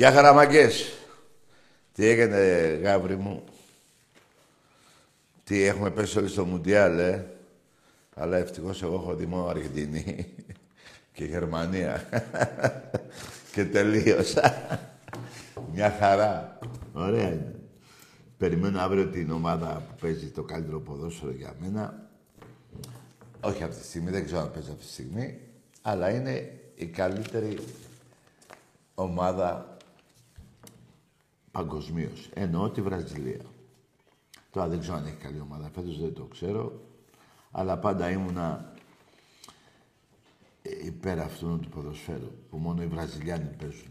Γεια 0.00 0.12
χαραμαγκές. 0.12 0.92
Τι 1.92 2.06
έγινε, 2.06 2.38
γάβρι 2.82 3.16
μου; 3.16 3.44
Τι 5.44 5.62
έχουμε 5.62 5.90
πέσει 5.90 6.18
όλοι 6.18 6.28
στο 6.28 6.44
Μουντιάλ, 6.44 6.98
ε; 6.98 7.26
Αλλά 8.14 8.36
ευτυχώς 8.36 8.82
εγώ 8.82 8.94
έχω 8.94 9.14
δει 9.14 9.26
μόνο 9.26 9.46
Αργεντινή 9.46 10.34
και 11.14 11.24
Γερμανία. 11.24 12.08
και 13.54 13.64
τελείωσα. 13.64 14.78
Μια 15.72 15.96
χαρά. 15.98 16.58
Ωραία 16.92 17.28
είναι. 17.28 17.54
Περιμένω 18.38 18.80
αύριο 18.80 19.06
την 19.06 19.30
ομάδα 19.30 19.82
που 19.88 19.94
παίζει 20.00 20.30
το 20.30 20.42
καλύτερο 20.42 20.80
ποδόσφαιρο 20.80 21.32
για 21.32 21.54
μένα. 21.60 22.10
Όχι 23.40 23.62
αυτή 23.62 23.80
τη 23.80 23.86
στιγμή, 23.86 24.10
δεν 24.10 24.24
ξέρω 24.24 24.40
αν 24.40 24.50
παίζει 24.50 24.70
αυτή 24.70 24.84
τη 24.84 24.90
στιγμή. 24.90 25.38
Αλλά 25.82 26.10
είναι 26.10 26.60
η 26.74 26.86
καλύτερη 26.86 27.58
ομάδα 28.94 29.69
Παγκοσμίως. 31.52 32.30
Εννοώ 32.34 32.70
τη 32.70 32.82
Βραζιλία. 32.82 33.40
Τώρα 34.50 34.68
δεν 34.68 34.80
ξέρω 34.80 34.96
αν 34.96 35.06
έχει 35.06 35.16
καλή 35.16 35.40
ομάδα. 35.40 35.70
Φέτος 35.74 36.00
δεν 36.00 36.14
το 36.14 36.24
ξέρω. 36.24 36.80
Αλλά 37.50 37.78
πάντα 37.78 38.10
ήμουνα 38.10 38.72
υπέρ 40.62 41.18
αυτού 41.18 41.58
του 41.62 41.68
ποδοσφαίρου 41.68 42.32
που 42.50 42.56
μόνο 42.56 42.82
οι 42.82 42.86
Βραζιλιάνοι 42.86 43.50
παίζουν. 43.58 43.90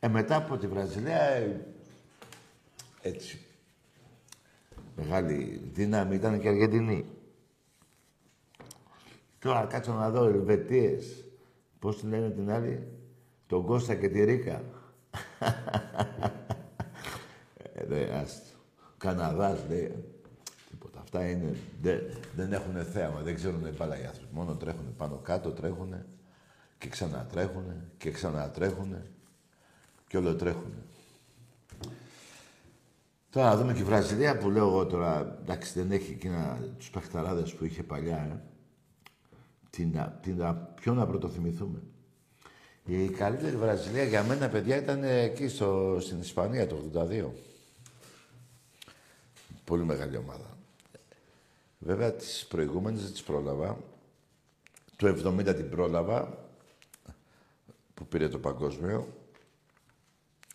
Ε, 0.00 0.08
μετά 0.08 0.36
από 0.36 0.56
τη 0.56 0.66
Βραζιλία, 0.66 1.22
ε, 1.22 1.66
έτσι, 3.02 3.40
μεγάλη 4.96 5.70
δύναμη 5.72 6.14
ήταν 6.14 6.40
και 6.40 6.48
Αργεντινή. 6.48 7.04
Τώρα 9.38 9.64
κάτσω 9.64 9.92
να 9.92 10.10
δω 10.10 10.24
Ελβετίες. 10.24 11.24
Πώς 11.78 12.00
τη 12.00 12.06
λένε 12.06 12.30
την 12.30 12.50
άλλη, 12.50 12.88
τον 13.46 13.66
Κώστα 13.66 13.94
και 13.94 14.08
τη 14.08 14.24
Ρίκα. 14.24 14.64
Ε, 17.90 18.18
άστο. 18.18 18.58
Καναδάς, 18.98 19.58
λέει. 19.68 20.04
Τίποτα. 20.70 21.00
Αυτά 21.00 21.28
είναι, 21.28 21.56
δεν, 21.82 22.00
δεν 22.36 22.52
έχουν 22.52 22.84
θέαμα, 22.84 23.20
δεν 23.20 23.34
ξέρουν 23.34 23.74
μπάλα 23.76 24.00
οι 24.00 24.04
άνθρωποι. 24.04 24.34
Μόνο 24.34 24.54
τρέχουν 24.54 24.94
πάνω 24.96 25.16
κάτω, 25.16 25.50
τρέχουν 25.50 25.94
και 26.78 26.88
ξανατρέχουν 26.88 27.64
και 27.98 28.10
ξανατρέχουν 28.10 28.96
και 30.08 30.16
όλο 30.16 30.34
τρέχουν. 30.34 30.72
Τώρα 33.30 33.48
να 33.48 33.56
δούμε 33.56 33.72
και 33.72 33.80
η 33.80 33.84
Βραζιλία 33.84 34.38
που 34.38 34.50
λέω 34.50 34.66
εγώ 34.66 34.86
τώρα, 34.86 35.38
εντάξει 35.42 35.72
δεν 35.80 35.92
έχει 35.92 36.12
εκείνα 36.12 36.58
τους 36.78 36.90
παιχταράδες 36.90 37.54
που 37.54 37.64
είχε 37.64 37.82
παλιά, 37.82 38.16
ε. 38.16 38.42
Τι 39.70 39.84
να, 39.86 40.18
τι 40.22 40.32
να, 40.32 40.54
ποιο 40.54 40.94
να 40.94 41.06
πρωτοθυμηθούμε. 41.06 41.82
Η 42.84 43.08
καλύτερη 43.08 43.56
Βραζιλία 43.56 44.04
για 44.04 44.22
μένα, 44.22 44.48
παιδιά, 44.48 44.76
ήταν 44.76 45.02
εκεί 45.04 45.48
στο, 45.48 45.96
στην 46.00 46.20
Ισπανία 46.20 46.66
το 46.66 46.76
82. 46.94 47.24
Πολύ 49.64 49.84
μεγάλη 49.84 50.16
ομάδα. 50.16 50.56
Βέβαια, 51.78 52.12
τις 52.12 52.46
προηγούμενες 52.48 53.02
δεν 53.02 53.12
τις 53.12 53.22
πρόλαβα. 53.22 53.78
Το 54.96 55.06
70 55.06 55.54
την 55.54 55.70
πρόλαβα, 55.70 56.38
που 57.94 58.06
πήρε 58.06 58.28
το 58.28 58.38
παγκόσμιο. 58.38 59.08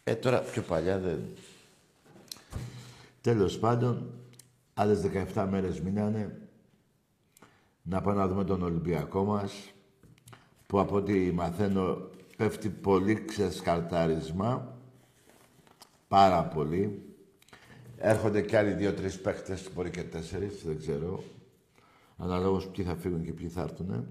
Ε, 0.03 0.15
τώρα 0.15 0.39
πιο 0.39 0.61
παλιά 0.61 0.99
δεν... 0.99 1.19
Τέλος 3.21 3.59
πάντων, 3.59 4.13
άλλες 4.73 5.01
17 5.33 5.47
μέρες 5.49 5.81
μείνανε 5.81 6.49
να 7.81 8.01
πάμε 8.01 8.19
να 8.19 8.27
δούμε 8.27 8.43
τον 8.43 8.61
Ολυμπιακό 8.61 9.23
μας, 9.23 9.71
που 10.67 10.79
από 10.79 10.95
ό,τι 10.95 11.31
μαθαίνω 11.31 11.97
πέφτει 12.37 12.69
πολύ 12.69 13.25
ξεσκαρτάρισμα, 13.25 14.77
πάρα 16.07 16.43
πολύ. 16.43 17.08
Έρχονται 18.01 18.41
και 18.41 18.57
άλλοι 18.57 18.73
δύο-τρεις 18.73 19.21
παίχτες, 19.21 19.73
μπορεί 19.73 19.89
και 19.89 20.03
τέσσερις, 20.03 20.63
δεν 20.63 20.77
ξέρω. 20.77 21.23
Αναλόγως 22.17 22.67
ποιοι 22.67 22.85
θα 22.85 22.95
φύγουν 22.95 23.23
και 23.23 23.33
ποιοι 23.33 23.47
θα 23.47 23.61
έρθουν. 23.61 24.07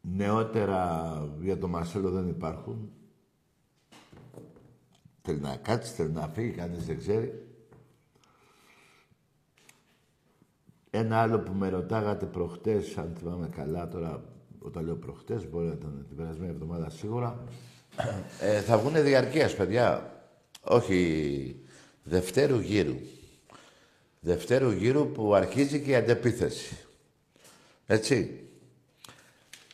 Νεότερα 0.00 1.32
για 1.40 1.58
τον 1.58 1.70
Μαρσέλο 1.70 2.10
δεν 2.10 2.28
υπάρχουν. 2.28 2.92
Θέλει 5.22 5.40
να 5.40 5.56
κάτσει, 5.56 5.92
θέλει 5.92 6.12
να 6.12 6.28
φύγει, 6.28 6.50
κανείς 6.50 6.86
δεν 6.86 6.98
ξέρει. 6.98 7.48
Ένα 10.90 11.20
άλλο 11.20 11.38
που 11.38 11.52
με 11.52 11.68
ρωτάγατε 11.68 12.26
προχτές, 12.26 12.98
αν 12.98 13.14
θυμάμαι 13.18 13.48
καλά 13.48 13.88
τώρα, 13.88 14.24
όταν 14.58 14.84
λέω 14.84 14.96
προχτές, 14.96 15.50
μπορεί 15.50 15.66
να 15.66 15.72
ήταν 15.72 16.04
την 16.08 16.16
περασμένη 16.16 16.50
εβδομάδα 16.50 16.90
σίγουρα, 16.90 17.44
ε, 18.40 18.60
θα 18.60 18.78
βγουν 18.78 19.02
διαρκείας, 19.02 19.54
παιδιά. 19.54 20.12
Όχι 20.60 21.56
δευτέρου 22.02 22.60
γύρου. 22.60 22.96
Δευτέρου 24.20 24.70
γύρου 24.70 25.12
που 25.12 25.34
αρχίζει 25.34 25.80
και 25.80 25.90
η 25.90 25.94
αντεπίθεση. 25.94 26.76
Έτσι. 27.86 28.38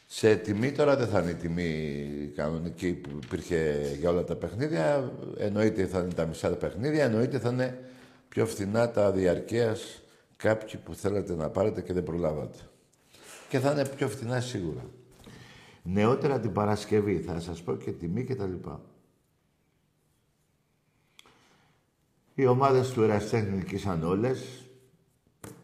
Σε 0.06 0.36
τιμή 0.36 0.72
τώρα 0.72 0.96
δεν 0.96 1.08
θα 1.08 1.20
είναι 1.20 1.30
η 1.30 1.34
τιμή 1.34 2.32
κανονική 2.34 2.92
που 2.92 3.10
υπήρχε 3.24 3.90
για 3.98 4.10
όλα 4.10 4.24
τα 4.24 4.36
παιχνίδια. 4.36 5.12
Εννοείται 5.38 5.86
θα 5.86 5.98
είναι 5.98 6.12
τα 6.12 6.26
μισά 6.26 6.48
τα 6.48 6.56
παιχνίδια. 6.56 7.04
Εννοείται 7.04 7.38
θα 7.38 7.50
είναι 7.50 7.78
πιο 8.28 8.46
φθηνά 8.46 8.90
τα 8.90 9.10
διαρκείας 9.10 10.02
κάποιοι 10.36 10.80
που 10.84 10.94
θέλετε 10.94 11.34
να 11.34 11.48
πάρετε 11.48 11.80
και 11.80 11.92
δεν 11.92 12.02
προλάβατε. 12.02 12.58
Και 13.48 13.58
θα 13.58 13.70
είναι 13.70 13.88
πιο 13.96 14.08
φθηνά 14.08 14.40
σίγουρα. 14.40 14.84
Νεότερα 15.82 16.40
την 16.40 16.52
Παρασκευή, 16.52 17.20
θα 17.20 17.40
σας 17.40 17.62
πω 17.62 17.76
και 17.76 17.92
τιμή 17.92 18.24
και 18.24 18.34
τα 18.34 18.46
λοιπά. 18.46 18.80
Οι 22.34 22.46
ομάδες 22.46 22.90
του 22.90 23.02
Εραστέχνη 23.02 23.56
νικήσαν 23.56 24.02
όλες. 24.02 24.64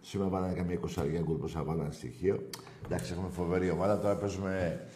Σήμερα 0.01 0.31
βάλανε 0.31 0.55
καμία 0.55 0.75
εικοσαριά 0.75 1.21
γκολ 1.21 1.37
πόσα 1.37 1.63
βάλανε 1.63 1.93
στοιχείο. 1.93 2.49
Εντάξει, 2.85 3.13
έχουμε 3.13 3.29
φοβερή 3.29 3.71
ομάδα. 3.71 3.99
Τώρα 3.99 4.17
παίζουμε 4.17 4.87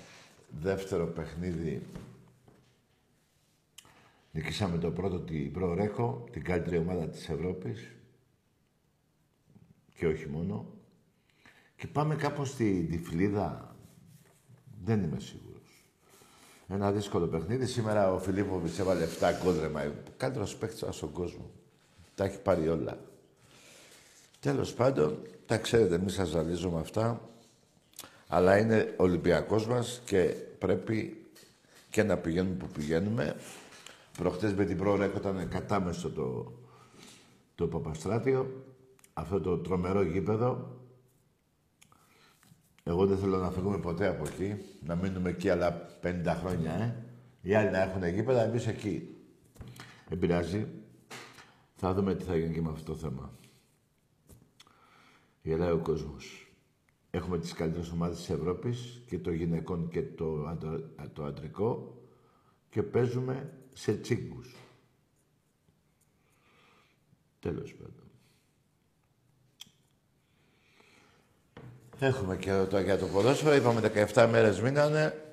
δεύτερο 0.60 1.06
παιχνίδι 1.06 1.82
Νικήσαμε 4.32 4.78
το 4.78 4.90
πρώτο 4.90 5.20
την 5.20 5.52
Προρέχο, 5.52 6.24
την 6.30 6.44
καλύτερη 6.44 6.76
ομάδα 6.76 7.08
της 7.08 7.28
Ευρώπης. 7.28 7.94
Και 9.94 10.06
όχι 10.06 10.28
μόνο. 10.28 10.66
Και 11.76 11.86
πάμε 11.86 12.16
κάπως 12.16 12.48
στη 12.48 12.86
Τυφλίδα. 12.90 13.69
Δεν 14.84 15.02
είμαι 15.02 15.20
σίγουρος. 15.20 15.84
Ένα 16.68 16.92
δύσκολο 16.92 17.26
παιχνίδι. 17.26 17.66
Σήμερα 17.66 18.12
ο 18.12 18.18
Φιλίπποβιτς 18.18 18.78
έβαλε 18.78 19.04
7 19.04 19.32
κόντρεμα. 19.44 19.92
Καλύτερος 20.16 20.56
παίκτης 20.56 20.84
στον 20.90 21.12
κόσμο. 21.12 21.50
Τα 22.14 22.24
έχει 22.24 22.38
πάρει 22.38 22.68
όλα. 22.68 22.98
Τέλος 24.40 24.74
πάντων, 24.74 25.22
τα 25.46 25.58
ξέρετε, 25.58 25.98
μη 25.98 26.10
σας 26.10 26.28
ζαλίζω 26.28 26.70
με 26.70 26.80
αυτά. 26.80 27.28
Αλλά 28.28 28.58
είναι 28.58 28.94
Ολυμπιακός 28.96 29.66
μας 29.66 30.00
και 30.04 30.34
πρέπει 30.58 31.26
και 31.90 32.02
να 32.02 32.16
πηγαίνουμε 32.16 32.54
που 32.54 32.66
πηγαίνουμε. 32.66 33.36
Προχτές 34.18 34.54
με 34.54 34.64
την 34.64 34.76
πρόοδο 34.76 35.04
ήταν 35.04 35.48
κατάμεστο 35.48 36.10
το, 36.10 36.52
το 37.54 37.66
Παπαστράτιο. 37.66 38.64
Αυτό 39.12 39.40
το 39.40 39.58
τρομερό 39.58 40.02
γήπεδο. 40.02 40.79
Εγώ 42.82 43.06
δεν 43.06 43.18
θέλω 43.18 43.38
να 43.38 43.50
φύγουμε 43.50 43.78
ποτέ 43.78 44.06
από 44.06 44.24
εκεί. 44.28 44.56
Να 44.86 44.94
μείνουμε 44.96 45.30
εκεί 45.30 45.48
άλλα 45.48 45.98
50 46.02 46.36
χρόνια, 46.40 46.72
ε. 46.72 47.04
Οι 47.42 47.54
άλλοι 47.54 47.70
να 47.70 47.82
έχουν 47.82 48.04
γήπεδα, 48.04 48.42
εμείς 48.42 48.66
εκεί. 48.66 49.16
Επηρεάζει. 50.08 50.66
Θα 51.74 51.94
δούμε 51.94 52.14
τι 52.14 52.24
θα 52.24 52.36
γίνει 52.36 52.54
και 52.54 52.60
με 52.60 52.70
αυτό 52.70 52.92
το 52.92 52.98
θέμα. 52.98 53.38
Γελάει 55.42 55.70
ο 55.70 55.78
κόσμος. 55.78 56.52
Έχουμε 57.10 57.38
τις 57.38 57.52
καλύτερες 57.52 57.90
ομάδες 57.90 58.16
της 58.16 58.30
Ευρώπης 58.30 59.02
και 59.06 59.18
το 59.18 59.32
γυναικών 59.32 59.88
και 59.88 60.02
το, 60.02 60.58
το 61.12 61.24
αντρικό 61.24 62.00
και 62.70 62.82
παίζουμε 62.82 63.52
σε 63.72 63.96
τσίγκους. 63.96 64.56
Τέλος 67.38 67.74
πάντων. 67.74 68.09
Έχουμε 72.02 72.36
και 72.36 72.64
το 72.70 72.80
για 72.80 72.98
το 72.98 73.06
ποδόσφαιρο. 73.06 73.54
Είπαμε 73.54 73.92
17 74.14 74.28
μέρες 74.30 74.60
μείνανε. 74.60 75.24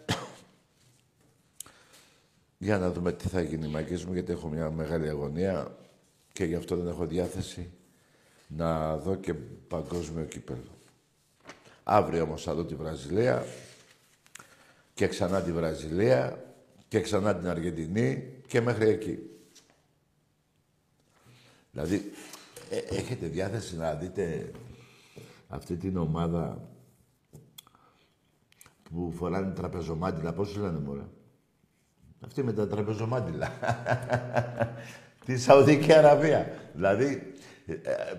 Για 2.57 2.77
να 2.77 2.91
δούμε 2.91 3.11
τι 3.11 3.27
θα 3.27 3.41
γίνει 3.41 3.67
η 3.67 4.03
μου, 4.05 4.13
γιατί 4.13 4.31
έχω 4.31 4.47
μια 4.47 4.69
μεγάλη 4.69 5.09
αγωνία 5.09 5.77
και 6.33 6.43
γι' 6.43 6.55
αυτό 6.55 6.75
δεν 6.75 6.87
έχω 6.87 7.05
διάθεση 7.05 7.71
να 8.47 8.97
δω 8.97 9.15
και 9.15 9.33
παγκόσμιο 9.67 10.25
κύπελο. 10.25 10.77
Αύριο 11.83 12.23
όμως 12.23 12.43
θα 12.43 12.53
δω 12.53 12.65
τη 12.65 12.75
Βραζιλία 12.75 13.45
και 14.93 15.07
ξανά 15.07 15.41
τη 15.41 15.51
Βραζιλία 15.51 16.43
και 16.87 17.01
ξανά 17.01 17.35
την 17.35 17.47
Αργεντινή 17.47 18.33
και 18.47 18.61
μέχρι 18.61 18.89
εκεί. 18.89 19.19
Δηλαδή, 21.71 22.11
ε, 22.69 22.77
έχετε 22.77 23.27
διάθεση 23.27 23.75
να 23.75 23.93
δείτε 23.93 24.51
αυτή 25.47 25.75
την 25.75 25.97
ομάδα 25.97 26.69
που 28.89 29.11
φοράνε 29.11 29.53
τραπεζομάντιλα. 29.53 30.33
Πώς 30.33 30.55
λένε, 30.55 30.79
μωρέ; 30.79 31.05
Αυτή 32.25 32.43
με 32.43 32.53
τα 32.53 32.67
τραπεζομάντιλα. 32.67 33.51
τη 35.25 35.37
Σαουδική 35.37 35.93
Αραβία. 35.93 36.51
Δηλαδή, 36.73 37.33
ε, 37.65 37.73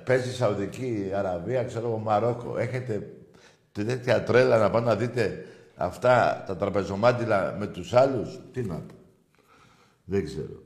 παίζει 0.04 0.34
Σαουδική 0.34 1.10
Αραβία, 1.14 1.64
ξέρω 1.64 1.88
εγώ, 1.88 1.98
Μαρόκο. 1.98 2.58
Έχετε 2.58 3.12
τέτοια 3.72 4.22
τρέλα 4.22 4.58
να 4.58 4.70
πάω 4.70 4.81
να 4.81 4.96
δείτε 4.96 5.44
αυτά 5.76 6.44
τα 6.46 6.56
τραπεζομάντιλα 6.56 7.56
με 7.58 7.66
τους 7.66 7.92
άλλους; 7.92 8.40
Τι 8.52 8.62
να 8.62 8.74
πω. 8.74 8.94
Δεν 10.04 10.24
ξέρω. 10.24 10.62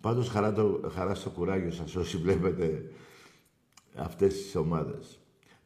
Πάντως 0.00 0.28
χαρά, 0.28 0.52
το, 0.52 0.90
χαρά 0.94 1.14
στο 1.14 1.30
κουράγιο 1.30 1.70
σας 1.70 1.94
όσοι 1.94 2.16
βλέπετε 2.16 2.92
αυτές 3.94 4.34
τις 4.34 4.56
ομάδες. 4.56 5.21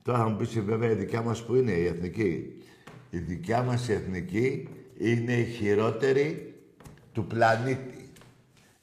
Τώρα 0.07 0.19
θα 0.19 0.29
μου 0.29 0.37
πεις 0.37 0.61
βέβαια 0.61 0.91
η 0.91 0.95
δικιά 0.95 1.23
μας 1.23 1.45
που 1.45 1.55
είναι 1.55 1.73
η 1.73 1.87
εθνική. 1.87 2.63
Η 3.11 3.19
δικιά 3.19 3.63
μας 3.63 3.89
η 3.89 3.93
εθνική 3.93 4.69
είναι 4.99 5.33
η 5.33 5.45
χειρότερη 5.45 6.55
του 7.13 7.27
πλανήτη. 7.27 8.11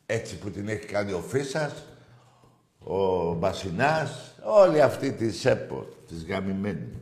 Έτσι 0.05 0.37
που 0.37 0.49
την 0.49 0.67
έχει 0.67 0.85
κάνει 0.85 1.11
ο 1.11 1.19
Φίσας, 1.19 1.85
ο 2.79 3.33
Μπασινάς, 3.33 4.35
όλοι 4.43 4.81
αυτοί 4.81 5.11
της 5.11 5.39
ΣΕΠΟ, 5.39 5.87
της 6.07 6.25
γαμημένοι. 6.25 7.01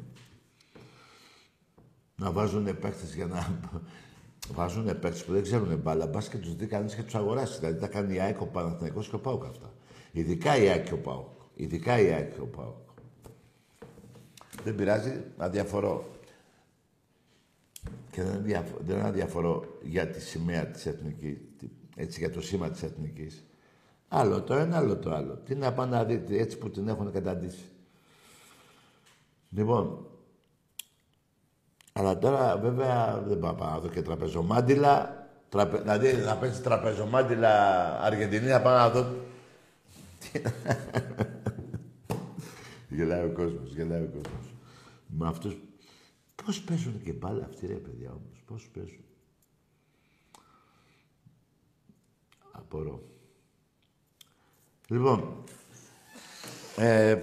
Να 2.16 2.32
βάζουν 2.32 2.80
παίχτες 2.80 3.16
για 3.16 3.26
να... 3.26 3.60
Βάζουν 4.56 5.00
παίχτες 5.00 5.26
που 5.26 5.32
δεν 5.32 5.44
ξέρουν 5.44 5.78
μπάλα, 5.78 6.08
μπας 6.08 6.30
και 6.30 6.38
τους 6.38 6.56
δει 6.56 6.66
κανείς 6.66 6.96
και 6.96 7.04
τους 7.04 7.16
αγοράσει. 7.16 7.60
Δηλαδή 7.60 7.80
τα 7.80 7.88
κάνει 7.88 8.16
η 8.16 8.20
ΑΕΚ, 8.20 8.42
ο 8.42 8.46
Παναθηναϊκός 8.46 9.10
και 9.10 9.16
ο 9.16 9.20
ΠΑΟΚ 9.20 9.46
αυτά. 9.46 9.74
Ειδικά 10.12 10.58
η 10.58 10.68
ΑΕΚ 10.68 10.86
και 10.86 10.94
ο 10.94 10.98
ΠΑΟΚ. 10.98 11.30
Ειδικά 11.54 12.00
η 12.00 12.12
ΑΕΚ 12.12 12.34
και 12.34 12.42
ο 12.42 12.48
ΠΑΟΚ. 12.48 12.91
Δεν 14.64 14.76
πειράζει, 14.76 15.24
αδιαφορώ. 15.38 16.10
Και 18.12 18.24
δεν, 18.24 18.36
αδιαφο... 18.36 18.78
δεν 18.80 19.02
αδιαφορώ 19.06 19.78
για 19.82 20.08
τη 20.08 20.22
σημαία 20.22 20.66
της 20.66 20.86
εθνικής, 20.86 21.38
έτσι 21.96 22.20
για 22.20 22.32
το 22.32 22.42
σήμα 22.42 22.70
της 22.70 22.84
εθνικής. 22.84 23.44
Άλλο 24.08 24.42
το 24.42 24.54
ένα, 24.54 24.78
άλλο 24.78 24.98
το 24.98 25.14
άλλο. 25.14 25.34
Τι 25.46 25.56
να 25.56 25.74
πάνε 25.74 25.96
να 25.96 26.04
δείτε 26.04 26.38
έτσι 26.38 26.58
που 26.58 26.70
την 26.70 26.88
έχουν 26.88 27.12
καταντήσει. 27.12 27.66
Λοιπόν, 29.50 30.06
αλλά 31.94 32.18
τώρα 32.18 32.58
βέβαια 32.58 33.24
δεν 33.28 33.40
πάω 33.40 33.56
να 33.56 33.80
δω 33.80 33.88
και 33.88 34.02
τραπεζομάντιλα. 34.02 35.20
Τραπε... 35.50 35.78
Δηλαδή 35.78 36.08
θα 36.08 36.36
παίξει 36.36 36.62
τραπεζομάντιλα 36.62 37.52
Αργεντινή, 38.02 38.48
θα 38.48 38.62
πάω 38.62 38.78
να 38.78 38.90
δω. 38.90 39.06
γελάει 42.90 43.24
ο 43.24 43.32
κόσμος, 43.36 43.74
γελάει 43.74 44.02
ο 44.02 44.10
κόσμος. 44.14 44.51
Με 45.18 45.28
αυτούς... 45.28 45.58
Πώς 46.46 46.62
παίζουν 46.62 47.02
και 47.02 47.12
μπάλα 47.12 47.46
αυτοί 47.46 47.68
ρε 47.68 47.74
παιδιά 47.74 48.10
όμως, 48.10 48.44
πώς 48.46 48.70
παίζουν. 48.74 49.04
Απορώ. 52.52 53.04
Λοιπόν, 54.88 55.44
ε, 56.78 57.22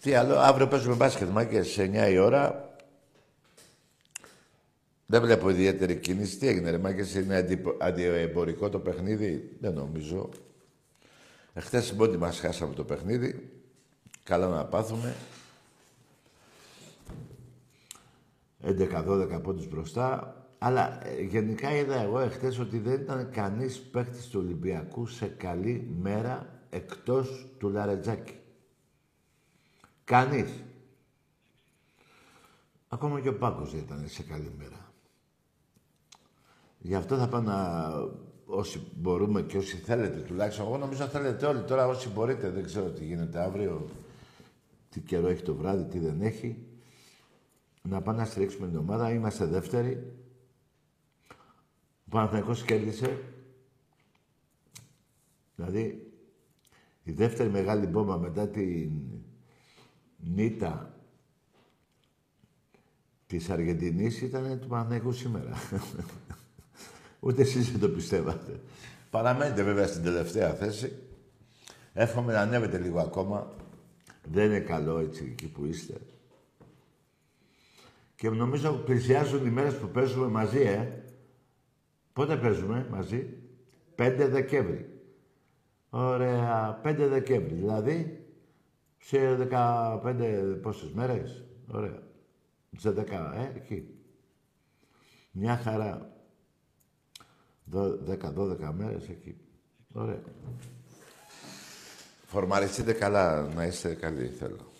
τι 0.00 0.14
άλλο, 0.14 0.38
αύριο 0.38 0.68
παίζουμε 0.68 0.94
μπάσκετ 0.94 1.28
μάγκες 1.28 1.68
σε 1.68 1.82
9 1.82 2.10
η 2.10 2.18
ώρα. 2.18 2.74
Δεν 5.06 5.20
βλέπω 5.20 5.50
ιδιαίτερη 5.50 5.96
κίνηση. 5.96 6.38
Τι 6.38 6.48
έγινε, 6.48 6.70
ρε 6.70 6.78
μάγκες, 6.78 7.14
είναι 7.14 7.46
αντιεμπορικό 7.78 8.68
το 8.68 8.78
παιχνίδι; 8.78 9.56
Δεν 9.60 9.74
νομίζω. 9.74 10.28
Εχθές 11.52 11.94
ότι 11.98 12.16
μας 12.16 12.38
χάσαμε 12.40 12.74
το 12.74 12.84
παιχνίδι. 12.84 13.50
Καλά 14.22 14.48
να 14.48 14.64
πάθουμε. 14.64 15.14
11-12 18.62 19.40
πόντους 19.42 19.68
μπροστά. 19.68 20.40
Αλλά 20.58 21.06
ε, 21.06 21.22
γενικά 21.22 21.76
είδα 21.76 22.00
εγώ 22.00 22.18
εχθές 22.18 22.58
ότι 22.58 22.78
δεν 22.78 23.00
ήταν 23.00 23.30
κανείς 23.30 23.80
παίχτης 23.80 24.28
του 24.28 24.40
Ολυμπιακού 24.44 25.06
σε 25.06 25.26
καλή 25.26 25.96
μέρα 26.00 26.60
εκτός 26.70 27.48
του 27.58 27.68
Λαρετζάκη. 27.68 28.34
Κανείς. 30.04 30.62
Ακόμα 32.88 33.20
και 33.20 33.28
ο 33.28 33.38
Πάκος 33.38 33.70
δεν 33.70 33.80
ήταν 33.80 34.04
σε 34.08 34.22
καλή 34.22 34.52
μέρα. 34.58 34.92
Γι' 36.78 36.94
αυτό 36.94 37.16
θα 37.16 37.28
πάω 37.28 37.40
να... 37.40 37.88
Όσοι 38.46 38.92
μπορούμε 38.96 39.42
και 39.42 39.56
όσοι 39.56 39.76
θέλετε 39.76 40.20
τουλάχιστον. 40.20 40.66
Εγώ 40.66 40.76
νομίζω 40.76 41.06
θέλετε 41.06 41.46
όλοι. 41.46 41.62
Τώρα 41.62 41.86
όσοι 41.86 42.08
μπορείτε, 42.08 42.50
δεν 42.50 42.64
ξέρω 42.64 42.90
τι 42.90 43.04
γίνεται 43.04 43.38
αύριο. 43.38 43.88
Τι 44.88 45.00
καιρό 45.00 45.28
έχει 45.28 45.42
το 45.42 45.54
βράδυ, 45.54 45.84
τι 45.84 45.98
δεν 45.98 46.20
έχει. 46.20 46.65
Να 47.88 48.02
πάμε 48.02 48.18
να 48.18 48.24
στηρίξουμε 48.24 48.68
την 48.68 48.76
ομάδα. 48.76 49.12
Είμαστε 49.12 49.44
δεύτεροι. 49.44 50.12
Ο 52.04 52.08
Παναθηναϊκός 52.08 52.62
κέρδισε. 52.62 53.18
Δηλαδή, 55.56 56.12
η 57.02 57.12
δεύτερη 57.12 57.48
μεγάλη 57.48 57.86
μπόμπα 57.86 58.18
μετά 58.18 58.48
την 58.48 58.90
νύτα 60.16 61.00
της 63.26 63.50
Αργεντινής 63.50 64.22
ήταν 64.22 64.60
του 64.60 64.66
Παναθηναϊκού 64.66 65.12
σήμερα. 65.12 65.56
Ούτε 67.20 67.42
εσείς 67.42 67.70
δεν 67.70 67.80
το 67.80 67.88
πιστεύατε. 67.88 68.60
Παραμένετε 69.10 69.62
βέβαια 69.62 69.86
στην 69.86 70.02
τελευταία 70.02 70.54
θέση. 70.54 70.92
Εύχομαι 71.92 72.32
να 72.32 72.40
ανέβετε 72.40 72.78
λίγο 72.78 73.00
ακόμα. 73.00 73.54
Δεν 74.32 74.46
είναι 74.46 74.60
καλό 74.60 74.98
έτσι 74.98 75.24
εκεί 75.32 75.46
που 75.46 75.64
είστε. 75.64 75.94
Και 78.16 78.30
νομίζω 78.30 78.72
πλησιάζουν 78.72 79.46
οι 79.46 79.50
μέρες 79.50 79.78
που 79.78 79.88
παίζουμε 79.88 80.26
μαζί, 80.26 80.60
ε. 80.60 81.02
Πότε 82.12 82.36
παίζουμε 82.36 82.86
μαζί; 82.90 83.28
5 83.96 84.28
Δεκέμβρη. 84.30 85.00
Ωραία, 85.90 86.80
5 86.84 87.08
Δεκέμβρη. 87.08 87.54
Δηλαδή, 87.54 88.26
σε 88.98 89.34
15 89.36 90.58
πόσες 90.62 90.92
μέρες; 90.92 91.44
Ωραία. 91.66 92.02
Σε 92.78 92.90
10, 92.90 93.32
ε, 93.34 93.52
εκεί. 93.56 93.88
Μια 95.30 95.56
χαρά. 95.56 96.10
10-12 97.70 98.72
μέρες 98.72 99.08
εκεί. 99.08 99.36
Ωραία. 99.92 100.22
Φορμαριστείτε 102.26 102.92
καλά, 102.92 103.42
να 103.42 103.66
είστε 103.66 103.94
καλοί, 103.94 104.28
θέλω. 104.28 104.75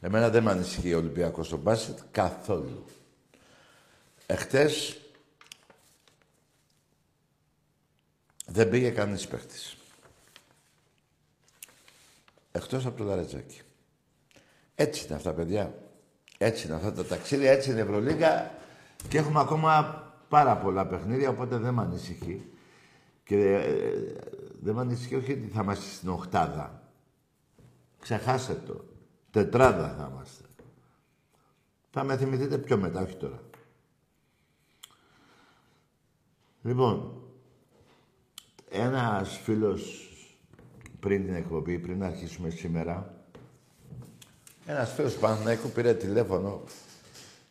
Εμένα 0.00 0.30
δεν 0.30 0.42
με 0.42 0.50
ανησυχεί 0.50 0.94
ο 0.94 0.98
Ολυμπιακός 0.98 1.46
στο 1.46 1.56
μπάσκετ 1.56 1.98
καθόλου. 2.10 2.84
Εχθές 4.26 5.00
δεν 8.46 8.68
πήγε 8.68 8.90
κανείς 8.90 9.26
παίχτης. 9.26 9.76
Εκτός 12.52 12.86
από 12.86 12.96
το 12.96 13.04
Λαρετζάκι. 13.04 13.60
Έτσι 14.74 15.06
είναι 15.06 15.16
αυτά, 15.16 15.32
παιδιά. 15.32 15.74
Έτσι 16.38 16.66
είναι 16.66 16.76
αυτά 16.76 16.92
τα 16.92 17.04
ταξίδια, 17.04 17.50
έτσι 17.50 17.70
είναι 17.70 17.78
η 17.78 17.82
Ευρωλίγκα 17.82 18.54
και 19.08 19.18
έχουμε 19.18 19.40
ακόμα 19.40 20.04
πάρα 20.28 20.56
πολλά 20.56 20.86
παιχνίδια, 20.86 21.28
οπότε 21.28 21.56
δεν 21.56 21.74
με 21.74 21.82
ανησυχεί. 21.82 22.50
Και 23.24 23.54
ε, 23.54 24.14
δεν 24.60 24.74
με 24.74 24.80
ανησυχεί 24.80 25.14
όχι 25.14 25.32
ότι 25.32 25.50
θα 25.54 25.60
είμαστε 25.62 25.84
στην 25.90 26.08
οχτάδα. 26.08 26.82
Ξεχάστε 28.00 28.54
το. 28.66 28.84
Τετράδα 29.30 29.94
θα 29.98 30.10
είμαστε. 30.12 30.44
Θα 31.90 32.04
με 32.04 32.16
θυμηθείτε 32.16 32.58
πιο 32.58 32.76
μετά, 32.76 33.02
όχι 33.02 33.16
τώρα. 33.16 33.40
Λοιπόν, 36.62 37.22
ένας 38.70 39.38
φίλος 39.38 40.10
πριν 41.00 41.24
την 41.24 41.34
εκπομπή, 41.34 41.78
πριν 41.78 42.02
αρχίσουμε 42.02 42.50
σήμερα, 42.50 43.14
ένας 44.66 44.92
φίλος 44.92 45.14
του 45.14 45.20
Παναθηναϊκού 45.20 45.68
πήρε 45.68 45.94
τηλέφωνο 45.94 46.62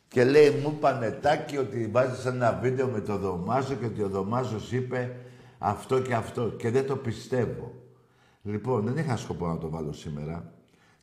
και 0.07 0.23
λέει 0.23 0.49
μου 0.49 0.77
πανετάκι 0.79 1.57
ότι 1.57 1.87
βάζεις 1.87 2.25
ένα 2.25 2.59
βίντεο 2.61 2.87
με 2.87 3.01
το 3.01 3.17
Δωμάζο 3.17 3.75
και 3.75 3.85
ότι 3.85 4.01
ο 4.01 4.09
Δωμάζος 4.09 4.71
είπε 4.71 5.15
αυτό 5.57 6.01
και 6.01 6.13
αυτό 6.13 6.49
και 6.49 6.69
δεν 6.69 6.87
το 6.87 6.95
πιστεύω. 6.95 7.73
Λοιπόν, 8.43 8.83
δεν 8.85 8.97
είχα 8.97 9.17
σκοπό 9.17 9.47
να 9.47 9.57
το 9.57 9.69
βάλω 9.69 9.93
σήμερα. 9.93 10.53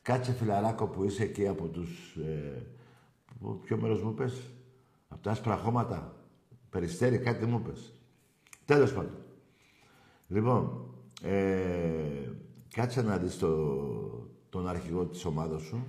Κάτσε 0.07 0.31
φιλαράκο 0.31 0.87
που 0.87 1.03
είσαι 1.03 1.23
εκεί 1.23 1.47
από 1.47 1.67
τους... 1.67 2.15
Ε, 2.15 2.65
ποιο 3.63 3.77
μέρος 3.77 4.03
μου 4.03 4.13
πες; 4.13 4.49
Από 5.07 5.21
τα 5.21 5.31
άσπρα 5.31 5.55
χώματα; 5.55 6.15
Περιστέρι, 6.69 7.17
κάτι 7.17 7.45
μου 7.45 7.61
πες. 7.61 7.93
Τέλος 8.65 8.93
πάντων. 8.93 9.15
Λοιπόν, 10.27 10.89
ε, 11.23 12.31
κάτσε 12.73 13.01
να 13.01 13.17
δεις 13.17 13.37
το, 13.37 13.47
τον 14.49 14.67
αρχηγό 14.67 15.05
της 15.05 15.25
ομάδας 15.25 15.61
σου. 15.61 15.87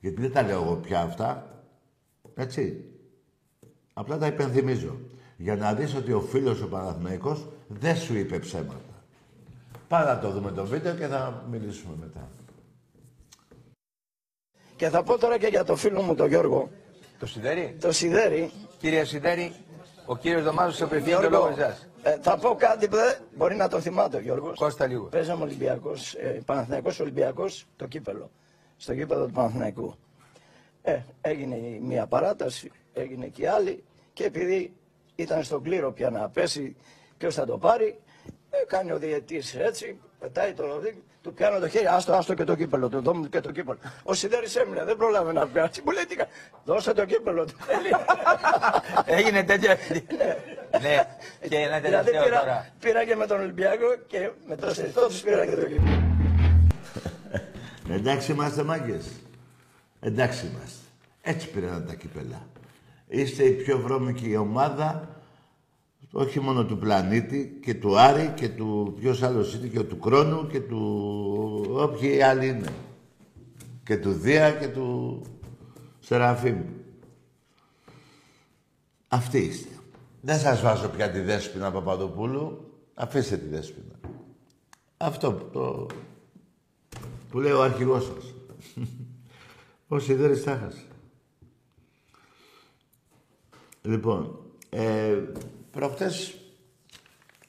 Γιατί 0.00 0.20
δεν 0.20 0.32
τα 0.32 0.42
λέω 0.42 0.62
εγώ 0.62 0.76
πια 0.76 1.00
αυτά. 1.00 1.62
Έτσι. 2.34 2.84
Απλά 3.92 4.18
τα 4.18 4.26
υπενθυμίζω. 4.26 4.96
Για 5.36 5.56
να 5.56 5.74
δεις 5.74 5.94
ότι 5.94 6.12
ο 6.12 6.20
φίλος 6.20 6.62
ο 6.62 6.68
Παναθηναϊκός 6.68 7.48
δεν 7.68 7.96
σου 7.96 8.14
είπε 8.14 8.38
ψέματα. 8.38 9.04
Πάρα 9.88 10.18
το 10.18 10.30
δούμε 10.30 10.50
το 10.50 10.64
βίντεο 10.66 10.94
και 10.94 11.06
θα 11.06 11.46
μιλήσουμε 11.50 11.94
μετά. 12.00 12.30
Και 14.82 14.88
θα 14.88 15.02
πω 15.02 15.18
τώρα 15.18 15.38
και 15.38 15.46
για 15.46 15.64
το 15.64 15.76
φίλο 15.76 16.02
μου 16.02 16.14
τον 16.14 16.28
Γιώργο. 16.28 16.70
Το 17.18 17.26
Σιδέρι. 17.26 17.76
Το 17.80 17.92
Σιδέρι. 17.92 18.50
Κύριε 18.78 19.04
Σιδέρι, 19.04 19.52
ο 20.06 20.16
κύριος 20.16 20.42
Δωμάζος 20.42 20.76
σε 20.76 20.84
απευθύνει 20.84 21.16
το 21.20 21.28
λόγο 21.30 21.48
εσάς. 21.48 21.88
Ε, 22.02 22.16
θα 22.20 22.36
πω 22.38 22.54
κάτι 22.54 22.88
που 22.88 22.96
δεν 22.96 23.16
μπορεί 23.36 23.54
να 23.56 23.68
το 23.68 23.80
θυμάται 23.80 24.16
ο 24.16 24.20
Γιώργος. 24.20 24.58
Κώστα 24.58 24.86
λίγο. 24.86 25.04
Παίζαμε 25.04 25.42
Ολυμπιακός, 25.42 26.14
ε, 26.14 26.42
Παναθηναϊκός 26.44 27.00
Ολυμπιακός, 27.00 27.66
το 27.76 27.86
κύπελο. 27.86 28.30
Στο 28.76 28.94
κύπελο 28.94 29.26
του 29.26 29.32
Παναθηναϊκού. 29.32 29.94
Ε, 30.82 30.98
έγινε 31.20 31.56
η 31.56 31.80
μία 31.82 32.06
παράταση, 32.06 32.70
έγινε 32.92 33.26
και 33.26 33.42
η 33.42 33.46
άλλη 33.46 33.84
και 34.12 34.24
επειδή 34.24 34.72
ήταν 35.14 35.42
στον 35.42 35.62
κλήρο 35.62 35.92
πια 35.92 36.10
να 36.10 36.28
πέσει 36.28 36.76
ποιος 37.18 37.34
θα 37.34 37.46
το 37.46 37.58
πάρει, 37.58 38.00
ε, 38.50 38.64
κάνει 38.66 38.92
ο 38.92 38.98
διαιτής 38.98 39.54
έτσι, 39.54 40.00
πετάει 40.22 40.52
το 40.52 40.66
ροδί, 40.66 41.02
του 41.22 41.34
πιάνω 41.34 41.58
το 41.58 41.68
χέρι, 41.68 41.86
άστο, 41.86 42.12
άστο 42.12 42.34
και 42.34 42.44
το 42.44 42.54
κύπελο, 42.54 42.88
του 42.88 43.00
δόμου 43.02 43.28
και 43.28 43.40
το 43.40 43.52
κύπελο. 43.52 43.78
Ο 44.02 44.14
Σιδέρης 44.14 44.56
έμεινε, 44.56 44.84
δεν 44.84 44.96
πρόλαβε 44.96 45.32
να 45.32 45.46
πιάσει, 45.46 45.82
μου 45.84 45.92
λέει 45.92 46.04
τι 46.04 46.16
δώσε 46.64 46.92
το 46.92 47.04
κύπελο 47.04 47.44
του. 47.44 47.54
Έγινε 49.16 49.44
τέτοια. 49.44 49.76
ναι, 50.80 51.16
και 51.48 51.56
ένα 51.56 51.80
δηλαδή 51.80 52.04
τελευταίο 52.04 52.22
πήρα, 52.22 52.38
τώρα. 52.38 52.68
πήρα 52.80 53.04
και 53.04 53.16
με 53.16 53.26
τον 53.26 53.40
Ολυμπιακό 53.40 53.86
και 54.06 54.30
με 54.48 54.56
το 54.56 54.74
Σεριστό 54.74 55.06
τους 55.06 55.20
πήρα 55.20 55.46
και 55.46 55.56
το 55.56 55.66
κύπελο. 55.66 56.02
Εντάξει 57.88 58.32
είμαστε 58.32 58.62
μάγκες. 58.62 59.06
Εντάξει 60.00 60.46
είμαστε. 60.46 60.86
Έτσι 61.22 61.48
πήραν 61.48 61.86
τα 61.86 61.94
κύπελα. 61.94 62.46
Είστε 63.08 63.42
η 63.42 63.50
πιο 63.50 63.78
βρώμικη 63.78 64.36
ομάδα 64.36 65.08
όχι 66.12 66.40
μόνο 66.40 66.64
του 66.64 66.78
πλανήτη 66.78 67.58
και 67.62 67.74
του 67.74 67.98
Άρη 67.98 68.32
και 68.36 68.48
του 68.48 68.94
ποιος 69.00 69.22
άλλος 69.22 69.54
είναι 69.54 69.66
και 69.66 69.82
του 69.82 69.98
Κρόνου 69.98 70.46
και 70.46 70.60
του 70.60 71.66
όποιοι 71.70 72.22
άλλοι 72.22 72.48
είναι. 72.48 72.72
Και 73.84 73.96
του 73.96 74.12
Δία 74.12 74.52
και 74.52 74.68
του 74.68 75.20
Σεραφείμ. 76.00 76.62
Αυτοί 79.08 79.38
είστε. 79.38 79.68
Δεν 80.20 80.38
σας 80.38 80.60
βάζω 80.60 80.88
πια 80.88 81.10
τη 81.10 81.20
Δέσποινα 81.20 81.72
Παπαδοπούλου. 81.72 82.70
Αφήστε 82.94 83.36
τη 83.36 83.48
Δέσποινα. 83.48 83.94
Αυτό 84.96 85.32
το... 85.52 85.86
που 87.30 87.40
λέει 87.40 87.52
ο 87.52 87.62
αρχηγός 87.62 88.04
σας. 88.04 88.34
Ο 89.88 89.98
Σιδέρης 89.98 90.44
τα 90.44 90.56
χάσε. 90.56 90.86
Λοιπόν, 93.82 94.38
ε, 94.70 95.22
προχτές 95.72 96.34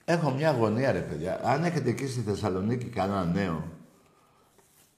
έχω 0.06 0.32
μια 0.32 0.50
αγωνία 0.50 0.92
ρε 0.92 1.00
παιδιά. 1.00 1.40
Αν 1.44 1.64
έχετε 1.64 1.90
εκεί 1.90 2.08
στη 2.08 2.22
Θεσσαλονίκη 2.22 2.86
κανένα 2.86 3.26
νέο, 3.26 3.64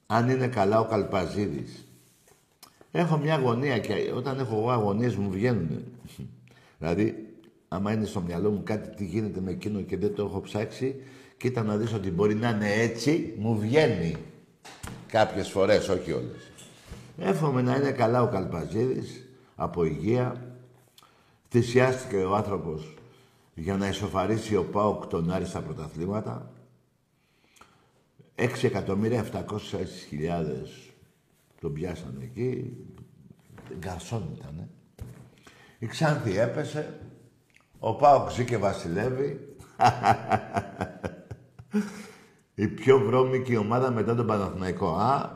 αν 0.06 0.28
είναι 0.28 0.46
καλά 0.46 0.80
ο 0.80 0.84
Καλπαζίδης, 0.84 1.84
έχω 2.92 3.16
μια 3.16 3.34
αγωνία 3.34 3.78
και 3.78 4.12
όταν 4.14 4.38
έχω 4.38 4.56
εγώ 4.56 4.70
αγωνίες 4.70 5.16
μου 5.16 5.30
βγαίνουν. 5.30 5.84
δηλαδή, 6.78 7.34
άμα 7.68 7.92
είναι 7.92 8.04
στο 8.04 8.20
μυαλό 8.20 8.50
μου 8.50 8.62
κάτι 8.64 8.96
τι 8.96 9.04
γίνεται 9.04 9.40
με 9.40 9.50
εκείνο 9.50 9.80
και 9.80 9.96
δεν 9.96 10.14
το 10.14 10.24
έχω 10.24 10.40
ψάξει, 10.40 10.94
κοίτα 11.36 11.62
να 11.62 11.76
δεις 11.76 11.92
ότι 11.92 12.10
μπορεί 12.10 12.34
να 12.34 12.48
είναι 12.48 12.72
έτσι, 12.72 13.34
μου 13.38 13.58
βγαίνει. 13.58 14.16
Κάποιες 15.06 15.50
φορές, 15.50 15.88
όχι 15.88 16.12
όλες. 16.12 16.50
Εύχομαι 17.18 17.62
να 17.62 17.76
είναι 17.76 17.90
καλά 17.90 18.22
ο 18.22 18.28
Καλπαζίδης, 18.28 19.28
από 19.56 19.84
υγεία. 19.84 20.54
Θυσιάστηκε 21.48 22.16
ο 22.16 22.34
άνθρωπος 22.34 22.95
για 23.58 23.76
να 23.76 23.88
ισοφαρίσει 23.88 24.56
ο 24.56 24.64
ΠΑΟΚ 24.64 25.06
τον 25.06 25.30
Άρη 25.30 25.44
στα 25.44 25.60
πρωταθλήματα. 25.60 26.52
6.700.000 28.36 28.86
τον 31.60 31.72
πιάσανε 31.72 32.24
εκεί. 32.24 32.76
Γκαρσόν 33.78 34.36
ήτανε. 34.38 34.68
Η 35.78 35.86
Ξάνθη 35.86 36.38
έπεσε. 36.38 37.00
Ο 37.78 37.94
ΠΑΟΚ 37.94 38.30
ζει 38.30 38.44
και 38.44 38.56
βασιλεύει. 38.56 39.56
η 42.54 42.68
πιο 42.68 42.98
βρώμικη 42.98 43.56
ομάδα 43.56 43.90
μετά 43.90 44.14
τον 44.14 44.26
Παναθηναϊκό. 44.26 44.88
Α, 44.88 45.30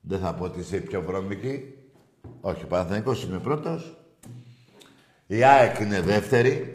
δεν 0.00 0.20
θα 0.20 0.34
πω 0.34 0.44
ότι 0.44 0.60
είσαι 0.60 0.76
η 0.76 0.80
πιο 0.80 1.02
βρώμικη. 1.02 1.74
Όχι, 2.40 2.64
ο 2.64 2.66
Παναθηναϊκός 2.66 3.24
είναι 3.24 3.38
πρώτος. 3.38 3.96
Η 5.26 5.44
ΑΕΚ 5.44 5.78
είναι 5.78 6.00
δεύτερη. 6.00 6.74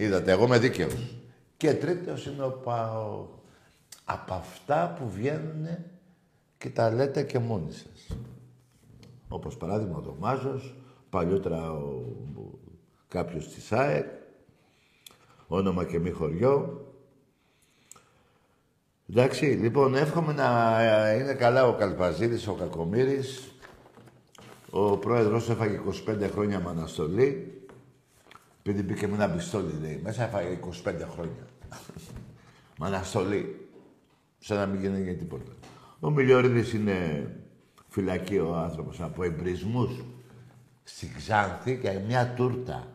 Είδατε, 0.00 0.30
εγώ 0.30 0.44
είμαι 0.44 0.58
δίκαιος. 0.58 0.94
Και 1.56 1.74
τρίτος 1.74 2.26
είναι 2.26 2.42
ο 2.42 2.50
ΠΑΟ. 2.50 3.26
Από 4.04 4.34
αυτά 4.34 4.96
που 4.98 5.10
βγαίνουν 5.10 5.66
και 6.58 6.70
τα 6.70 6.90
λέτε 6.90 7.22
και 7.22 7.38
μόνοι 7.38 7.72
σας. 7.72 8.18
Όπως 9.28 9.56
παράδειγμα 9.56 9.96
ο 9.96 10.00
Δωμάζος, 10.00 10.74
παλιότερα 11.10 11.72
ο, 11.72 12.04
ο, 12.36 12.58
κάποιος 13.08 13.48
της 13.48 13.72
ΑΕΚ, 13.72 14.06
όνομα 15.46 15.84
και 15.84 15.98
μη 15.98 16.10
χωριό. 16.10 16.84
Εντάξει, 19.10 19.44
λοιπόν, 19.44 19.94
εύχομαι 19.94 20.32
να 20.32 21.12
είναι 21.12 21.34
καλά 21.34 21.66
ο 21.66 21.74
Καλπαζίδης, 21.74 22.48
ο 22.48 22.52
Κακομύρης. 22.52 23.52
Ο 24.70 24.96
πρόεδρος 24.96 25.50
έφαγε 25.50 25.80
25 26.06 26.28
χρόνια 26.32 26.60
με 26.60 26.70
αναστολή. 26.70 27.59
Επειδή 28.62 28.82
μπήκε 28.82 29.06
με 29.06 29.14
ένα 29.14 29.30
πιστόλι, 29.30 29.78
λέει. 29.80 30.00
Μέσα 30.02 30.24
έφαγε 30.24 30.58
25 30.84 30.94
χρόνια. 31.12 31.46
με 32.78 32.86
αναστολή. 32.86 33.68
Σαν 34.38 34.56
να 34.56 34.66
μην 34.66 34.80
γίνει 34.80 35.14
τίποτα. 35.14 35.52
Ο 36.00 36.10
Μιλιορίδης 36.10 36.72
είναι 36.72 37.26
φυλακή 37.88 38.38
ο 38.38 38.54
άνθρωπος 38.54 39.00
από 39.00 39.24
εμπρισμούς 39.24 40.04
στη 40.82 41.12
Ξάνθη 41.16 41.78
και 41.78 41.98
μια 42.06 42.32
τούρτα. 42.36 42.86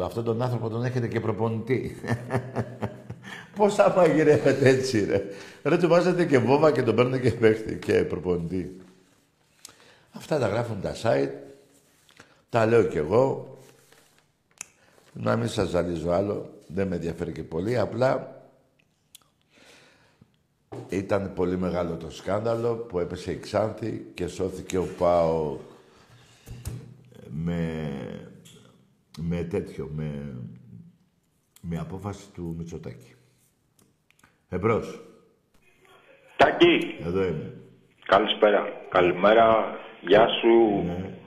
Αυτόν 0.00 0.24
τον 0.24 0.42
άνθρωπο 0.42 0.68
τον 0.68 0.84
έχετε 0.84 1.08
και 1.08 1.20
προπονητή. 1.20 1.96
Πώς 3.56 3.74
θα 3.74 3.94
μαγειρεύετε 3.96 4.68
έτσι, 4.68 5.04
ρε. 5.04 5.22
Ρε, 5.62 5.76
του 5.76 5.88
βάζετε 5.88 6.24
και 6.24 6.38
βόβα 6.38 6.72
και 6.72 6.82
τον 6.82 6.94
παίρνετε 6.94 7.28
και 7.28 7.36
παίχτη 7.36 7.76
και 7.76 8.04
προπονητή. 8.04 8.76
Αυτά 10.12 10.38
τα 10.38 10.48
γράφουν 10.48 10.80
τα 10.80 10.94
site. 11.02 11.30
Τα 12.48 12.66
λέω 12.66 12.82
κι 12.82 12.96
εγώ. 12.96 13.57
Να 15.20 15.36
μην 15.36 15.48
σας 15.48 15.68
ζαλίζω 15.68 16.10
άλλο. 16.10 16.50
Δεν 16.66 16.88
με 16.88 16.94
ενδιαφέρει 16.94 17.32
και 17.32 17.42
πολύ. 17.42 17.78
Απλά 17.78 18.42
ήταν 20.88 21.32
πολύ 21.34 21.56
μεγάλο 21.56 21.96
το 21.96 22.10
σκάνδαλο 22.10 22.74
που 22.74 22.98
έπεσε 22.98 23.32
η 23.32 23.36
Ξάνθη 23.36 24.06
και 24.14 24.26
σώθηκε 24.26 24.78
ο 24.78 24.86
Πάο 24.98 25.56
με, 27.30 27.90
με 29.18 29.42
τέτοιο, 29.42 29.90
με, 29.94 30.36
με 31.60 31.78
απόφαση 31.78 32.30
του 32.34 32.54
Μητσοτάκη. 32.58 33.14
Εμπρός. 34.48 35.00
Τάκη, 36.36 36.96
Εδώ 37.00 37.24
είμαι. 37.24 37.54
καλησπέρα. 38.04 38.64
Καλημέρα. 38.90 39.76
Γεια 40.00 40.26
σου. 40.28 40.82
Ναι, 40.84 41.18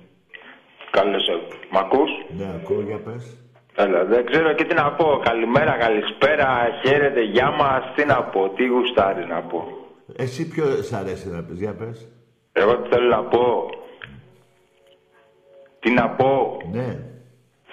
Καλώς 0.92 1.24
Μ' 1.72 1.78
ακούς; 1.78 2.10
ναι, 2.38 2.54
ακούω, 2.56 2.82
για 2.82 2.98
πες. 2.98 3.41
Έλα, 3.76 4.06
δεν 4.06 4.26
ξέρω 4.26 4.54
και 4.54 4.64
τι 4.66 4.74
να 4.76 4.92
πω. 4.92 5.20
Καλημέρα, 5.24 5.72
καλησπέρα, 5.78 6.48
χαίρετε, 6.86 7.22
γεια 7.22 7.52
μας. 7.52 7.84
Τι 7.96 8.06
να 8.06 8.24
πω, 8.24 8.50
τι 8.50 8.66
γουστάρει 8.68 9.26
να 9.26 9.42
πω. 9.42 9.68
Εσύ 10.16 10.48
ποιο 10.48 10.66
σ' 10.84 10.94
αρέσει 10.94 11.30
να 11.30 11.44
πεις, 11.44 11.60
για 11.60 11.74
πες. 11.76 12.08
Εγώ 12.54 12.78
τι 12.78 12.90
θέλω 12.90 13.08
να 13.08 13.24
πω. 13.24 13.70
Τι 15.80 15.92
να 15.92 16.10
πω. 16.10 16.58
Ναι, 16.72 16.98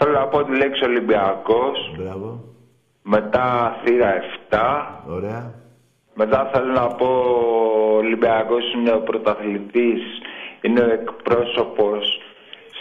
Θέλω 0.01 0.13
να 0.13 0.27
πω 0.27 0.45
τη 0.45 0.57
λέξη 0.57 0.85
Ολυμπιακός. 0.85 1.95
μπράβο, 1.99 2.45
Μετά 3.03 3.77
θύρα 3.85 4.15
7. 4.51 5.03
ωραία. 5.09 5.55
Μετά 6.15 6.51
θέλω 6.55 6.73
να 6.73 6.87
πω 6.87 7.07
ο 7.07 7.97
Ολυμπιακός 7.97 8.73
είναι 8.73 8.93
ο 8.93 9.01
πρωταθλητής, 9.01 10.03
είναι 10.61 10.81
ο 10.81 10.91
εκπρόσωπος 10.93 12.21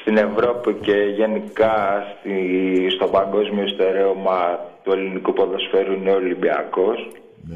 στην 0.07 0.19
Ευρώπη 0.19 0.73
και 0.73 0.93
γενικά 0.93 2.03
στη, 2.19 2.87
στο 2.89 3.07
παγκόσμιο 3.07 3.67
στερέωμα 3.67 4.59
του 4.83 4.91
ελληνικού 4.91 5.33
ποδοσφαίρου 5.33 5.93
είναι 5.93 6.11
ο 6.11 6.15
Ολυμπιακός. 6.15 7.07
Ναι, 7.47 7.55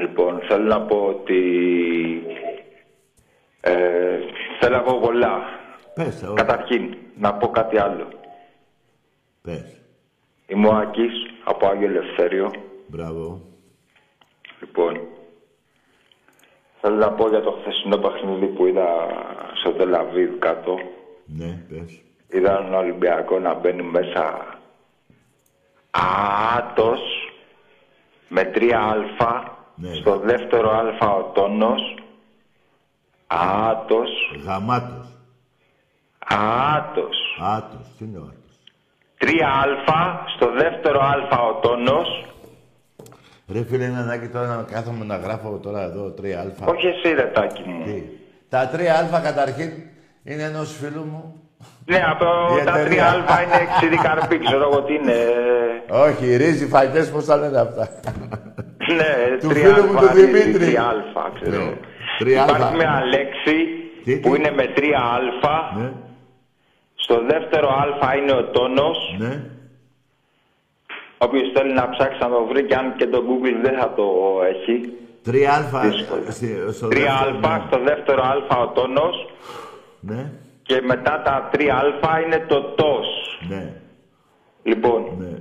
Λοιπόν, 0.00 0.40
θέλω 0.48 0.64
να 0.64 0.80
πω 0.80 0.96
ότι 1.06 1.40
ε, 3.60 4.18
θέλω 4.60 4.76
να 4.76 4.82
πω 4.82 4.98
πολλά. 4.98 5.42
πες, 5.94 6.22
ωραία. 6.22 6.34
Καταρχήν, 6.44 6.96
να 7.18 7.34
πω 7.34 7.48
κάτι 7.48 7.78
άλλο. 7.78 8.08
Πες, 9.42 9.80
Είμαι 10.46 10.68
ο 10.68 10.74
Άκης 10.74 11.12
από 11.44 11.66
Άγιο 11.66 11.88
Ελευθέριο. 11.88 12.50
μπράβο. 12.86 13.40
Λοιπόν, 14.60 15.00
θέλω 16.80 16.96
να 16.96 17.12
πω 17.12 17.28
για 17.28 17.40
το 17.40 17.50
χθεσινό 17.60 17.96
παιχνίδι 17.96 18.46
που 18.46 18.66
είδα 18.66 18.86
στο 19.60 19.70
Τελαβίδ 19.70 20.30
κάτω. 20.38 20.78
Ναι, 21.26 21.64
πες. 21.68 22.00
Είδα 22.28 22.58
έναν 22.58 22.74
Ολυμπιακό 22.74 23.38
να 23.38 23.54
μπαίνει 23.54 23.82
μέσα 23.82 24.54
άτος 26.56 27.00
με 28.28 28.50
3α. 28.54 29.42
Ναι. 29.74 29.94
Στο 29.94 30.18
δεύτερο 30.18 30.70
α 30.70 31.08
ο 31.08 31.22
τόνος. 31.34 31.98
Άτος. 33.26 34.10
Γαμάτος. 34.44 35.06
Άτος. 36.76 37.16
Άτος, 37.40 37.86
τι 37.98 38.04
είναι 38.04 38.18
ο 38.18 38.22
άτος. 38.22 38.58
3α. 39.18 40.24
Στο 40.36 40.50
δεύτερο 40.52 41.00
α 41.00 41.38
ο 41.38 41.54
τόνος. 41.54 42.24
Ρε 43.48 43.64
φίλε, 43.64 43.84
είναι 43.84 43.98
ανάγκη 43.98 44.28
τώρα 44.28 44.46
να 44.46 44.62
κάθομαι 44.62 45.04
να 45.04 45.16
γράφω 45.16 45.58
τώρα 45.62 45.82
εδώ 45.82 46.14
3α. 46.20 46.68
Όχι 46.68 46.86
εσύ 46.86 47.14
ρε 47.14 47.26
τάκι 47.26 47.62
μου. 47.68 47.84
Τι; 47.84 48.02
Τα 48.48 48.70
3α 48.74 49.20
καταρχήν 49.22 49.70
είναι 50.24 50.42
ενός 50.42 50.76
φίλου 50.80 51.04
μου. 51.04 51.38
Ναι, 51.86 52.02
από 52.10 52.26
Η 52.60 52.64
τα 52.64 52.78
εταιρεία. 52.78 53.12
3α 53.12 53.42
είναι 53.44 53.68
ξύδι 53.76 53.96
καρπί, 53.96 54.38
ξέρω 54.46 54.62
εγώ 54.72 54.82
τι 54.82 54.94
είναι. 54.94 55.16
Όχι, 55.90 56.36
ρύζι, 56.36 56.66
φαγές, 56.66 57.10
πώς 57.10 57.24
τα 57.24 57.36
λένε 57.36 57.58
αυτά; 57.60 57.88
Ναι, 58.96 59.12
Του 59.40 59.48
3α, 59.50 59.54
φίλου 59.54 59.84
μου 59.86 59.94
του 60.00 60.06
Δημήτρη. 60.14 60.74
3α, 60.76 61.30
ξέρω. 61.40 61.64
Ναι. 61.64 61.72
3α. 62.20 62.48
Υπάρχει 62.48 62.74
μια 62.76 63.02
λέξη 63.14 63.54
Τι, 64.04 64.16
που 64.16 64.30
τι; 64.30 64.36
είναι 64.38 64.50
με 64.50 64.72
3α. 64.76 65.78
ναι, 65.78 65.92
Στο 66.94 67.22
δεύτερο 67.26 67.68
α 67.68 68.16
είναι 68.16 68.32
ο 68.32 68.44
τόνος. 68.44 69.16
ναι. 69.18 69.42
Όποιος 71.18 71.50
θέλει 71.54 71.72
να 71.72 71.88
ψάξει 71.88 72.18
να 72.20 72.28
το 72.28 72.44
βρει 72.48 72.64
και 72.64 72.74
αν 72.74 72.94
και 72.96 73.06
το 73.06 73.18
Google 73.28 73.56
δεν 73.62 73.78
θα 73.78 73.92
το 73.96 74.04
έχει. 74.52 74.92
3α. 75.26 75.80
Δύσκολο. 75.82 76.22
στη- 76.28 76.58
στο 76.72 76.88
3α, 76.88 76.92
δεύτερο, 76.92 77.64
στο 77.68 77.78
δεύτερο 77.84 78.22
α 78.22 78.56
ο 78.62 78.68
τόνος. 78.68 79.16
Ναι, 80.06 80.30
Και 80.62 80.80
μετά 80.84 81.22
τα 81.24 81.48
3α 81.52 82.12
είναι 82.24 82.44
το 82.48 82.60
τος. 82.62 83.06
ναι, 83.48 83.72
Λοιπόν, 84.62 85.00
ναι. 85.18 85.32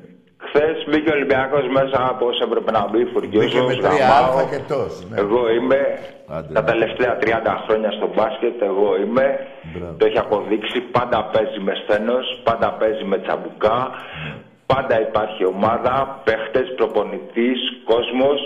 Χθες 0.47 0.75
μπήκε 0.89 1.09
ο 1.11 1.15
Ολυμπιακός 1.15 1.65
μέσα 1.77 2.07
από 2.11 2.25
όσο 2.25 2.43
έπρεπε 2.47 2.71
να 2.71 2.87
μπει, 2.89 3.05
φουρκιός, 3.13 3.43
Μπήκε 3.45 3.61
με 3.61 3.73
γαμάω. 3.73 4.37
3α 4.37 4.49
και 4.51 4.61
τόσο. 4.73 5.01
Ναι. 5.09 5.19
Εγώ 5.19 5.41
είμαι 5.57 5.79
Άντε. 6.27 6.53
τα 6.53 6.63
τελευταία 6.63 7.17
30 7.21 7.55
χρόνια 7.65 7.91
στο 7.91 8.07
μπάσκετ, 8.15 8.61
εγώ 8.61 8.89
είμαι. 9.03 9.27
Μπράβο. 9.73 9.95
Το 9.97 10.05
έχει 10.05 10.17
αποδείξει, 10.17 10.79
πάντα 10.97 11.19
παίζει 11.33 11.59
με 11.67 11.73
σθένος, 11.81 12.25
πάντα 12.43 12.67
παίζει 12.79 13.03
με 13.03 13.17
τσαμπουκά, 13.23 13.77
Ναι. 14.25 14.33
πάντα 14.65 14.95
υπάρχει 15.07 15.45
ομάδα, 15.45 16.21
παίχτες, 16.25 16.67
προπονητής, 16.79 17.59
κόσμος. 17.91 18.39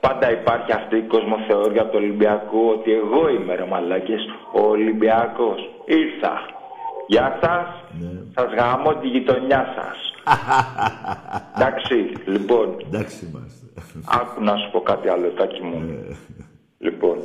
Πάντα 0.00 0.30
υπάρχει 0.30 0.72
αυτή 0.72 0.96
η 0.96 1.02
κοσμοθεωρία 1.02 1.84
του 1.84 1.94
Ολυμπιακού 1.94 2.68
ότι 2.68 2.92
εγώ 2.92 3.28
είμαι 3.28 3.54
ρε 3.54 3.64
μαλάκες, 3.64 4.20
ο 4.52 4.60
Ολυμπιακός. 4.60 5.70
Ήρθα. 5.84 6.40
Γεια 7.06 7.38
σας. 7.42 7.66
Ναι. 8.00 8.20
Σας 8.34 8.52
γαμώ 8.54 8.94
τη 8.94 9.08
γειτονιά 9.08 9.74
σας. 9.76 9.96
Εντάξει, 11.56 11.94
λοιπόν, 12.26 12.76
Εντάξει 12.86 13.26
είμαστε. 13.26 13.66
άκου 14.06 14.44
να 14.44 14.56
σου 14.56 14.70
πω 14.70 14.80
κάτι 14.80 15.08
άλλο, 15.08 15.28
τάκι 15.28 15.62
μου. 15.62 15.78
Ναι. 15.78 16.16
Λοιπόν, 16.78 17.18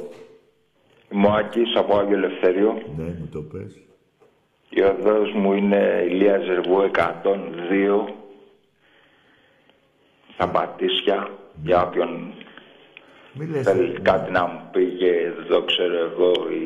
είμαι 1.12 1.27
ο 1.27 1.31
Άκης 1.31 1.75
από 1.75 1.97
Άγιο 1.97 2.17
Ελευθέριο. 2.17 2.81
Ναι, 2.97 3.03
μου 3.03 3.29
το 3.31 3.39
πες. 3.39 3.81
Η 4.69 4.81
οδός 4.81 5.31
μου 5.31 5.53
είναι 5.53 6.05
Ηλία 6.09 6.38
Ζερβού 6.39 6.81
102. 6.81 8.13
Στα 10.33 10.47
Πατήσια. 10.47 11.29
Για 11.63 11.83
όποιον 11.83 12.09
Μη 12.09 12.42
λες. 13.52 13.65
θέλεις 13.65 13.98
κάτι 14.02 14.32
να 14.32 14.48
μου 14.48 14.60
πει 14.72 14.86
και 15.00 15.10
εδώ 15.10 15.63
ξέρω 15.65 15.96
εγώ 15.98 16.32
ή 16.50 16.63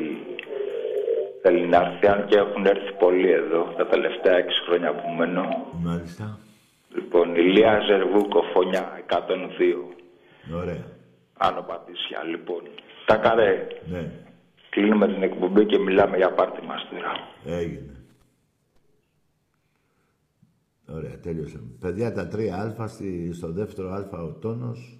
θέλει 1.42 1.66
να 1.66 1.76
έρθει. 1.76 2.06
Αν 2.06 2.26
και 2.26 2.38
έχουν 2.38 2.66
έρθει 2.66 2.92
πολλοί 2.98 3.30
εδώ 3.30 3.74
τα 3.76 3.86
τελευταία 3.86 4.36
6 4.38 4.48
χρόνια 4.66 4.94
που 4.94 5.08
μένω. 5.18 5.44
Μάλιστα. 5.82 6.38
Λοιπόν, 6.94 7.34
Ηλία 7.34 7.80
Ζερβού 7.88 8.28
Κοφόνια 8.28 9.02
102. 9.08 10.54
Ωραία. 10.54 10.84
Άνω 11.38 11.62
Πατήσια, 11.62 12.24
λοιπόν. 12.24 12.62
Τα 13.06 13.16
καρέ. 13.16 13.66
Ναι, 13.90 14.10
Κλείνουμε 14.70 15.06
την 15.06 15.22
εκπομπή 15.22 15.66
και 15.66 15.78
μιλάμε 15.78 16.16
για 16.16 16.32
πάρτι 16.32 16.66
μας 16.66 16.88
τώρα. 16.90 17.12
έγινε. 17.58 17.92
Ωραία, 20.90 21.18
τέλειωσε. 21.22 21.60
Παιδιά, 21.80 22.12
τα 22.12 22.28
3α 22.32 22.84
στη, 22.88 23.32
στο 23.32 23.52
δεύτερο 23.52 23.88
α 23.90 24.18
ο 24.22 24.32
τόνος. 24.40 24.97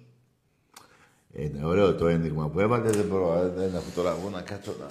Είναι 1.33 1.65
ωραίο 1.65 1.95
το 1.95 2.07
ένδειγμα 2.07 2.49
που 2.49 2.59
έβαλε. 2.59 2.89
Δεν 2.89 3.05
μπορώ, 3.05 3.49
δεν 3.55 3.75
έχω 3.75 3.89
τώρα 3.95 4.09
εγώ 4.09 4.29
να 4.29 4.41
κάτσω 4.41 4.75
να... 4.79 4.85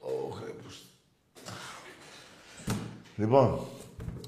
Ω, 0.00 0.30
χρέπους. 0.30 0.82
Λοιπόν, 3.16 3.58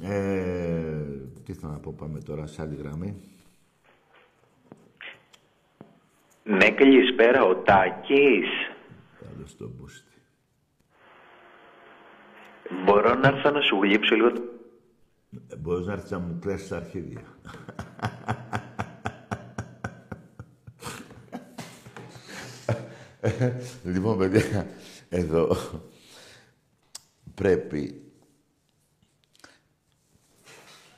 ε, 0.02 1.04
τι 1.44 1.52
θα 1.54 1.68
να 1.68 1.78
πω, 1.78 1.94
πάμε 1.98 2.20
τώρα 2.20 2.46
σε 2.46 2.62
άλλη 2.62 2.74
γραμμή. 2.74 3.16
Ναι, 6.44 6.70
καλησπέρα, 6.70 7.44
ο 7.44 7.54
Τάκης. 7.56 8.48
Καλώς 9.20 9.56
το 9.56 9.68
μπούστι. 9.68 10.06
Μπορώ 12.84 13.14
να 13.14 13.28
έρθω 13.28 13.50
να 13.50 13.60
σου 13.60 13.78
γλύψω 13.82 14.14
λίγο... 14.14 14.28
Ε, 15.48 15.56
Μπορείς 15.56 15.86
να 15.86 15.92
έρθεις 15.92 16.10
να 16.10 16.18
μου 16.18 16.38
κλέσεις 16.40 16.68
τα 16.68 16.76
αρχίδια. 16.76 17.20
λοιπόν, 23.92 24.18
παιδιά, 24.18 24.66
εδώ 25.08 25.56
πρέπει... 27.34 28.02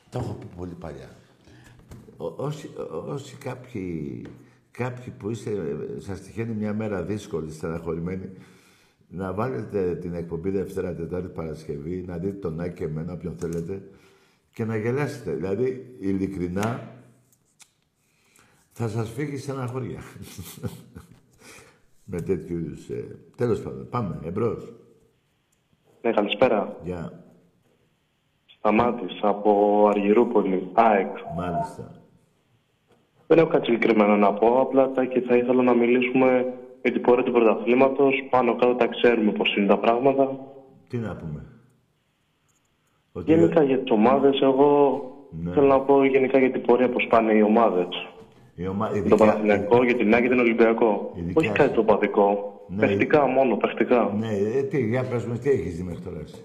Το 0.09 0.19
έχω 0.19 0.33
πει 0.33 0.45
πολύ 0.55 0.73
παλιά. 0.73 1.15
Ό- 2.17 2.33
όσοι, 2.37 2.69
όσοι 3.07 3.35
κάποιοι, 3.35 4.21
κάποιοι 4.71 5.13
που 5.13 5.29
είστε, 5.29 5.51
σας 5.97 6.21
τυχαίνει 6.21 6.53
μια 6.53 6.73
μέρα 6.73 7.03
δύσκολη, 7.03 7.51
στεναχωρημένοι, 7.51 8.29
να 9.07 9.33
βάλετε 9.33 9.95
την 9.95 10.13
εκπομπή 10.13 10.49
Δευτέρα, 10.49 10.95
Τετάρτη, 10.95 11.27
Παρασκευή, 11.27 12.03
να 12.07 12.17
δείτε 12.17 12.37
τον 12.37 12.59
Άκη 12.59 12.73
και 12.73 12.83
εμένα, 12.83 13.13
όποιον 13.13 13.35
θέλετε, 13.37 13.89
και 14.53 14.65
να 14.65 14.77
γελάσετε. 14.77 15.33
Δηλαδή, 15.33 15.95
ειλικρινά, 15.99 16.95
θα 18.71 18.87
σας 18.87 19.09
φύγει 19.09 19.37
στεναχωρία. 19.37 20.01
Με 22.03 22.21
τέτοιους 22.21 22.61
είδους... 22.61 22.89
Ε... 22.89 23.15
Τέλος 23.37 23.61
πάντων, 23.61 23.87
πάμε, 23.89 24.19
εμπρός. 24.23 24.73
Ναι, 26.01 26.11
καλησπέρα. 26.11 26.75
Γεια, 26.83 27.23
Σταμάτης 28.45 29.19
από 29.21 29.85
Αργυρούπολη, 29.89 30.69
ΑΕΚ. 30.73 31.15
μάλιστα. 31.37 31.91
Δεν 33.27 33.37
έχω 33.37 33.47
κάτι 33.49 33.65
συγκεκριμένο 33.65 34.15
να 34.17 34.33
πω. 34.33 34.59
Απλά 34.61 34.91
τα 34.91 35.05
και 35.05 35.21
θα 35.21 35.35
ήθελα 35.37 35.63
να 35.63 35.73
μιλήσουμε 35.73 36.53
για 36.81 36.91
την 36.91 37.01
πορεία 37.01 37.23
του 37.23 37.31
πρωταθλήματος. 37.31 38.27
Πάνω 38.29 38.55
κάτω 38.55 38.75
τα 38.75 38.87
ξέρουμε 38.87 39.31
πώς 39.31 39.55
είναι 39.55 39.67
τα 39.67 39.77
πράγματα. 39.77 40.37
Τι 40.87 40.97
να 40.97 41.15
πούμε. 41.15 41.45
Ότι 43.11 43.33
Γενικά 43.33 43.63
για 43.63 43.79
τις 43.79 43.91
ομάδες, 43.91 44.41
εγώ 44.41 45.01
Ναι. 45.43 45.51
θέλω 45.51 45.67
να 45.67 45.79
πω 45.79 46.05
γενικά 46.05 46.39
για 46.39 46.51
την 46.51 46.61
πορεία 46.61 46.89
πώς 46.89 47.07
πάνε 47.09 47.33
οι 47.33 47.41
ομάδες. 47.41 47.87
Η 48.55 48.67
ομα... 48.67 48.87
η 48.89 48.93
Τον 48.93 49.01
δικιά- 49.03 49.17
Παναθηναϊκό, 49.17 49.83
για 49.83 49.95
την 49.95 50.13
ΑΕΚ 50.13 50.23
και 50.23 50.29
τον 50.29 50.39
Ολυμπιακό. 50.39 51.11
Η 51.15 51.21
δικιά 51.21 51.33
Όχι 51.39 51.47
σου. 51.47 51.53
κάτι 51.53 51.73
το 51.75 51.83
παδικό. 51.83 52.55
Ναι. 52.67 52.85
Παιχτικά 52.87 53.27
μόνο, 53.27 53.55
παιχτικά. 53.55 54.15
Ναι, 54.19 54.27
ε, 54.57 54.61
τι, 54.63 54.85
για 54.87 55.03
πες 55.03 55.25
μας, 55.25 55.39
τι 55.39 55.49
έχεις 55.49 55.75
δει 55.75 55.83
μέχρι 55.83 56.01
τώρα 56.01 56.19
εσύ; 56.23 56.41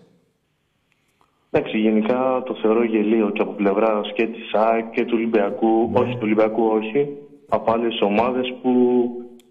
Εντάξει, 1.50 1.78
γενικά 1.78 2.42
το 2.46 2.54
θεωρώ 2.62 2.84
γελίο 2.84 3.30
και 3.30 3.42
από 3.42 3.52
πλευρά 3.52 4.00
και 4.14 4.26
της 4.26 4.52
ΑΕΚ 4.52 4.90
και 4.90 5.04
του 5.04 5.12
Ολυμπιακού. 5.16 5.90
Ναι. 5.92 5.98
Όχι 5.98 6.12
του 6.12 6.18
Ολυμπιακού, 6.22 6.62
όχι. 6.64 7.08
Από 7.48 7.72
άλλες 7.72 8.00
ομάδες 8.00 8.54
που 8.62 8.70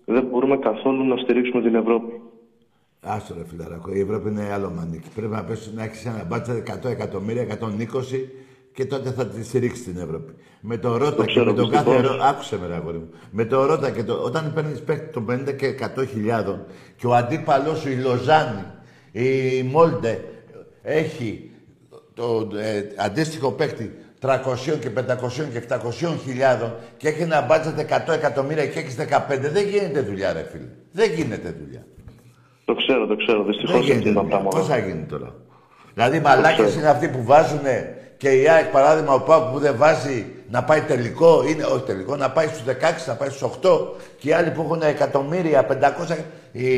δεν 0.06 0.24
μπορούμε 0.32 0.58
καθόλου 0.58 1.04
να 1.06 1.18
στηρίξουμε 1.18 1.62
την 1.62 1.76
Ευρώπη. 1.76 2.22
Άστο 3.08 3.34
ρε 3.38 3.46
φιλαράκο, 3.46 3.94
η 3.94 4.00
Ευρώπη 4.00 4.30
είναι 4.30 4.52
άλλο 4.54 4.72
μανίκι. 4.76 5.08
Πρέπει 5.16 5.32
να 5.32 5.44
πέσει 5.44 5.72
να 5.76 5.84
έχεις 5.84 6.06
ένα 6.06 6.24
μπάτσα 6.28 6.64
100 6.84 6.90
εκατομμύρια, 6.90 7.42
120 7.42 7.46
και 8.76 8.86
τότε 8.86 9.10
θα 9.12 9.26
τη 9.26 9.44
στηρίξει 9.44 9.84
την 9.84 9.98
Ευρώπη. 9.98 10.34
Με 10.60 10.78
το 10.78 10.98
Ρότα 10.98 11.26
και 11.26 11.32
ξέρω, 11.32 11.52
με 11.52 11.58
τον 11.62 11.70
κάθε 11.70 11.90
δυστυχώς. 11.92 12.18
Ρώ... 12.18 12.24
Άκουσε 12.26 12.58
με 12.62 12.68
ρε 12.68 12.74
αγόρι 12.74 12.98
μου. 12.98 13.10
Με 13.32 13.46
το 13.46 13.66
Ρότα 13.66 13.90
και 13.90 14.04
το... 14.04 14.14
όταν 14.14 14.52
παίρνεις 14.56 14.80
παίκτη 14.82 15.12
των 15.14 15.26
50 15.30 15.56
και 15.56 15.76
100 15.98 16.08
χιλιάδων 16.08 16.64
και 16.96 17.08
ο 17.08 17.14
αντίπαλός 17.16 17.80
σου 17.80 17.90
η 17.90 17.96
Λοζάνη, 17.96 18.64
η 19.12 19.64
Μόλντε 19.64 20.24
έχει 20.82 21.52
το 22.14 22.50
ε, 22.58 22.82
αντίστοιχο 22.98 23.52
παίκτη 23.52 23.96
300 24.22 24.36
και 24.80 24.90
500 24.96 25.02
και 25.52 25.64
700 25.70 26.16
χιλιάδων 26.24 26.74
και 26.98 27.08
έχει 27.08 27.22
ένα 27.22 27.42
μπάτζετ 27.42 27.80
100 28.10 28.14
εκατομμύρια 28.14 28.66
και 28.68 28.80
έχεις 28.80 28.96
15, 29.00 29.04
δεν 29.40 29.68
γίνεται 29.68 30.02
δουλειά 30.02 30.34
ρε 30.34 30.48
φίλε. 30.52 30.68
Δεν 30.92 31.12
γίνεται 31.14 31.56
δουλειά. 31.64 31.86
Το 32.66 32.76
ξέρω, 32.76 33.08
το 33.08 33.16
ξέρω. 33.16 33.44
Δυστυχώς 33.44 33.72
Δεν 33.72 33.80
έτσι 33.82 33.92
γίνεται. 33.92 34.10
είναι 34.10 34.18
τα 34.18 34.22
δουλειά. 34.22 34.38
πράγματα. 34.38 34.58
Πώς 34.58 34.68
θα 34.68 34.78
γίνει 34.78 35.04
τώρα; 35.04 35.36
Δηλαδή, 35.94 36.20
μαλάκες 36.20 36.66
ξέρω. 36.66 36.80
είναι 36.80 36.90
αυτοί 36.90 37.08
που 37.10 37.24
βάζουν 37.24 37.66
και 38.26 38.42
η 38.42 38.50
ΑΕΚ, 38.50 38.66
παράδειγμα, 38.66 39.14
ο 39.14 39.22
Πάου 39.22 39.52
που 39.52 39.60
δεν 39.60 39.76
βάζει 39.78 40.26
να 40.50 40.64
πάει 40.64 40.82
τελικό, 40.82 41.44
είναι, 41.48 41.64
όχι 41.64 41.84
τελικό, 41.86 42.16
να 42.16 42.32
πάει 42.32 42.48
στους 42.48 42.64
16, 42.64 43.08
να 43.08 43.14
πάει 43.14 43.30
στους 43.30 43.42
8 43.62 43.80
και 44.18 44.30
οι 44.30 44.32
άλλοι 44.32 44.52
που 44.52 44.62
έχουν 44.62 44.82
εκατομμύρια, 44.82 45.68
500. 45.68 46.18
Η, 46.52 46.70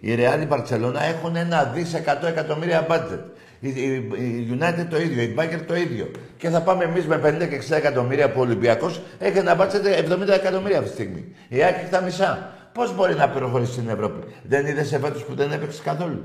η 0.00 0.16
Real, 0.18 0.40
η 0.42 0.46
Barcelona 0.50 1.00
έχουν 1.14 1.36
ένα 1.36 1.64
δις 1.74 2.02
100 2.22 2.28
εκατομμύρια 2.28 2.86
budget. 2.90 3.20
Η, 3.60 3.68
η, 3.68 3.94
η 4.18 4.58
United 4.58 4.86
το 4.90 5.00
ίδιο, 5.00 5.22
η 5.22 5.34
Bayern 5.38 5.62
το 5.66 5.76
ίδιο. 5.76 6.10
Και 6.36 6.48
θα 6.48 6.60
πάμε 6.62 6.84
εμείς 6.84 7.06
με 7.06 7.20
50 7.24 7.48
και 7.48 7.62
60 7.68 7.76
εκατομμύρια 7.76 8.30
που 8.30 8.40
ο 8.40 8.42
Ολυμπιακός 8.42 9.00
έχει 9.18 9.38
ένα 9.38 9.56
budget 9.56 10.22
70 10.24 10.28
εκατομμύρια 10.28 10.78
αυτή 10.78 10.90
τη 10.90 10.94
στιγμή. 10.94 11.24
Η 11.48 11.62
ΑΕΚ 11.62 11.76
έχει 11.76 11.90
τα 11.90 12.00
μισά. 12.00 12.54
Πώς 12.74 12.94
μπορεί 12.94 13.14
να 13.14 13.28
προχωρήσει 13.28 13.72
στην 13.72 13.88
Ευρώπη; 13.88 14.26
Δεν 14.42 14.66
είδες 14.66 14.88
σε 14.88 14.98
φέτος 14.98 15.24
που 15.24 15.34
δεν 15.34 15.52
έπαιξε 15.52 15.82
καθόλου; 15.82 16.24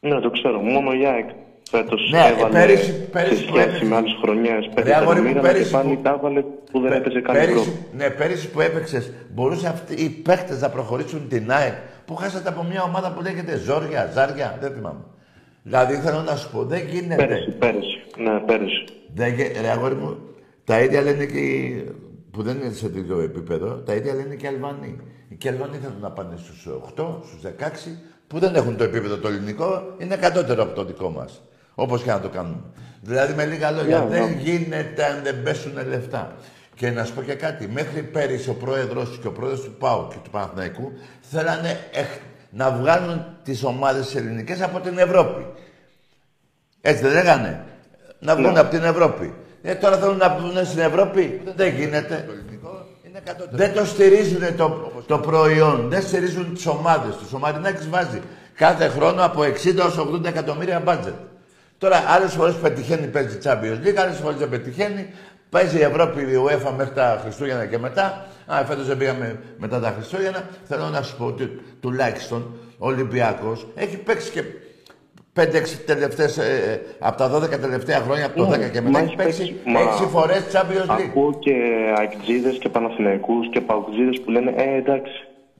Ναι, 0.00 0.20
το 0.20 0.30
ξέρω. 0.30 0.60
Μόνο 0.60 0.92
η 0.92 1.06
ΑΕΚ 1.06 1.28
φέτος 1.72 2.00
Ναι, 2.12 2.22
έβαλε 2.30 2.52
πέρυσι- 2.58 3.00
πέρυσι 3.14 3.36
σε 3.36 3.42
που 3.44 3.48
σχέση 3.54 3.66
έπαιξε. 3.68 3.84
με 3.90 3.96
άλλες 3.96 4.14
χρονιές 4.22 4.64
5 4.74 4.82
Ρε 4.84 4.94
αγόρι 4.96 5.20
μου, 5.20 5.26
εκατομμύρια 5.28 5.40
πέρυσι 5.42 5.64
και 5.70 5.76
πάλι 5.76 5.94
που- 5.94 6.02
τα 6.02 6.10
έβαλε 6.18 6.40
που 6.72 6.80
δεν 6.80 6.92
έπαιζε 6.92 7.20
καν 7.20 7.34
πέρυσι, 7.34 7.58
Ευρώπη. 7.58 7.78
ναι, 7.96 8.10
πέρυσι 8.10 8.48
που 8.50 8.60
έπαιξες, 8.60 9.04
μπορούσε 9.34 9.66
αυτοί 9.68 9.94
οι 10.04 10.08
παίχτες 10.08 10.60
να 10.60 10.68
προχωρήσουν 10.68 11.28
την 11.28 11.44
ΑΕΚ 11.52 11.74
που 12.06 12.14
χάσατε 12.14 12.48
από 12.48 12.62
μια 12.70 12.82
ομάδα 12.82 13.12
που 13.12 13.20
λέγεται 13.22 13.56
Ζόρια, 13.56 14.10
Ζάρια, 14.14 14.58
δεν 14.60 14.72
θυμάμαι. 14.72 15.04
Δηλαδή 15.62 15.94
θέλω 15.94 16.20
να 16.20 16.36
σου 16.36 16.50
πω, 16.50 16.64
δεν 16.64 16.82
γίνεται. 16.88 17.26
Πέρυσι, 17.26 17.50
πέρυσι. 17.50 17.96
Ναι, 18.16 18.38
πέρυσι. 18.46 18.84
Δεν, 19.14 19.34
γε- 19.34 19.60
ρε 19.60 19.68
αγόρι 19.68 19.94
μου, 19.94 20.16
τα 20.64 20.80
ίδια 20.80 21.00
λένε 21.02 21.24
και 21.24 21.38
οι, 21.38 21.84
που 22.30 22.42
δεν 22.42 22.56
είναι 22.60 22.72
σε 22.72 22.88
τέτοιο 22.88 23.20
επίπεδο, 23.20 23.68
τα 23.86 23.94
ίδια 23.94 24.14
λένε 24.14 24.34
και 24.34 24.46
οι 24.46 24.48
Αλβανοί. 24.48 24.96
Και 25.38 25.48
οι 25.48 25.50
Αλβανοί 25.50 25.76
θέλουν 25.76 26.00
να 26.00 26.10
πάνε 26.10 26.36
στους 26.36 26.66
8, 26.66 27.20
στους 27.26 27.40
16, 27.42 27.96
που 28.26 28.38
δεν 28.38 28.54
έχουν 28.54 28.76
το 28.76 28.84
επίπεδο 28.84 29.16
το 29.16 29.28
ελληνικό, 29.28 29.82
είναι 29.98 30.16
κατώτερο 30.16 30.62
από 30.62 30.74
το 30.74 30.84
δικό 30.84 31.08
μας. 31.10 31.42
Όπως 31.74 32.02
και 32.02 32.10
να 32.10 32.20
το 32.20 32.28
κάνουμε. 32.28 32.60
Δηλαδή 33.00 33.34
με 33.34 33.44
λίγα 33.44 33.70
λόγια, 33.70 33.98
Ναι, 33.98 34.06
δεν 34.06 34.24
ναι. 34.28 34.36
γίνεται 34.42 35.04
αν 35.04 35.20
δεν 35.22 35.42
πέσουν 35.42 35.72
λεφτά. 35.88 36.36
Και 36.74 36.90
να 36.90 37.04
σου 37.04 37.12
πω 37.14 37.22
και 37.22 37.34
κάτι, 37.34 37.68
μέχρι 37.68 38.02
πέρυσι 38.02 38.50
ο 38.50 38.54
πρόεδρος 38.54 39.18
και 39.20 39.26
ο 39.26 39.32
πρόεδρος 39.32 39.60
του 39.60 39.74
ΠΑΟ 39.78 40.08
και 40.08 40.16
του 40.24 40.30
Παναθηναϊκού 40.30 40.92
θέλανε 41.20 41.80
εχ- 41.92 42.20
να 42.50 42.70
βγάλουν 42.70 43.24
τις 43.42 43.64
ομάδες 43.64 44.14
ελληνικές 44.14 44.62
από 44.62 44.80
την 44.80 44.98
Ευρώπη. 44.98 45.46
Έτσι 46.80 47.02
δεν 47.02 47.12
λέγανε; 47.12 47.64
Να 48.18 48.36
βγουν 48.36 48.52
Ναι. 48.52 48.58
από 48.58 48.70
την 48.70 48.82
Ευρώπη. 48.84 49.34
Ε, 49.62 49.74
τώρα 49.74 49.96
θέλουν 49.96 50.16
να 50.16 50.28
βγουν 50.36 50.64
στην 50.66 50.78
Ευρώπη; 50.78 51.40
Δεν 51.56 51.74
γίνεται. 51.74 52.28
Δεν 53.50 53.74
το 53.74 53.84
στηρίζουν 53.84 54.56
το, 54.56 54.92
το 55.06 55.18
προϊόν. 55.18 55.88
Δεν 55.88 56.02
στηρίζουν 56.02 56.54
τις 56.54 56.66
ομάδες 56.66 57.16
τους. 57.16 57.32
Ο 57.32 57.38
Μαρινάκης 57.38 57.88
βάζει 57.88 58.20
κάθε 58.54 58.88
χρόνο 58.88 59.24
από 59.24 59.42
60 59.42 59.78
έως 59.78 59.98
80 59.98 60.24
εκατομμύρια 60.24 60.80
μπάτζετ. 60.80 61.14
Τώρα 61.82 62.04
άλλες 62.14 62.32
φορές 62.34 62.54
πετυχαίνει, 62.54 63.06
παίζει 63.06 63.38
Champions 63.44 63.78
League, 63.86 63.96
άλλες 64.02 64.16
φορές 64.22 64.38
δεν 64.38 64.48
πετυχαίνει. 64.48 65.06
Παίζει 65.50 65.78
η 65.78 65.82
Ευρώπη, 65.82 66.20
η 66.20 66.34
UEFA 66.46 66.72
μέχρι 66.76 66.94
τα 66.94 67.20
Χριστούγεννα 67.22 67.66
και 67.66 67.78
μετά. 67.78 68.26
Α, 68.46 68.64
φέτος 68.64 68.86
δεν 68.86 68.96
πήγαμε 68.96 69.38
μετά 69.58 69.80
τα 69.80 69.92
Χριστούγεννα. 69.96 70.42
Θέλω 70.64 70.84
να 70.88 71.02
σου 71.02 71.16
πω 71.16 71.24
ότι 71.24 71.60
τουλάχιστον 71.80 72.54
ο 72.78 72.86
Ολυμπιακός 72.86 73.66
έχει 73.74 73.96
παίξει 73.96 74.30
και 74.30 74.42
5-6 75.34 75.44
τελευταίες, 75.86 76.38
ε, 76.38 76.42
ε, 76.42 76.80
από 76.98 77.16
τα 77.16 77.28
12 77.28 77.58
τελευταία 77.60 77.98
χρόνια, 78.00 78.26
από 78.26 78.36
το 78.36 78.46
Ναι, 78.48 78.56
10 78.66 78.70
και 78.70 78.80
μα 78.80 78.86
μετά, 78.90 78.98
έχει 78.98 79.06
έχει 79.06 79.16
παίξει 79.16 79.42
παίξει, 79.42 79.60
μα- 79.64 79.80
6 79.80 80.06
φορές 80.08 80.42
Champions 80.52 80.90
League. 80.90 81.04
Ακούω 81.08 81.38
και 81.38 81.54
αεκτζίδε 81.98 82.50
και 82.50 82.68
Παναθηναϊκούς 82.68 83.48
και 83.50 83.60
Παουτζίδε 83.60 84.10
που 84.24 84.30
λένε 84.30 84.54
Ε, 84.56 84.76
εντάξει, 84.76 85.12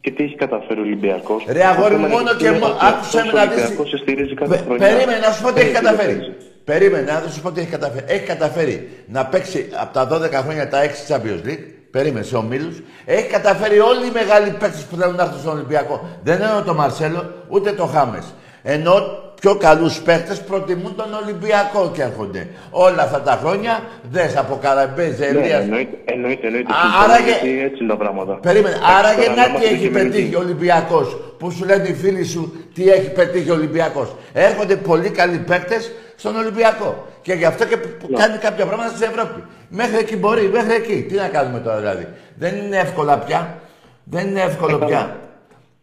και 0.03 0.11
τι 0.11 0.23
έχει 0.25 0.35
καταφέρει 0.45 0.81
ο 0.81 0.83
Ολυμπιακός; 0.83 1.45
Ρε 1.49 1.65
αγόρι 1.65 1.95
μου, 1.95 2.07
μόνο 2.07 2.35
και 2.35 2.51
μόνο. 2.51 2.77
Άκουσε 2.89 3.17
με 3.25 3.33
να 3.33 3.43
Ο 3.43 3.47
δεις. 3.47 3.57
Ολυμπιακό 3.57 3.87
σε 3.87 3.97
στηρίζει 3.97 4.35
κάθε 4.35 4.55
Πε- 4.57 4.65
χρονιά. 4.65 4.87
Περίμενε 4.89 5.19
να 5.27 5.31
σου 5.33 5.43
πω 5.43 5.53
τι 5.53 5.61
έχει 5.61 5.69
Έτσι 5.69 5.81
δεν 5.83 5.91
καταφέρει. 5.91 6.17
παίζει. 6.19 6.33
Περίμενε 6.65 7.05
να 7.25 7.31
σου 7.31 7.41
πω 7.41 7.51
τι 7.53 7.61
έχει 7.61 7.71
καταφέρει. 7.71 8.05
Έχει 8.09 8.25
καταφέρει 8.25 8.77
να 9.07 9.27
παίξει 9.27 9.69
από 9.83 9.93
τα 9.93 10.03
12 10.13 10.31
χρόνια 10.45 10.69
τα 10.69 10.79
6 10.83 11.07
Champions 11.09 11.43
League. 11.49 11.65
Περίμενε 11.91 12.25
σε 12.25 12.37
ομίλους. 12.37 12.77
Έχει 13.05 13.27
καταφέρει 13.27 13.79
όλοι 13.79 14.07
οι 14.07 14.11
μεγάλοι 14.13 14.51
παίκτες 14.51 14.83
που 14.91 14.97
θέλουν 14.97 15.15
να 15.15 15.23
έρθουν 15.23 15.41
στον 15.41 15.53
Ολυμπιακό. 15.53 16.09
Δεν 16.23 16.43
εννοώ 16.43 16.63
τον 16.63 16.77
Μαρσέλο, 16.77 17.33
ούτε 17.49 17.71
τον 17.73 17.89
Χάμες. 17.89 18.25
Ενώ 18.63 18.95
πιο 19.43 19.55
καλούς 19.57 20.01
παίκτες 20.01 20.41
προτιμούν 20.43 20.95
τον 20.97 21.15
Ολυμπιακό 21.23 21.91
και 21.95 22.03
έρχονται. 22.03 22.49
Όλα 22.71 23.03
αυτά 23.03 23.21
τα 23.21 23.39
χρόνια, 23.43 23.83
δες 24.11 24.37
από 24.37 24.59
Καραμπέζε, 24.63 25.25
Ναι, 25.33 25.39
Ελίας, 25.39 25.63
εννοείται, 25.63 25.97
εννοείται, 26.05 26.47
εννοείται. 26.47 26.73
Α, 26.73 26.77
συμφωνώ, 26.83 27.05
άρα 27.05 27.17
και- 27.17 27.31
γιατί 27.31 27.63
Έτσι 27.65 27.79
είναι 27.83 27.93
τα 27.93 27.97
πράγματα. 28.03 28.33
Περίμενε. 28.35 28.75
Εντάξει, 28.77 28.95
Άρα 28.99 29.09
τώρα, 29.11 29.23
για 29.23 29.29
να 29.31 29.37
να 29.37 29.43
τι 29.43 29.49
είμαστε 29.51 29.67
έχει 29.67 29.75
αντικειμενικοί. 29.75 30.17
πετύχει 30.17 30.35
ο 30.35 30.39
Ολυμπιακός. 30.39 31.09
Που 31.39 31.51
σου 31.51 31.65
λένε 31.65 31.89
οι 31.89 31.95
φίλοι 31.95 32.25
σου 32.25 32.43
τι 32.75 32.89
έχει 32.91 33.11
πετύχει 33.11 33.51
ο 33.51 33.55
Ολυμπιακός. 33.55 34.09
Έρχονται 34.33 34.77
πολύ 34.77 35.09
καλοί 35.11 35.39
παίκτες 35.39 35.93
στον 36.17 36.37
Ολυμπιακό. 36.37 37.07
Και 37.23 37.33
γι' 37.33 37.45
αυτό 37.45 37.65
και 37.67 37.77
που 37.77 38.07
Ναι. 38.11 38.17
κάνει 38.19 38.37
κάποια 38.39 38.65
πράγματα 38.67 38.89
στην 38.97 39.09
Ευρώπη. 39.11 39.41
Μέχρι 39.69 39.97
εκεί 39.97 40.17
μπορεί, 40.17 40.49
μέχρι 40.53 40.75
εκεί. 40.75 41.03
Τι 41.09 41.15
να 41.15 41.29
κάνουμε 41.29 41.59
τώρα 41.59 41.79
δηλαδή. 41.79 42.07
Δεν 42.39 42.57
είναι 42.57 42.77
εύκολα 42.77 43.19
πια. 43.19 43.59
Δεν 44.05 44.27
είναι 44.29 44.41
εύκολο 44.41 44.79
Ε, 44.83 44.87
πια. 44.87 45.17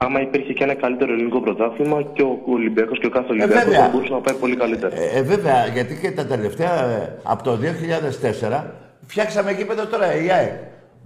Άμα 0.01 0.21
υπήρχε 0.21 0.53
και 0.53 0.63
ένα 0.63 0.73
καλύτερο 0.75 1.13
ελληνικό 1.13 1.41
πρωτάθλημα 1.41 2.01
και 2.13 2.21
ο 2.21 2.39
Ολυμπιακός 2.45 2.99
και 2.99 3.05
ο 3.05 3.09
κάθε 3.09 3.25
Ολυμπιακός 3.29 3.61
Ε, 3.61 3.65
βέβαια. 3.65 3.79
θα 3.83 3.89
μπορούσε 3.93 4.13
να 4.13 4.19
πάει 4.21 4.35
πολύ 4.35 4.55
καλύτερα. 4.55 4.95
Ε, 4.95 5.17
ε, 5.17 5.21
βέβαια, 5.21 5.65
γιατί 5.73 5.95
και 6.01 6.11
τα 6.11 6.25
τελευταία, 6.25 6.83
ε, 6.83 7.17
από 7.23 7.43
το 7.43 7.55
2004, 7.55 8.63
φτιάξαμε 9.07 9.51
γήπεδο 9.51 9.85
τώρα, 9.85 10.15
η 10.23 10.31
ΑΕΚ. 10.31 10.51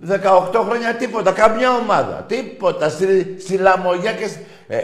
18 0.08 0.62
χρόνια 0.67 0.93
τίποτα, 0.99 1.32
καμιά 1.32 1.69
ομάδα. 1.84 2.25
Τίποτα. 2.27 2.89
Στη, 2.89 3.36
στη 3.39 3.58
Λαμογιά 3.58 4.12
και... 4.12 4.27
σ- 4.27 4.39
Ε, 4.67 4.77
ε, 4.77 4.82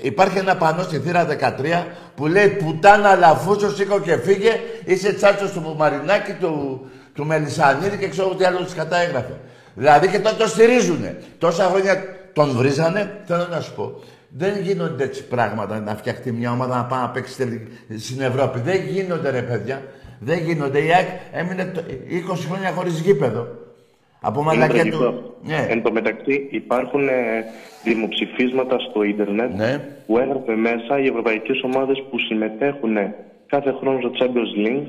υπάρχει 0.00 0.38
ένα 0.38 0.56
πανό 0.56 0.82
στη 0.82 0.98
θύρα 0.98 1.26
13 1.26 1.84
που 2.14 2.26
λέει 2.26 2.48
«Πουτάνα 2.48 3.16
λαφούσος, 3.16 3.74
σήκω 3.76 4.00
και 4.00 4.16
φύγε, 4.16 4.60
είσαι 4.84 5.12
τσάτσος 5.12 5.52
του 5.52 5.74
Μαρινάκη, 5.78 6.32
του, 6.40 6.80
του 7.14 7.26
Μελισανίδη 7.26 7.96
και 7.96 8.08
ξέρω 8.08 8.28
τι 8.28 8.44
άλλο 8.44 8.58
της 8.58 8.74
κατά 8.74 8.96
έγραφε». 8.96 9.32
Δηλαδή 9.74 10.08
και 10.08 10.18
τότε 10.18 10.34
το 10.38 10.48
στηρίζουνε. 10.48 11.16
Τόσα 11.38 11.64
χρόνια 11.64 12.04
τον 12.32 12.48
βρίζανε, 12.50 13.20
θέλω 13.24 13.46
να 13.50 13.60
σου 13.60 13.74
πω. 13.74 13.92
Δεν 14.28 14.60
γίνονται 14.62 15.04
έτσι 15.04 15.26
πράγματα 15.26 15.80
να 15.80 15.96
φτιαχτεί 15.96 16.32
μια 16.32 16.50
ομάδα 16.52 16.76
να 16.76 16.84
πάει 16.84 17.00
να 17.00 17.08
παίξει 17.10 17.36
τελι- 17.36 17.68
στην 17.98 18.20
Ευρώπη. 18.20 18.60
Δεν 18.60 18.80
γίνονται 18.88 19.30
ρε 19.30 19.42
παιδιά. 19.42 19.82
Δεν 20.20 20.38
γίνονται. 20.38 20.78
Η 20.84 20.92
ΑΕΚ 20.94 21.08
έμεινε 21.32 21.64
το- 21.74 21.82
20 22.08 22.46
χρόνια 22.46 22.70
χωρίς 22.72 23.00
γήπεδο. 23.00 23.46
Από 24.20 24.40
Είναι 24.40 24.48
μαλακιά 24.48 24.74
τραγικό 24.74 24.96
του. 24.98 25.08
αυτό. 25.08 25.34
Ναι. 25.42 25.66
Εν 25.70 25.82
τω 25.82 25.92
μεταξύ 25.92 26.48
υπάρχουν 26.50 27.08
ε, 27.08 27.12
δημοψηφίσματα 27.84 28.76
στο 28.78 29.02
ίντερνετ 29.02 29.54
Ναι. 29.54 29.78
που 30.06 30.18
έγραφε 30.18 30.54
μέσα 30.56 30.98
οι 30.98 31.06
ευρωπαϊκές 31.06 31.62
ομάδες 31.62 32.02
που 32.10 32.18
συμμετέχουν 32.18 32.96
κάθε 33.46 33.74
χρόνο 33.80 33.98
στο 34.00 34.10
Champions 34.18 34.66
League 34.66 34.86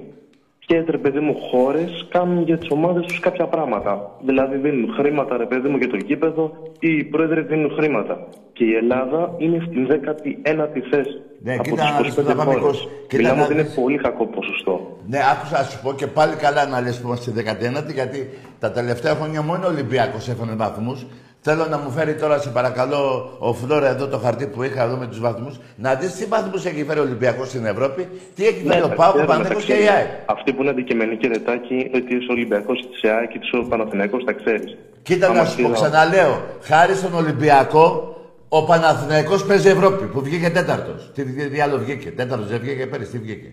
και 0.82 0.92
ρε 0.92 0.98
παιδί 0.98 1.20
μου 1.20 1.36
χώρες 1.52 2.06
κάνουν 2.10 2.44
για 2.44 2.58
τις 2.58 2.70
ομάδες 2.72 3.06
τους 3.06 3.20
κάποια 3.20 3.46
πράγματα. 3.48 4.12
Δηλαδή 4.26 4.58
δίνουν 4.58 4.94
χρήματα 4.98 5.38
ρε 5.38 5.46
παιδί 5.46 5.68
μου 5.70 5.78
για 5.78 5.90
το 5.90 5.96
γήπεδο 5.96 6.52
ή 6.80 6.90
οι 6.98 7.04
πρόεδροι 7.04 7.42
δίνουν 7.42 7.72
χρήματα. 7.78 8.28
Και 8.54 8.64
η 8.64 8.74
Ελλάδα 8.76 9.34
είναι 9.38 9.58
στην 9.68 9.88
19η 9.88 10.80
θέση. 10.92 11.22
Ναι, 11.44 11.54
από 11.54 11.64
κοίτα 11.64 11.84
να 11.84 11.98
δεις, 12.02 12.14
τις 12.14 12.24
25 12.24 12.26
θα 12.28 12.36
πάμε 12.36 12.52
χώρες. 12.54 12.64
εικοσ- 12.80 12.88
κοίτα 13.08 13.22
Μιλάμε 13.22 13.38
να 13.40 13.44
ότι 13.44 13.54
είναι 13.54 13.62
δεις. 13.64 13.74
πολύ 13.74 13.98
κακό 13.98 14.26
ποσοστό. 14.28 14.98
Ναι, 15.08 15.20
άκουσα 15.34 15.58
να 15.58 15.64
σου 15.64 15.80
πω 15.84 15.94
και 15.94 16.08
πάλι 16.08 16.36
καλά 16.36 16.66
να 16.68 16.82
λες 16.82 17.00
που 17.00 17.08
είμαστε 17.08 17.30
στη 17.32 17.40
19η, 17.40 17.94
γιατί 17.94 18.30
τα 18.60 18.72
τελευταία 18.72 19.14
χρόνια 19.16 19.42
μόνο 19.42 19.66
ο 19.66 19.70
Ολυμπιακός 19.70 20.30
έφερε 20.30 20.56
βαθμούς. 20.56 21.06
Θέλω 21.46 21.66
να 21.66 21.78
μου 21.78 21.92
φέρει 21.92 22.16
τώρα, 22.16 22.38
σε 22.40 22.50
παρακαλώ, 22.50 23.36
ο 23.40 23.54
Φλόρα 23.54 23.88
εδώ 23.90 24.08
το 24.08 24.18
χαρτί 24.18 24.48
που 24.48 24.64
είχα 24.64 24.84
εδώ 24.84 24.96
με 24.96 25.08
τους 25.08 25.20
βαθμούς, 25.20 25.60
να 25.76 25.94
δεις 25.96 26.12
τι 26.16 26.26
βαθμούς 26.26 26.66
έχει 26.66 26.84
φέρει 26.84 27.00
ο 27.00 27.02
Ολυμπιακός 27.02 27.48
στην 27.48 27.66
Ευρώπη, 27.66 28.08
τι 28.36 28.48
έχει 28.48 28.64
φέρει 28.68 28.82
ο 28.82 28.88
τα 28.88 28.96
Πάο, 28.96 29.10
ο 29.10 29.12
ξέρουμε, 29.12 29.34
Παναθηναϊκός 29.34 29.66
τα 29.66 29.74
και 29.74 29.80
η 29.80 29.84
ξέρουμε. 29.84 30.00
ΑΕΚ. 30.00 30.08
Αυτοί 30.26 30.54
που 30.54 30.62
είναι 30.62 30.72
αντικειμενικοί 30.72 31.28
ρετάκι, 31.28 31.92
ότι 31.96 32.16
είσαι 32.16 32.32
Ολυμπιακός 32.32 32.80
τη 32.80 33.08
ΕΑ 33.08 33.26
και 33.26 33.40
τη 33.40 33.68
Παναθηναϊκός, 33.70 34.24
τα 34.24 34.34
ξέρεις. 34.34 34.78
Κοίτα 35.02 35.34
να 35.34 35.46
σου 35.46 35.62
πω, 35.62 35.70
ξαναλέω, 35.70 36.42
χάρη 36.62 36.96
στον 36.96 37.14
Ολυμπιακό, 37.14 38.16
ο 38.50 38.64
Παναθηναϊκός 38.64 39.46
παίζει 39.46 39.70
Ευρώπη, 39.70 40.06
που 40.06 40.22
βγήκε 40.22 40.50
τέταρτος. 40.50 41.12
Τι, 41.14 41.24
τι, 41.24 41.50
τι 41.50 41.60
άλλο 41.62 41.78
βγήκε, 41.78 42.12
τέταρτος 42.12 42.48
δεν 42.48 42.60
βγήκε 42.60 42.88
πέρυσι, 42.88 43.12
τι 43.12 43.18
βγήκε. 43.18 43.50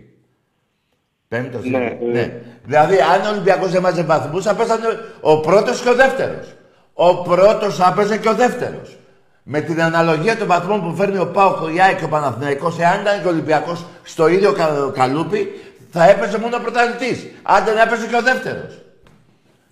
Πέμπτος. 1.29 1.65
Ναι, 1.65 1.79
βγήκε. 1.79 1.97
ε. 2.05 2.13
ναι. 2.13 2.41
Δηλαδή, 2.65 2.97
αν 2.97 3.27
ο 3.27 3.31
Ολυμπιακός 3.31 3.71
δεν 3.71 3.83
μάζε 3.83 4.03
βαθμούς, 4.03 4.45
θα 4.45 4.55
παίζανε 4.55 4.87
ο 5.21 5.41
πρώτος 5.41 5.81
και 5.81 5.89
ο 5.89 5.95
δεύτερος. 5.95 6.55
Ο 7.03 7.17
πρώτος 7.23 7.77
θα 7.77 7.93
παίζει 7.93 8.19
και 8.19 8.29
ο 8.29 8.35
δεύτερος. 8.35 8.99
Με 9.43 9.61
την 9.61 9.83
αναλογία 9.83 10.37
των 10.37 10.47
βαθμών 10.47 10.81
που 10.83 10.97
φέρνει 10.97 11.19
ο 11.19 11.27
Πάο, 11.27 11.65
ο 11.65 11.71
Ιάη 11.71 11.95
και 11.95 12.05
ο 12.05 12.09
Παναθηναϊκός, 12.09 12.79
εάν 12.79 13.01
ήταν 13.01 13.21
και 13.21 13.27
ο 13.27 13.31
Ολυμπιακός 13.31 13.85
στο 14.03 14.29
ίδιο 14.29 14.53
κα- 14.53 14.91
καλούπι, 14.95 15.51
θα 15.91 16.11
έπαιζε 16.11 16.39
μόνο 16.39 16.57
ο 16.57 16.61
πρωταθλητής. 16.61 17.27
Αν 17.43 17.65
δεν 17.65 17.77
έπαιζε 17.79 18.07
και 18.07 18.17
ο 18.17 18.23
δεύτερος. 18.23 18.79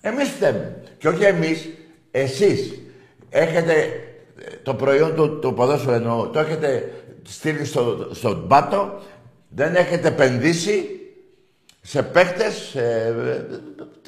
Εμείς 0.00 0.28
φταίμε. 0.28 0.82
Και 0.98 1.08
όχι 1.08 1.22
εμείς, 1.24 1.68
εσείς. 2.10 2.80
Έχετε 3.30 3.72
ε, 3.72 4.54
το 4.62 4.74
προϊόν 4.74 5.14
του, 5.14 5.38
το 5.38 5.52
ποδόσφαιρο 5.52 5.94
εννοώ, 5.94 6.26
το 6.26 6.38
έχετε 6.38 6.92
στείλει 7.22 7.64
στο, 7.64 8.08
στον 8.12 8.48
πάτο, 8.48 8.98
δεν 9.48 9.74
έχετε 9.74 10.08
επενδύσει 10.08 10.88
σε 11.82 12.02
παίχτες, 12.02 12.74
ε, 12.74 13.14
ε, 13.26 13.56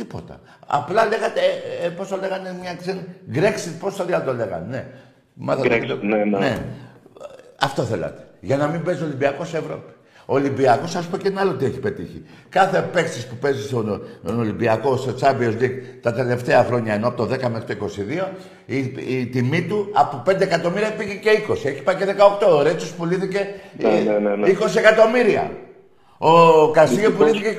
τίποτα. 0.00 0.40
Απλά 0.66 1.06
λέγατε, 1.06 1.40
ε, 1.82 1.86
ε, 1.86 1.88
πώς 1.88 2.08
το 2.08 2.16
λέγανε 2.20 2.56
μια 2.60 2.74
ξένη, 2.74 3.00
Brexit, 3.34 3.74
πώς 3.80 3.96
το 3.96 4.04
διάλογο 4.04 4.30
το 4.30 4.36
λέγανε, 4.36 4.66
ναι. 4.70 4.86
Μάθατε 5.34 5.68
Brexit, 5.68 5.80
και 5.80 5.86
το- 5.86 5.98
ναι, 6.02 6.24
ναι. 6.24 6.58
Αυτό 7.60 7.82
θέλατε. 7.82 8.26
Για 8.40 8.56
να 8.56 8.66
μην 8.66 8.82
παίζει 8.82 9.02
ο 9.02 9.06
Ολυμπιακός 9.06 9.48
σε 9.48 9.56
Ευρώπη. 9.56 9.92
Ο 10.26 10.34
Ολυμπιακός, 10.34 10.94
ας 10.94 11.06
πω 11.06 11.16
και 11.16 11.28
ένα 11.28 11.40
άλλο 11.40 11.52
τι 11.54 11.64
έχει 11.64 11.78
πετύχει. 11.78 12.22
Κάθε 12.48 12.88
παίκτης 12.92 13.26
που 13.26 13.34
παίζει 13.34 13.62
στον, 13.62 14.02
στον 14.24 14.38
Ολυμπιακό, 14.38 14.96
στο 14.96 15.14
Champions 15.20 15.62
League 15.62 15.78
τα 16.02 16.12
τελευταία 16.12 16.64
χρόνια, 16.64 16.92
ενώ 16.94 17.08
από 17.08 17.16
το 17.16 17.34
10 17.34 17.48
μέχρι 17.48 17.74
το 17.76 17.86
22, 17.86 18.28
η, 18.66 18.76
η 19.08 19.26
τιμή 19.26 19.62
του 19.62 19.90
από 19.92 20.22
5 20.30 20.40
εκατομμύρια 20.40 20.92
πήγε 20.92 21.14
και 21.14 21.30
20. 21.48 21.52
Έχει 21.64 21.82
πάει 21.82 21.94
και 21.96 22.04
18. 22.40 22.46
Ο 22.58 22.62
Ρέτσος 22.62 22.90
πουλήθηκε 22.92 23.48
Ναι, 23.78 23.88
ε, 23.88 24.00
ναι, 24.02 24.18
ναι, 24.18 24.36
ναι. 24.36 24.48
20 24.48 24.76
εκατομμύρια. 24.76 25.50
Ο 26.18 26.70
Καστίγιο 26.70 27.10
Δυστυχώς, 27.10 27.30
πουλήθηκε 27.30 27.56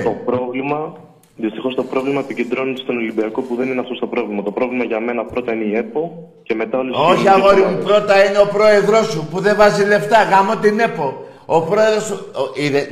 25. 0.00 0.02
Το 0.04 0.10
πρόβλημα, 0.24 0.94
δυστυχώς 1.40 1.74
το 1.74 1.84
πρόβλημα 1.84 2.20
επικεντρώνεται 2.20 2.80
στον 2.80 2.96
Ολυμπιακό 2.96 3.42
που 3.42 3.54
δεν 3.54 3.68
είναι 3.68 3.80
αυτός 3.80 3.98
το 3.98 4.06
πρόβλημα. 4.06 4.42
Το 4.42 4.50
πρόβλημα 4.50 4.84
για 4.84 5.00
μένα 5.00 5.24
πρώτα 5.24 5.52
είναι 5.52 5.64
η 5.64 5.76
ΕΠΟ 5.76 6.32
και 6.42 6.54
μετά 6.54 6.78
όλες 6.78 6.96
Όχι, 6.96 7.28
αγόρι 7.28 7.62
μου, 7.62 7.78
πρώτα 7.84 8.24
είναι 8.24 8.38
ο 8.38 8.46
πρόεδρός 8.46 9.06
σου 9.06 9.26
που 9.30 9.40
δεν 9.40 9.56
βάζει 9.56 9.84
λεφτά. 9.84 10.22
Γάμο 10.22 10.56
την 10.56 10.80
ΕΠΟ. 10.80 11.24
Ο 11.46 11.62
πρόεδρος 11.62 12.04
σου. 12.04 12.18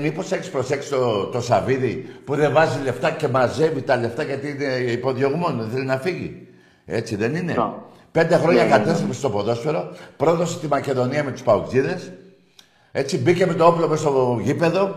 Μήπως 0.01 0.33
έχεις 0.33 0.51
προσέξει 0.51 0.91
το, 0.91 1.25
το 1.25 1.41
Σαββίδι 1.41 2.07
που 2.25 2.35
δεν 2.35 2.53
βάζει 2.53 2.79
λεφτά 2.85 3.11
και 3.11 3.29
μαζεύει 3.29 3.83
τα 3.83 3.97
λεφτά 3.97 4.23
γιατί 4.23 4.49
είναι 4.49 4.93
υποδιωγμένο, 4.93 5.57
δεν 5.59 5.71
θέλει 5.71 5.85
να 5.85 5.97
φύγει. 5.97 6.47
Έτσι 6.87 7.17
δεν 7.17 7.35
είναι; 7.35 7.53
Να. 7.53 7.75
Πέντε 8.13 8.37
χρόνια 8.37 8.63
Ναι, 8.63 8.69
ναι, 8.69 8.77
ναι. 8.77 8.83
κατέστρεψε 8.85 9.19
στο 9.19 9.31
ποδόσφαιρο, 9.31 9.89
πρόδωσε 10.17 10.59
τη 10.59 10.67
Μακεδονία 10.67 11.25
με 11.25 11.31
τους 11.31 11.43
Παουτζίδες. 11.43 12.13
Έτσι 12.93 13.19
μπήκε 13.19 13.47
με 13.47 13.55
το 13.55 13.67
όπλο 13.67 13.89
μέσα 13.89 14.03
στο 14.03 14.39
γήπεδο, 14.43 14.95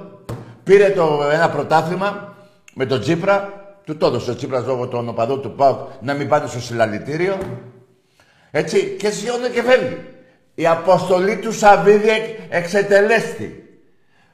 πήρε 0.63 0.89
το 0.89 1.19
ένα 1.33 1.49
πρωτάθλημα 1.49 2.30
με 2.73 2.85
τον 2.85 2.99
Τσίπρα. 2.99 3.53
Του 3.85 3.97
το 3.97 4.05
έδωσε 4.05 4.31
ο 4.31 4.35
Τσίπρα 4.35 4.59
λόγω 4.59 4.87
των 4.87 5.09
οπαδών 5.09 5.41
του 5.41 5.51
ΠΑΟΚ 5.55 5.89
να 6.01 6.13
μην 6.13 6.27
πάνε 6.27 6.47
στο 6.47 6.59
συλλαλητήριο. 6.59 7.37
Έτσι, 8.51 8.95
και 8.99 9.09
σιώνε 9.09 9.47
και 9.47 9.61
φεύγει. 9.61 9.97
Η 10.55 10.67
αποστολή 10.67 11.37
του 11.37 11.51
Σαββίδη 11.53 12.09
εκ- 12.09 12.39
εξετελέστη. 12.49 13.63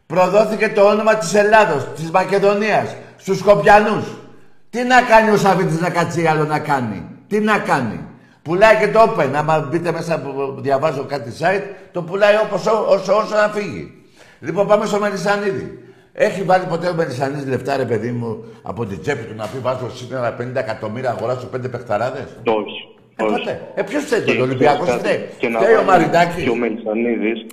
Προδόθηκε 0.06 0.69
το 0.69 0.82
όνομα 0.82 1.15
της 1.15 1.34
Ελλάδος, 1.34 1.88
της 1.95 2.12
Μακεδονίας, 2.12 2.95
στους 3.17 3.38
Σκοπιανούς. 3.38 4.06
Τι 4.69 4.84
να 4.84 5.02
κάνει 5.02 5.30
ο 5.30 5.38
Σαββίδης 5.38 5.80
να 5.80 5.89
κάτσει 5.89 6.26
άλλο 6.28 6.43
να 6.45 6.60
κάνει; 6.60 7.06
Τι 7.28 7.39
να 7.39 7.60
κάνει; 7.60 8.00
Πουλάει 8.41 8.76
και 8.78 8.88
το 8.88 9.02
Open. 9.02 9.30
Άμα 9.36 9.60
μπείτε 9.60 9.91
μέσα 9.91 10.19
που 10.19 10.56
διαβάζω 10.62 11.04
κάτι 11.04 11.32
site, 11.39 11.63
το 11.91 12.02
πουλάει 12.02 12.36
όπως, 12.36 12.65
ό- 12.67 12.86
όσο, 12.89 13.15
όσο 13.17 13.36
να 13.36 13.47
φύγει. 13.47 13.91
Λοιπόν, 14.39 14.67
πάμε 14.67 14.86
στο 14.86 15.00
Μελισανίδη. 15.00 15.80
Έχει 16.19 16.43
βάλει 16.43 16.65
ποτέ 16.69 16.88
ο 16.88 16.93
Μελισανίδης 16.93 17.47
λεφτά, 17.47 17.77
ρε 17.77 17.86
παιδί 17.86 18.12
μου, 18.12 18.43
από 18.62 18.86
την 18.86 19.01
τσέπη 19.01 19.23
του 19.23 19.36
να 19.36 19.45
πει 19.47 19.58
βάζω 19.62 19.89
σήμερα 19.95 20.36
50 20.39 20.56
εκατομμύρια 20.56 21.10
αγοράσω 21.10 21.47
πέντε 21.47 21.67
παιχταράδες; 21.67 22.27
Όχι. 22.45 22.88
Ε, 23.15 23.23
όχι. 23.23 23.32
ποτέ. 23.39 23.62
Ε, 23.75 23.82
ποιος 23.84 24.03
φταίει 24.03 24.21
Και 24.21 24.34
τον 24.34 24.41
Ολυμπιακός, 24.41 24.88
ξέρεις 24.88 25.01
κάτι, 25.03 25.15
φταίει. 25.15 25.30
και 25.38 25.47
να 25.47 25.60
Φταίει 25.60 25.73
ο 25.73 25.84
βάλει 25.84 25.88
Μαρινάκης. 26.06 26.43
Και 26.43 26.49
ο 26.49 26.56
Μελισανίδης, 26.56 27.45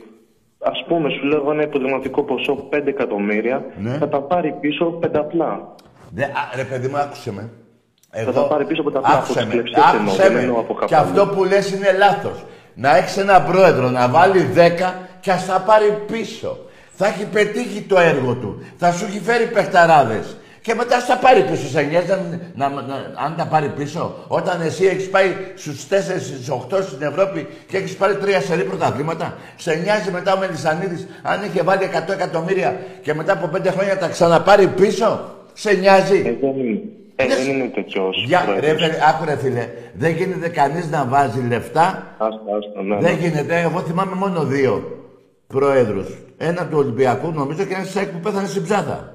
ας 0.58 0.84
πούμε, 0.88 1.08
σου 1.10 1.24
λέγω 1.26 1.52
ένα 1.52 1.62
υποδηματικό 1.62 2.22
ποσό 2.22 2.54
5 2.70 2.86
εκατομμύρια, 2.86 3.64
Ναι. 3.76 3.90
θα 3.90 4.08
τα 4.08 4.20
πάρει 4.20 4.54
πίσω 4.60 4.84
πενταπλά. 4.84 5.74
Ναι, 6.10 6.24
α, 6.24 6.56
ρε 6.56 6.64
παιδί 6.64 6.88
μου, 6.88 6.96
άκουσε 6.98 7.32
με. 7.32 7.50
Εγώ, 8.10 8.32
τα 8.32 8.40
πάρει 8.46 8.64
πίσω 8.64 8.80
από 8.80 8.90
τα 8.90 8.98
πλάτη, 9.00 9.16
άκουσε 9.16 9.38
από 9.40 9.48
με, 9.48 9.62
τις 9.62 9.72
κλεψιές 9.72 9.92
εννοώ, 9.94 10.02
άκουσε 10.12 10.22
δεν 10.22 10.32
με. 10.32 10.40
εννοώ 10.40 10.58
από 10.60 10.72
Και 10.74 10.80
καπέλο. 10.94 11.00
αυτό 11.00 11.34
που 11.34 11.44
λες 11.44 11.70
είναι 11.72 11.92
λάθος. 11.98 12.44
Να 12.74 12.96
έχεις 12.96 13.16
έναν 13.16 13.44
πρόεδρο 13.46 13.88
να 13.90 14.08
βάλει 14.08 14.40
10 14.54 14.94
και 15.20 15.30
ας 15.30 15.46
τα 15.46 15.60
πάρει 15.66 15.98
πίσω. 16.12 16.58
Θα 16.96 17.06
έχει 17.06 17.24
πετύχει 17.32 17.80
το 17.82 17.98
έργο 17.98 18.34
του. 18.34 18.62
Θα 18.76 18.92
σου 18.92 19.04
έχει 19.04 19.20
φέρει 19.20 19.46
παιχταράδες. 19.46 20.36
Και 20.60 20.74
μετά 20.74 21.00
θα 21.00 21.16
πάρει 21.16 21.42
πίσω. 21.42 21.66
Σε 21.68 21.82
νοιάζει 21.82 22.06
να, 22.54 22.68
να, 22.68 22.74
να- 22.82 23.12
αν 23.24 23.34
τα 23.36 23.46
πάρει 23.46 23.68
πίσω. 23.68 24.14
Όταν 24.28 24.60
εσύ 24.60 24.84
έχεις 24.86 25.10
πάει 25.10 25.26
στους 25.54 25.86
4, 25.86 26.20
στους 26.20 26.48
8 26.48 26.82
στην 26.82 27.02
Ευρώπη 27.02 27.46
και 27.68 27.76
έχεις 27.76 27.96
πάρει 27.96 28.16
τρία 28.16 28.40
σερή 28.40 28.62
πρωταθλήματα. 28.64 29.34
Σε 29.56 29.74
νοιάζει 29.74 30.10
μετά 30.10 30.34
ο 30.34 30.38
Μελισανίδης 30.38 31.06
αν 31.22 31.40
είχε 31.44 31.62
βάλει 31.62 31.84
100 32.08 32.12
εκατομμύρια 32.12 32.76
και 33.02 33.14
μετά 33.14 33.32
από 33.32 33.50
5 33.56 33.66
χρόνια 33.70 33.98
τα 33.98 34.08
ξαναπάρει 34.08 34.66
πίσω. 34.66 35.34
Σε 35.52 35.72
νοιάζει. 35.72 36.16
Ε, 36.26 36.36
δεν 36.40 36.58
είναι, 36.58 36.80
ε, 37.16 37.24
Ναι. 37.26 37.34
δεν 37.36 37.48
είναι 37.48 37.70
τέτοιος 37.74 38.24
Για, 38.26 38.44
ρε, 38.60 38.74
φίλε, 38.74 38.92
άκου 39.08 39.24
ρε 39.24 39.36
φίλε, 39.36 39.68
δεν 39.94 40.10
γίνεται 40.12 40.48
κανείς 40.48 40.90
να 40.90 41.04
βάζει 41.04 41.40
λεφτά. 41.48 42.06
Άστα, 42.18 42.40
άστα, 42.58 42.82
ναι, 42.82 42.94
Δεν 43.00 43.12
ναι. 43.20 43.26
γίνεται. 43.26 43.60
Εγώ 43.60 43.80
θυμάμαι 43.80 44.14
μόνο 44.14 44.44
δύο 44.44 44.98
προέδρους. 45.46 46.06
Ένα 46.36 46.66
του 46.66 46.78
Ολυμπιακού, 46.78 47.30
νομίζω, 47.30 47.64
και 47.64 47.74
ένα 47.74 47.82
της 47.82 47.96
ΑΕΚ 47.96 48.08
που 48.08 48.20
πέθανε 48.20 48.46
στην 48.46 48.62
ψάδα. 48.62 49.14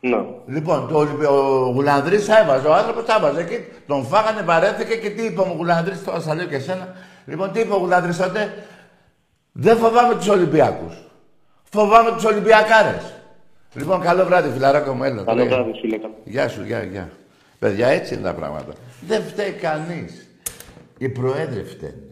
Ναι. 0.00 0.16
Λοιπόν, 0.46 0.88
το 0.88 0.98
Ολυμπι... 0.98 1.24
ο 1.24 1.70
Γουλανδρής 1.74 2.24
θα 2.24 2.38
έβαζε, 2.38 2.66
ο 2.66 2.74
άνθρωπος 2.74 3.04
θα 3.04 3.16
έβαζε. 3.18 3.44
Και 3.44 3.60
τον 3.86 4.04
φάγανε, 4.04 4.42
βαρέθηκε 4.42 4.96
και 4.96 5.10
τι 5.10 5.22
είπε 5.22 5.40
ο 5.40 5.54
Γουλανδρής, 5.56 6.04
τώρα 6.04 6.20
θα 6.20 6.34
λέω 6.34 6.46
και 6.46 6.54
εσένα. 6.54 6.94
Λοιπόν, 7.26 7.52
τι 7.52 7.60
είπε 7.60 7.72
ο 7.72 7.76
Γουλανδρής 7.76 8.16
τότε, 8.16 8.54
δεν 9.52 9.76
φοβάμαι 9.76 10.14
τους 10.14 10.28
Ολυμπιακούς. 10.28 10.94
Φοβάμαι 11.70 12.10
τους 12.10 12.24
Ολυμπιακάρες. 12.24 13.14
Λοιπόν, 13.74 14.00
καλό 14.00 14.24
βράδυ, 14.24 14.50
φιλαράκο 14.50 14.92
μου, 14.92 15.04
έλα. 15.04 15.22
Καλό 15.22 15.26
το 15.26 15.34
λέγα. 15.34 15.48
βράδυ, 15.48 15.78
φίλε. 15.80 15.98
καλό. 15.98 16.14
Γεια 16.24 16.48
σου, 16.48 16.64
γεια, 16.64 16.82
γεια. 16.82 17.10
Παιδιά, 17.58 17.86
έτσι 17.86 18.14
είναι 18.14 18.22
τα 18.22 18.34
πράγματα. 18.34 18.72
Δεν 19.06 19.22
φταίει 19.22 19.50
κανείς. 19.50 20.28
Οι 20.98 21.08
προέδροι 21.08 21.64
φταίνε. 21.64 22.11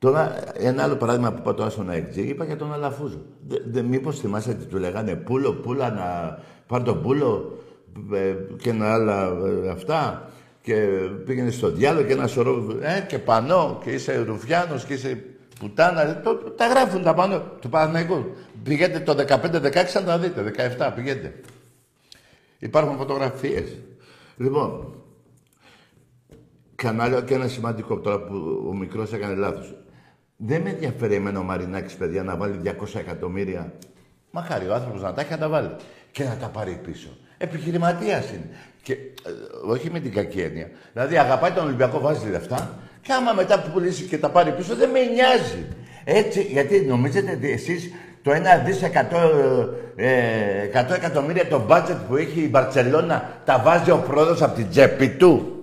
Τώρα, 0.00 0.34
ένα 0.54 0.82
άλλο 0.82 0.96
παράδειγμα 0.96 1.32
που 1.32 1.38
είπα 1.40 1.54
τώρα 1.54 1.70
στον 1.70 1.90
ΑΕΚΤΖ, 1.90 2.16
είπα 2.16 2.44
για 2.44 2.56
τον 2.56 2.72
Αλαφούζο. 2.72 3.22
Δε, 3.46 3.56
δε, 3.64 3.82
μήπως 3.82 4.18
θυμάσαι 4.20 4.54
τι 4.54 4.64
του 4.64 4.78
λέγανε 4.78 5.14
πούλο, 5.14 5.52
πούλα 5.52 5.90
να 5.90 6.38
πάρει 6.66 6.84
τον 6.84 7.02
πούλο 7.02 7.58
ε, 8.12 8.34
και 8.56 8.70
ένα 8.70 8.92
άλλα 8.92 9.36
ε, 9.64 9.70
αυτά 9.70 10.30
και 10.62 10.74
πήγαινε 11.26 11.50
στο 11.50 11.70
διάλογο 11.70 12.06
και 12.06 12.12
ένα 12.12 12.26
σωρό 12.26 12.78
ε, 12.80 13.00
και 13.08 13.18
πανό 13.18 13.80
και 13.84 13.90
είσαι 13.90 14.16
ρουφιάνος 14.16 14.84
και 14.84 14.92
είσαι 14.92 15.24
πουτάνα. 15.60 16.20
Το, 16.20 16.34
τα 16.36 16.66
γράφουν 16.66 17.02
τα 17.02 17.14
πάνω 17.14 17.42
του 17.60 17.68
Παναγικού. 17.68 18.24
Πηγαίνετε 18.62 19.00
το 19.00 19.24
15-16 19.28 19.72
να 19.94 20.04
τα 20.04 20.18
δείτε, 20.18 20.74
17 20.78 20.92
πηγαίνετε. 20.94 21.40
Υπάρχουν 22.58 22.96
φωτογραφίες. 22.96 23.76
Λοιπόν, 24.36 24.94
κανάλι 26.74 27.22
και 27.22 27.34
ένα 27.34 27.48
σημαντικό 27.48 27.96
τώρα 27.96 28.20
που 28.20 28.64
ο 28.68 28.74
μικρός 28.74 29.12
έκανε 29.12 29.34
λάθος. 29.34 29.74
Δεν 30.46 30.60
με 30.60 30.70
ενδιαφέρει 30.70 31.14
εμένα 31.14 31.38
ο 31.38 31.42
Μαρινάκης, 31.42 31.94
παιδιά, 31.94 32.22
να 32.22 32.36
βάλει 32.36 32.60
200 32.64 32.70
εκατομμύρια. 32.94 33.72
Μακάρι 34.30 34.68
ο 34.68 34.74
άνθρωπος 34.74 35.02
να 35.02 35.12
τα 35.12 35.20
έχει 35.20 35.30
να 35.30 35.38
τα 35.38 35.48
βάλει. 35.48 35.70
Και 36.10 36.24
να 36.24 36.36
τα 36.36 36.46
πάρει 36.46 36.80
πίσω. 36.84 37.08
Επιχειρηματίας 37.38 38.30
είναι. 38.30 38.48
Και, 38.82 38.92
ε, 38.92 38.98
όχι 39.66 39.90
με 39.90 40.00
την 40.00 40.12
κακή 40.12 40.40
έννοια. 40.40 40.70
Δηλαδή 40.92 41.16
αγαπάει 41.16 41.50
τον 41.50 41.64
Ολυμπιακό, 41.64 42.00
βάζει 42.00 42.30
λεφτά. 42.30 42.78
Και 43.02 43.12
άμα 43.12 43.32
μετά 43.32 43.60
που 43.60 43.70
πουλήσει 43.70 44.04
και 44.04 44.18
τα 44.18 44.30
πάρει 44.30 44.52
πίσω, 44.52 44.74
δεν 44.74 44.90
με 44.90 45.00
νοιάζει. 45.00 45.66
Έτσι, 46.04 46.42
γιατί 46.42 46.80
νομίζετε 46.80 47.32
ότι 47.32 47.50
εσείς 47.50 47.90
Το 48.22 48.32
ένα 48.32 48.56
δις 48.56 48.82
εκατό, 48.82 49.18
ε, 49.96 50.62
εκατό 50.62 50.94
εκατομμύρια 50.94 51.46
το 51.48 51.60
μπάτζετ 51.60 51.96
που 51.96 52.16
έχει 52.16 52.40
η 52.40 52.48
Μπαρτσελώνα 52.50 53.40
τα 53.44 53.58
βάζει 53.64 53.90
ο 53.90 53.96
πρόεδρος 53.96 54.42
από 54.42 54.54
την 54.54 54.68
τσέπη 54.70 55.08
του. 55.08 55.62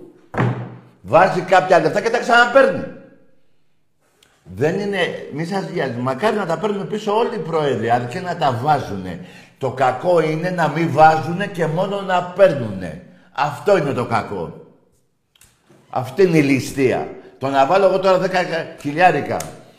Βάζει 1.00 1.40
κάποια 1.40 1.80
λεφτά 1.80 2.00
και 2.00 2.10
τα 2.10 2.18
ξαναπαίρνει. 2.18 2.97
Δεν 4.54 4.80
είναι, 4.80 4.98
μη 5.32 5.44
σας 5.44 5.64
βιάζει. 5.72 5.96
Μακάρι 5.98 6.36
να 6.36 6.46
τα 6.46 6.58
παίρνουν 6.58 6.88
πίσω 6.88 7.16
όλοι 7.16 7.34
οι 7.34 7.38
πρόεδροι, 7.38 7.90
αρκεί 7.90 8.18
να 8.18 8.36
τα 8.36 8.60
βάζουνε. 8.62 9.20
Το 9.58 9.70
κακό 9.70 10.20
είναι 10.20 10.50
να 10.50 10.68
μην 10.68 10.92
βάζουνε 10.92 11.46
και 11.46 11.66
μόνο 11.66 12.00
να 12.00 12.22
παίρνουνε. 12.22 13.02
Αυτό 13.32 13.76
είναι 13.76 13.92
το 13.92 14.04
κακό. 14.04 14.66
Αυτή 15.90 16.22
είναι 16.22 16.38
η 16.38 16.42
ληστεία. 16.42 17.08
Το 17.38 17.48
να 17.48 17.66
βάλω 17.66 17.84
εγώ 17.84 17.98
τώρα 17.98 18.18
10 18.20 18.28
χιλιάρικα, 18.80 19.36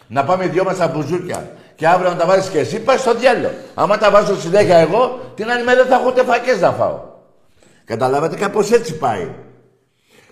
να 0.07 0.23
πάμε 0.23 0.47
δυο 0.47 0.63
μας 0.63 0.75
στα 0.75 0.87
μπουζούκια 0.87 1.49
και 1.75 1.87
αύριο 1.87 2.09
να 2.09 2.15
τα 2.15 2.25
βάλεις 2.25 2.49
και 2.49 2.59
εσύ, 2.59 2.79
πάει 2.79 2.97
στο 2.97 3.13
διάλογο. 3.13 3.53
Άμα 3.73 3.97
τα 3.97 4.11
βάζω 4.11 4.39
συνέχεια 4.39 4.77
εγώ, 4.77 5.19
την 5.35 5.49
άλλη 5.49 5.63
μέρα 5.63 5.77
δεν 5.77 5.87
θα 5.87 5.95
έχω 5.95 6.07
ούτε 6.07 6.23
φακές 6.23 6.59
να 6.59 6.71
φάω. 6.71 6.99
Καταλάβατε, 7.85 8.35
κάπως 8.35 8.71
έτσι 8.71 8.97
πάει. 8.97 9.29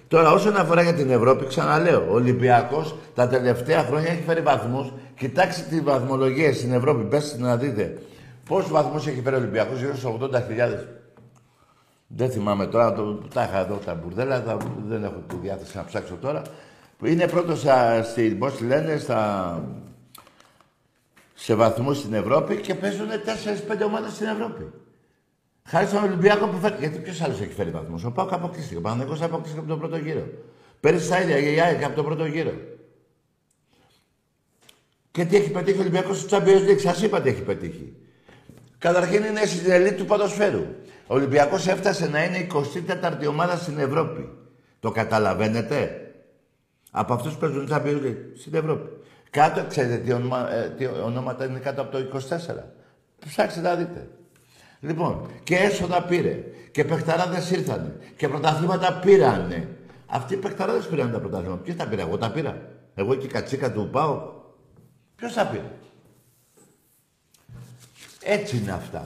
Τώρα, 0.07 0.31
όσον 0.31 0.57
αφορά 0.57 0.81
για 0.81 0.93
την 0.93 1.09
Ευρώπη, 1.09 1.45
ξαναλέω, 1.45 2.05
ο 2.09 2.13
Ολυμπιακός 2.13 2.95
τα 3.15 3.27
τελευταία 3.27 3.83
χρόνια 3.83 4.11
έχει 4.11 4.23
φέρει 4.23 4.41
βαθμούς. 4.41 4.93
Κοιτάξτε 5.17 5.61
τις 5.69 5.83
βαθμολογία 5.83 6.53
στην 6.53 6.73
Ευρώπη, 6.73 7.03
πέστε 7.03 7.41
να 7.41 7.57
δείτε. 7.57 8.01
Πόσους 8.47 8.71
βαθμούς 8.71 9.07
έχει 9.07 9.21
φέρει 9.21 9.35
ο 9.35 9.39
Ολυμπιακός, 9.39 9.79
γύρω 9.79 9.95
στους 9.95 10.11
80.000. 10.21 10.39
Δεν 12.07 12.31
θυμάμαι 12.31 12.65
τώρα, 12.65 12.93
το, 12.93 13.13
τα 13.33 13.43
είχα 13.43 13.59
εδώ 13.59 13.75
τα 13.75 13.93
μπουρδέλα, 13.93 14.43
τα, 14.43 14.57
δεν 14.87 15.03
έχω 15.03 15.23
τη 15.27 15.35
διάθεση 15.35 15.77
να 15.77 15.85
ψάξω 15.85 16.15
τώρα. 16.21 16.41
Είναι 17.03 17.27
πρώτος 17.27 17.65
στην, 18.03 18.39
πώς 18.39 18.55
τη 18.55 18.63
λένε, 18.63 18.97
στα, 18.97 19.61
σε 21.33 21.55
βαθμούς 21.55 21.97
στην 21.97 22.13
Ευρώπη 22.13 22.55
και 22.55 22.75
παίζουν 22.75 23.07
4-5 23.07 23.85
ομάδες 23.85 24.11
στην 24.11 24.27
Ευρώπη. 24.27 24.71
Χάρη 25.69 25.87
στον 25.87 26.03
Ολυμπιακό 26.03 26.47
που 26.47 26.57
φέρει. 26.57 26.75
Γιατί 26.79 26.97
ποιος 26.99 27.21
άλλος 27.21 27.41
έχει 27.41 27.53
φέρει 27.53 27.69
βαθμούς; 27.69 28.03
Ο 28.03 28.11
Πάοκ 28.11 28.33
αποκλείστηκε. 28.33 28.77
Ο 28.77 28.81
Παναγενικό 28.81 29.25
αποκλείστηκε 29.25 29.59
από 29.59 29.67
τον 29.67 29.79
πρώτο 29.79 29.97
γύρο. 29.97 30.27
Πέρυσι 30.79 31.09
τα 31.09 31.21
ίδια 31.21 31.37
η 31.37 31.59
ΑΕΚ 31.59 31.83
από 31.83 31.95
τον 31.95 32.05
πρώτο 32.05 32.25
γύρο. 32.25 32.53
Και 35.11 35.25
τι 35.25 35.35
έχει 35.35 35.51
πετύχει 35.51 35.77
ο 35.77 35.81
Ολυμπιακός 35.81 36.19
στο 36.19 36.37
Champions 36.37 36.69
League; 36.69 36.79
Σας 36.79 37.01
είπα 37.01 37.21
τι 37.21 37.29
έχει 37.29 37.41
πετύχει. 37.41 37.95
Καταρχήν 38.77 39.23
είναι 39.23 39.45
στην 39.45 39.71
ελίτ 39.71 39.97
του 39.97 40.05
ποδοσφαίρου. 40.05 40.65
Ο 41.07 41.15
Ολυμπιακός 41.15 41.67
έφτασε 41.67 42.09
να 42.09 42.23
είναι 42.23 42.37
η 42.37 42.47
24η 42.53 43.27
ομάδα 43.29 43.55
στην 43.55 43.79
Ευρώπη. 43.79 44.29
Το 44.79 44.91
καταλαβαίνετε; 44.91 46.11
Από 46.91 47.13
αυτούς 47.13 47.33
που 47.33 47.39
παίζουν 47.39 47.67
Champions 47.71 48.05
League 48.05 48.17
στην 48.37 48.55
Ευρώπη. 48.55 48.89
Κάτω, 49.29 49.65
ξέρετε 49.67 49.97
τι, 49.97 50.11
ονομα, 50.11 50.53
ε, 50.53 50.69
τι 50.69 50.85
ονόματα 50.85 51.45
είναι 51.45 51.59
κάτω 51.59 51.81
από 51.81 51.91
το 51.91 51.97
24. 51.97 52.73
Ψάξτε 53.25 53.61
να 53.61 53.75
δείτε. 53.75 54.07
Λοιπόν, 54.79 55.29
και 55.43 55.55
έσοδα 55.55 56.03
πήρε. 56.03 56.43
Και 56.71 56.85
παιχταράδες 56.85 57.51
ήρθανε. 57.51 57.95
Και 58.17 58.27
πρωταθλήματα 58.27 58.93
πήρανε. 58.93 59.69
Αυτοί 60.05 60.33
οι 60.33 60.37
παιχταράδες 60.37 60.87
πήραν 60.87 61.11
τα 61.11 61.19
πρωταθλήματα. 61.19 61.61
Ποιος 61.61 61.75
τα 61.75 61.87
πήρε, 61.87 62.01
εγώ 62.01 62.17
τα 62.17 62.31
πήρα. 62.31 62.61
Εγώ 62.95 63.15
και 63.15 63.25
η 63.25 63.29
κατσίκα 63.29 63.71
του 63.71 63.89
πάω. 63.91 64.35
Ποιος 65.15 65.33
τα 65.33 65.45
πήρε; 65.45 65.71
Έτσι 68.23 68.57
είναι 68.57 68.71
αυτά. 68.71 69.01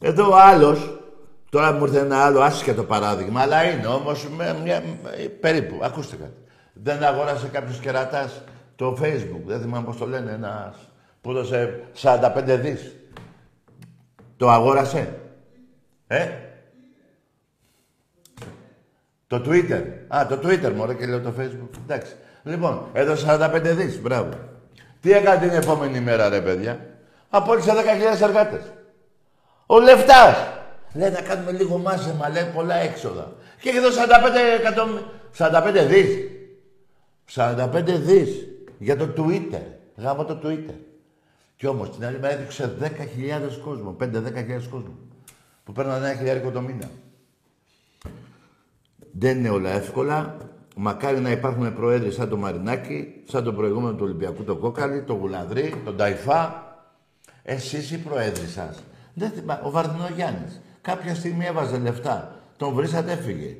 Εδώ 0.00 0.30
ο 0.30 0.36
άλλος, 0.36 1.00
τώρα 1.50 1.72
μου 1.72 1.84
ήρθε 1.84 1.98
ένα 1.98 2.24
άλλο 2.24 2.40
άσχετο 2.40 2.84
παράδειγμα, 2.84 3.40
αλλά 3.40 3.64
είναι 3.64 3.86
όμως 3.86 4.28
με, 4.28 4.58
μια, 4.62 4.82
περίπου. 5.40 5.78
Ακούστε 5.82 6.16
κάτι. 6.16 6.42
Δεν 6.72 7.04
αγόρασε 7.04 7.48
κάποιος 7.48 7.78
κερατάς; 7.78 8.42
Το 8.78 8.96
facebook, 9.00 9.42
δεν 9.44 9.60
θυμάμαι 9.60 9.84
πώς 9.84 9.96
το 9.96 10.06
λένε, 10.06 10.32
ένας 10.32 10.76
που 11.20 11.30
έδωσε 11.30 11.82
45 12.02 12.58
δις. 12.60 12.96
Το 14.36 14.50
αγόρασε. 14.50 15.20
Ε; 16.06 16.28
Το 19.26 19.42
Twitter. 19.46 19.82
Α, 20.08 20.26
το 20.26 20.38
Twitter 20.42 20.72
μωρέ 20.76 20.94
και 20.94 21.06
λέω 21.06 21.20
το 21.20 21.32
Facebook. 21.38 21.78
Εντάξει. 21.82 22.12
Λοιπόν, 22.42 22.86
έδωσε 22.92 23.26
45 23.28 23.60
δις. 23.62 24.00
Μπράβο. 24.00 24.28
Τι 25.00 25.12
έκανε 25.12 25.48
την 25.48 25.56
επόμενη 25.56 26.00
μέρα 26.00 26.28
ρε 26.28 26.40
παιδιά; 26.40 26.86
Απόλυσε 27.30 27.72
10.000 27.72 28.22
εργάτες. 28.22 28.72
Ο 29.66 29.80
Λεφτάς. 29.80 30.36
Λέει 30.94 31.10
να 31.10 31.20
κάνουμε 31.20 31.52
λίγο 31.52 31.78
μάζεμα, 31.78 32.28
λέει 32.28 32.50
πολλά 32.54 32.74
έξοδα. 32.74 33.32
Και 33.60 33.68
έχει 33.68 33.80
δώσει 33.80 33.98
45 33.98 34.60
εκατομμύρια. 34.60 35.06
45 35.36 35.86
δις. 35.86 36.08
45 37.34 37.98
δις 37.98 38.48
για 38.78 38.96
το 38.96 39.08
Twitter. 39.16 39.62
Γάμο 39.96 40.24
το 40.24 40.40
Twitter. 40.44 40.74
Κι 41.56 41.66
όμως 41.66 41.90
την 41.90 42.04
άλλη 42.04 42.18
μέρα 42.18 42.34
έδειξε 42.34 42.76
10.000 42.80 42.88
κόσμο. 43.64 43.96
5-10.000 44.00 44.06
κόσμο. 44.70 44.98
Που 45.64 45.72
παίρνουν 45.72 45.94
ένα 45.94 46.14
χιλιάρικο 46.14 46.50
το 46.50 46.60
μήνα. 46.60 46.90
Δεν 49.12 49.38
είναι 49.38 49.48
όλα 49.48 49.70
εύκολα. 49.70 50.36
Μακάρι 50.76 51.20
να 51.20 51.30
υπάρχουν 51.30 51.74
προέδροι 51.74 52.12
σαν 52.12 52.28
το 52.28 52.36
Μαρινάκι, 52.36 53.22
σαν 53.24 53.44
το 53.44 53.52
προηγούμενο 53.52 53.94
του 53.94 54.04
Ολυμπιακού, 54.04 54.44
το 54.44 54.56
Κόκαλη, 54.56 55.02
το 55.02 55.12
Γουλανδρή, 55.12 55.74
τον 55.84 55.96
Ταϊφά. 55.96 56.66
Εσείς 57.42 57.90
οι 57.90 57.98
προέδροι 57.98 58.46
σας. 58.46 58.82
Δεν 59.14 59.30
θυμά... 59.30 59.60
Ο 59.64 59.70
Βαρδινογιάννης. 59.70 60.60
Κάποια 60.80 61.14
στιγμή 61.14 61.44
έβαζε 61.46 61.78
λεφτά. 61.78 62.40
Τον 62.56 62.74
βρήσατε, 62.74 63.12
έφυγε. 63.12 63.56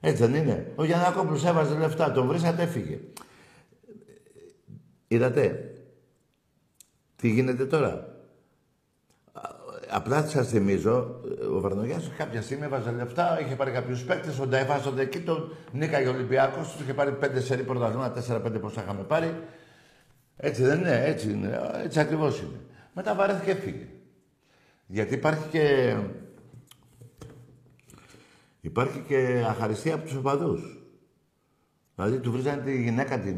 Έτσι 0.00 0.26
δεν 0.26 0.34
είναι; 0.34 0.72
Ο 0.76 0.84
Γιαννάκοπλος 0.84 1.44
έβαζε 1.44 1.74
λεφτά. 1.74 2.12
Τον 2.12 2.26
βρήσατε, 2.26 2.62
έφυγε. 2.62 2.98
Είδατε; 5.12 5.74
Τι 7.16 7.28
γίνεται 7.28 7.66
τώρα; 7.66 8.12
Απλά 9.90 10.26
σας 10.26 10.48
θυμίζω, 10.48 11.20
ο 11.54 11.60
Βαρδινογιάννη 11.60 12.04
κάποια 12.16 12.42
στιγμή 12.42 12.64
έβαζε 12.64 12.90
λεφτά, 12.90 13.40
είχε 13.40 13.54
πάρει 13.56 13.70
κάποιους 13.70 14.04
παίκτες, 14.04 14.38
ο 14.38 14.46
Νταϊφάσον 14.46 14.98
εκεί, 14.98 15.20
τον 15.20 15.56
νίκαγε 15.72 16.08
ο 16.08 16.12
Ολυμπιακό, 16.12 16.60
τους 16.60 16.80
είχε 16.80 16.94
πάρει 16.94 17.12
πέντε 17.12 17.40
σερή 17.40 17.62
πρωταθλήματα, 17.62 18.12
τέσσερα-πέντε 18.12 18.58
πόσα 18.58 18.82
είχαμε 18.82 19.02
πάρει. 19.02 19.34
Έτσι 20.36 20.62
δεν 20.62 20.78
είναι, 20.78 21.04
έτσι 21.04 21.30
είναι, 21.30 21.60
έτσι 21.84 22.00
ακριβώς 22.00 22.38
είναι. 22.38 22.60
Μετά 22.94 23.14
βαρέθηκε 23.14 23.52
και 23.52 23.58
έφυγε. 23.58 23.86
Γιατί 24.86 25.14
υπάρχει 25.14 25.48
και... 25.48 25.96
Υπάρχει 28.60 28.98
και 29.08 29.44
αχαριστία 29.48 29.94
από 29.94 30.04
τους 30.04 30.14
οπαδούς. 30.14 30.82
Δηλαδή 31.94 32.18
του 32.18 32.32
βρίζανε 32.32 32.62
τη 32.62 32.82
γυναίκα, 32.82 33.18
την, 33.18 33.36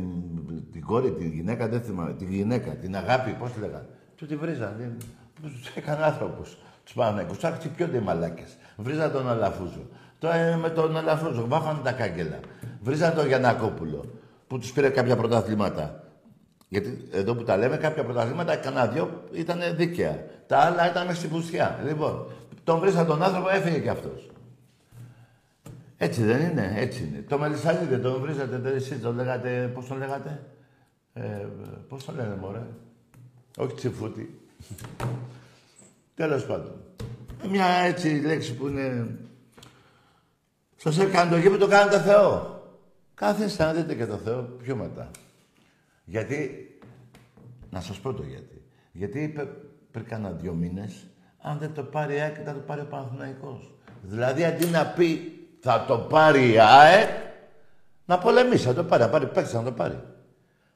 την 0.75 0.85
κόρη, 0.85 1.11
τη 1.13 1.29
γυναίκα, 1.29 1.69
δεν 1.69 1.81
θυμάμαι, 1.81 2.13
τη 2.13 2.25
γυναίκα, 2.25 2.71
την 2.71 2.97
αγάπη, 2.97 3.31
πώς 3.31 3.53
τη 3.53 3.61
λέγανε. 3.61 3.87
Του 4.17 4.27
τη 4.27 4.37
βρίζανε. 4.37 4.97
Τους 5.43 5.69
έκανε 5.75 6.05
άνθρωπος. 6.05 6.59
Τους 6.85 6.95
Παναγικούς. 6.95 7.39
Του 7.39 7.47
χτυπιόνται 7.47 7.97
οι 7.97 8.01
μαλάκες. 8.01 8.57
Βρίζανε 8.77 9.13
τον 9.13 9.29
Αλαφούζο. 9.29 9.87
Τώρα 10.19 10.57
με 10.57 10.71
τον 10.71 10.97
Αλαφούζο, 10.97 11.47
βάφανε 11.49 11.79
τα 11.83 11.93
κάγκελα. 11.93 12.39
Βρίζανε 12.81 13.15
τον 13.15 13.27
Γιανακόπουλο, 13.27 14.05
που 14.47 14.59
τους 14.59 14.73
πήρε 14.73 14.89
κάποια 14.89 15.17
πρωταθλήματα. 15.17 16.05
Γιατί 16.69 17.09
εδώ 17.13 17.35
που 17.35 17.43
τα 17.43 17.57
λέμε, 17.57 17.77
κάποια 17.77 18.05
πρωταθλήματα, 18.05 18.57
κανένα 18.57 18.87
δυο 18.87 19.23
ήταν 19.33 19.59
δίκαια. 19.77 20.25
Τα 20.47 20.59
άλλα 20.59 20.91
ήταν 20.91 21.07
μες 21.07 21.17
στην 21.17 21.31
πουστιά. 21.31 21.79
Λοιπόν, 21.87 22.27
τον 22.65 22.79
βρίσκα 22.79 23.05
τον 23.05 23.23
άνθρωπο, 23.23 23.49
έφυγε 23.49 23.79
κι 23.79 23.89
αυτός. 23.89 24.31
Έτσι 25.97 26.23
δεν 26.23 26.51
είναι, 26.51 26.75
έτσι 26.77 27.05
είναι. 27.05 27.25
Το 27.29 27.39
Μελισσανίδη 27.39 27.99
τον 27.99 28.21
βρίζατε, 28.21 28.73
εσείς 28.75 29.01
τον 29.01 29.15
λέγατε, 29.15 29.71
πώς 29.75 29.87
τον 29.87 29.99
λέγατε; 29.99 30.43
Ε, 31.15 31.47
πώς 31.89 32.05
τον 32.05 32.15
λένε, 32.15 32.37
μωρέ; 32.41 32.67
Όχι 33.57 33.75
τσιφούτη. 33.75 34.41
Τέλος 36.15 36.47
πάντων. 36.47 36.73
Μια 37.49 37.67
έτσι 37.67 38.09
λέξη 38.09 38.55
που 38.55 38.67
είναι... 38.67 39.17
Σας 40.77 40.99
έκανε 40.99 41.31
το 41.31 41.37
γήπεδο, 41.37 41.59
το 41.59 41.69
κάνετε 41.69 42.01
Θεό. 42.01 42.63
Κάθεστε 43.15 43.65
να 43.65 43.73
δείτε 43.73 43.95
και 43.95 44.07
το 44.07 44.17
Θεό 44.17 44.43
πιο 44.43 44.77
μετά. 44.77 45.11
Γιατί, 46.05 46.69
να 47.71 47.81
σας 47.81 47.99
πω 47.99 48.13
το 48.13 48.23
γιατί. 48.23 48.63
Γιατί 48.93 49.23
είπε 49.23 49.49
πριν 49.91 50.05
κάνα 50.05 50.31
δύο 50.31 50.53
μήνες, 50.53 51.07
αν 51.39 51.59
δεν 51.59 51.75
το 51.75 51.83
πάρει 51.83 52.15
η 52.15 52.21
ΑΕΚ, 52.21 52.37
θα 52.45 52.53
το 52.53 52.59
πάρει 52.59 52.81
ο 52.81 52.87
Παναθηναϊκός. 52.91 53.75
Δηλαδή, 54.03 54.45
αντί 54.45 54.67
να 54.67 54.87
πει 54.87 55.39
θα 55.61 55.85
το 55.89 55.99
πάρει 55.99 56.53
η 56.53 56.59
ΑΕΚ, 56.59 57.09
να 58.05 58.19
πολεμήσει, 58.19 58.65
θα 58.65 58.75
το 58.75 58.85
πάρει, 58.85 59.03
να 59.03 59.09
πάρει 59.09 59.27
παίξει, 59.27 59.55
να 59.55 59.63
το 59.63 59.73
πάρει. 59.73 59.99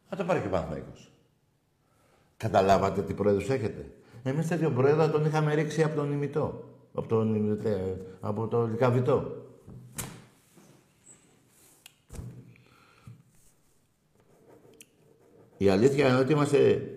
Θα 0.09 0.17
το 0.17 0.25
πάρει 0.25 0.41
και 0.41 0.47
ο 0.47 0.51
Παναθηναϊκός. 0.51 1.13
Καταλάβατε 2.37 3.03
τι 3.03 3.15
πρόεδρος 3.15 3.51
έχετε; 3.51 3.91
Εμείς 4.23 4.47
τέτοιο 4.49 4.71
πρόεδρο 4.71 5.11
τον 5.11 5.25
είχαμε 5.25 5.55
ρίξει 5.55 5.83
από 5.83 5.97
τον 5.97 6.13
ημιτό. 6.13 6.65
Από 6.95 7.09
τον, 7.09 7.59
από 8.21 8.49
το 8.49 8.67
λικαβιτό. 8.67 9.47
Η 15.57 15.69
αλήθεια 15.69 16.09
είναι 16.09 16.19
ότι 16.19 16.33
είμαστε 16.33 16.91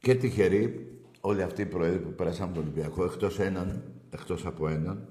και 0.00 0.14
τυχεροί 0.14 0.88
όλοι 1.20 1.42
αυτοί 1.42 1.62
οι 1.62 1.66
πρόεδροι 1.66 1.98
που 1.98 2.12
πέρασαν 2.12 2.44
από 2.44 2.54
τον 2.54 2.62
Ολυμπιακό, 2.62 3.04
εκτός 3.04 3.38
έναν, 3.38 3.82
εκτός 4.10 4.46
από 4.46 4.68
έναν, 4.68 5.08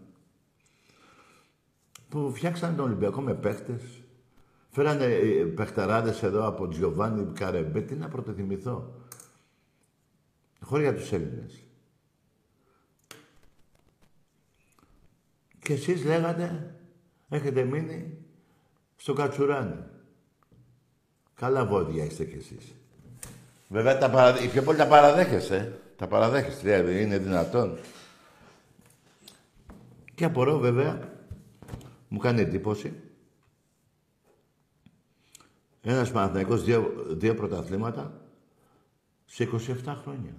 που 2.09 2.31
φτιάξαν 2.33 2.75
τον 2.75 2.85
Ολυμπιακό 2.85 3.21
με 3.21 3.33
παίχτες, 3.33 4.02
Φέρανε 4.75 5.05
ε, 5.05 5.43
παιχταράδες 5.43 6.23
εδώ 6.23 6.47
από 6.47 6.67
Τζιοβάνι 6.67 7.33
Καρεμπέ. 7.33 7.81
Τι 7.81 7.95
να 7.95 8.07
πρωτοθυμηθώ. 8.07 8.93
Χώρια 10.59 10.95
τους 10.95 11.11
Έλληνες. 11.11 11.63
Και 15.59 15.73
εσείς 15.73 16.05
λέγατε, 16.05 16.75
έχετε 17.29 17.63
μείνει 17.63 18.17
στο 18.95 19.13
Κατσουράνι. 19.13 19.83
Καλά 21.35 21.65
βόδια 21.65 22.03
είστε 22.03 22.25
κι 22.25 22.35
εσείς. 22.35 22.73
Βέβαια, 23.67 23.97
τα 23.97 24.09
παρα... 24.09 24.39
οι 24.39 24.47
πιο 24.47 24.63
πολλοί 24.63 24.77
τα 24.77 24.87
παραδέχεστε. 24.87 25.79
Τα 25.95 26.07
παραδέχεστε, 26.07 26.61
δηλαδή, 26.61 27.01
είναι 27.01 27.17
δυνατόν. 27.17 27.77
Και 30.15 30.25
απορώ, 30.25 30.57
βέβαια, 30.57 31.09
μου 32.07 32.17
κάνει 32.17 32.41
εντύπωση. 32.41 33.02
Ένας 35.85 36.11
Παναθηναϊκός, 36.11 36.63
δύο, 36.63 36.93
δύο 37.07 37.35
πρωταθλήματα 37.35 38.21
σε 39.25 39.43
27 39.43 39.95
χρόνια. 40.01 40.35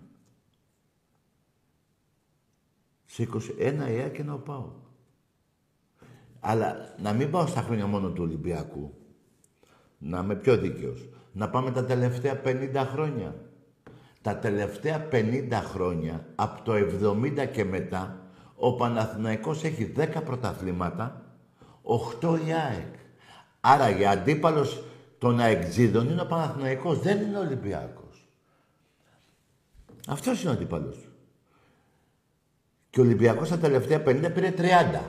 Σε 3.04 3.22
21 3.22 3.54
ένα 3.58 3.84
ΕΑ 3.84 4.08
και 4.08 4.20
ένα 4.20 4.34
ΟΠΑΟ. 4.34 4.72
Αλλά 6.40 6.94
να 6.98 7.12
μην 7.12 7.30
πάω 7.30 7.46
στα 7.46 7.60
χρόνια 7.60 7.86
μόνο 7.86 8.10
του 8.10 8.22
Ολυμπιακού. 8.22 8.94
Να 9.98 10.18
είμαι 10.18 10.34
πιο 10.34 10.56
δίκαιος. 10.56 11.08
Να 11.32 11.50
πάμε 11.50 11.70
τα 11.70 11.84
τελευταία 11.84 12.40
50 12.44 12.88
χρόνια. 12.92 13.34
Τα 14.22 14.38
τελευταία 14.38 15.08
50 15.12 15.48
χρόνια, 15.50 16.26
από 16.34 16.62
το 16.62 16.72
70 16.74 17.46
και 17.52 17.64
μετά, 17.64 18.18
ο 18.56 18.74
Παναθηναϊκός 18.74 19.64
έχει 19.64 19.92
10 19.96 20.22
πρωταθλήματα, 20.24 21.22
8 21.82 22.38
η 22.46 22.52
ΑΕΚ. 22.52 22.94
Άρα 23.60 23.90
για 23.90 24.10
αντίπαλος 24.10 24.84
των 25.24 25.40
αεξίδων 25.40 26.10
είναι 26.10 26.20
ο 26.20 26.26
Παναθηναϊκός, 26.26 27.00
δεν 27.00 27.20
είναι 27.20 27.36
ο 27.36 27.40
Ολυμπιακός. 27.40 28.28
Αυτός 30.08 30.40
είναι 30.40 30.50
ο 30.50 30.52
αντίπαλος 30.52 30.96
του. 30.96 31.12
Και 32.90 33.00
ο 33.00 33.02
Ολυμπιακός 33.02 33.48
τα 33.48 33.58
τελευταία 33.58 34.02
50 34.02 34.30
πήρε 34.34 34.54
30. 34.56 35.00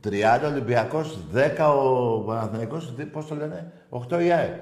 30 0.00 0.40
Ολυμπιακός, 0.44 1.18
10 1.32 1.74
ο 1.74 2.20
Παναθηναϊκός, 2.20 2.94
πώς 3.12 3.26
το 3.26 3.34
λένε, 3.34 3.72
8 3.88 4.20
η 4.20 4.32
ΑΕΚ. 4.32 4.60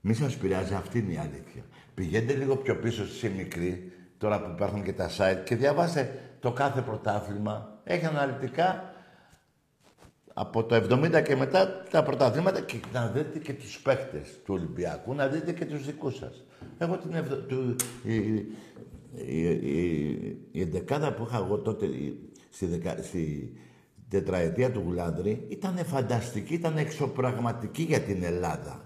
Μη 0.00 0.14
σας 0.14 0.36
πειράζει, 0.36 0.74
αυτή 0.74 0.98
είναι 0.98 1.12
η 1.12 1.16
αλήθεια. 1.16 1.62
Πηγαίνετε 1.94 2.34
λίγο 2.34 2.56
πιο 2.56 2.76
πίσω 2.76 3.06
στη 3.06 3.28
μικρή, 3.28 3.92
τώρα 4.18 4.42
που 4.42 4.50
υπάρχουν 4.50 4.82
και 4.82 4.92
τα 4.92 5.10
site, 5.18 5.42
και 5.44 5.56
διαβάστε 5.56 6.20
το 6.40 6.52
κάθε 6.52 6.80
πρωτάθλημα. 6.80 7.80
Έχει 7.84 8.06
αναλυτικά 8.06 8.91
από 10.34 10.64
το 10.64 10.74
70 10.74 11.22
και 11.24 11.36
μετά 11.36 11.82
τα 11.90 12.02
πρωταθλήματα 12.02 12.60
και 12.60 12.76
να 12.92 13.06
δείτε 13.06 13.38
και 13.38 13.52
τους 13.52 13.80
παίχτες 13.80 14.28
του 14.44 14.54
Ολυμπιακού, 14.54 15.14
να 15.14 15.26
δείτε 15.26 15.52
και 15.52 15.64
τους 15.64 15.84
δικούς 15.86 16.16
σας. 16.16 16.44
Εγώ 16.78 16.96
την 16.96 17.14
ευδο... 17.14 17.36
του... 17.36 17.76
η... 18.02 18.16
Η... 19.14 19.48
Η... 19.50 20.38
η 20.50 20.60
εντεκάδα 20.60 21.12
που 21.12 21.24
είχα 21.28 21.36
εγώ 21.36 21.58
τότε 21.58 21.86
στη, 22.50 22.66
δεκα... 22.66 23.02
στη 23.02 23.52
τετραετία 24.08 24.70
του 24.72 24.82
Γουλάνδρη 24.84 25.46
ήταν 25.48 25.76
φανταστική, 25.76 26.54
ήταν 26.54 26.76
εξωπραγματική 26.76 27.82
για 27.82 28.00
την 28.00 28.22
Ελλάδα. 28.22 28.84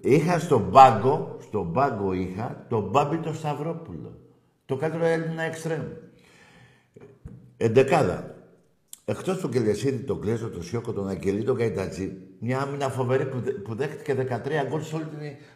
Είχα 0.00 0.38
στον 0.38 0.70
πάγκο, 0.70 1.36
στον 1.40 1.72
πάγκο 1.72 2.12
είχα 2.12 2.66
τον 2.68 2.88
Μπάμπη 2.90 3.16
το 3.16 3.32
Σταυρόπουλο. 3.32 4.18
Το 4.66 4.76
καλύτερο 4.76 5.04
Έλληνα 5.04 5.42
εξτρέμ. 5.42 5.82
Εντεκάδα. 7.56 8.37
Εκτός 9.10 9.38
του 9.38 9.48
Κελεσίδη, 9.48 10.02
τον 10.02 10.20
Κλέζο, 10.20 10.48
τον 10.48 10.62
Σιώκο, 10.62 10.92
τον 10.92 11.08
Αγγελί, 11.08 11.42
τον 11.42 11.56
Καϊτατζή, 11.56 12.16
μια 12.38 12.60
άμυνα 12.60 12.88
φοβερή 12.88 13.26
που, 13.26 13.42
που 13.64 13.74
δέχτηκε 13.74 14.14
13 14.14 14.68
γκολ 14.68 14.82
σε, 14.82 14.96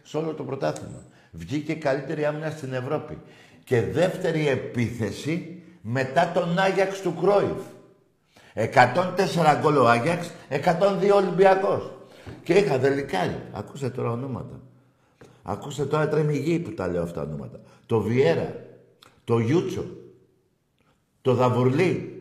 σε 0.03 0.16
όλο 0.16 0.34
το 0.34 0.44
πρωτάθλημα. 0.44 1.05
Βγήκε 1.30 1.74
καλύτερη 1.74 2.24
άμυνα 2.24 2.50
στην 2.50 2.72
Ευρώπη. 2.72 3.18
Και 3.64 3.82
δεύτερη 3.82 4.48
επίθεση 4.48 5.62
μετά 5.80 6.30
τον 6.34 6.59
Άγιαξ 6.59 7.00
του 7.00 7.14
Κρόιφ. 7.20 7.62
104 8.55 9.61
γκολ 9.61 9.76
ο 9.76 9.88
Άγιαξ, 9.88 10.30
102 10.50 11.14
Ολυμπιακός. 11.14 11.92
Και 12.42 12.53
είχα 12.53 12.78
δελικάρι. 12.78 13.42
Ακούστε 13.53 13.90
τώρα 13.90 14.11
ονόματα. 14.11 14.61
Ακούστε 15.42 15.84
τώρα 15.84 16.09
τρέμει 16.09 16.59
που 16.59 16.74
τα 16.74 16.88
λέω 16.88 17.03
αυτά 17.03 17.22
ονόματα. 17.22 17.61
Το 17.86 18.00
Βιέρα, 18.00 18.64
το 19.24 19.38
Γιούτσο, 19.38 19.84
το 21.22 21.34
Δαβουρλί, 21.34 22.11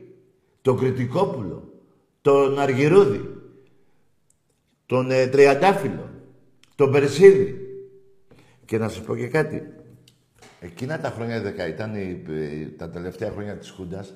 το 0.61 0.75
Κριτικόπουλο, 0.75 1.73
τον 2.21 2.59
Αργυρούδη, 2.59 3.35
τον 4.85 5.11
ε, 5.11 5.27
Τριαντάφυλλο, 5.27 6.09
τον 6.75 6.91
Περσίδη. 6.91 7.55
Και 8.65 8.77
να 8.77 8.89
σας 8.89 9.01
πω 9.01 9.15
και 9.15 9.27
κάτι. 9.27 9.73
Εκείνα 10.59 10.99
τα 10.99 11.09
χρόνια 11.09 11.41
δεκα, 11.41 11.67
ήταν 11.67 11.95
η, 11.95 12.23
ε, 12.29 12.65
τα 12.65 12.89
τελευταία 12.89 13.31
χρόνια 13.31 13.57
της 13.57 13.69
Χούντας, 13.69 14.13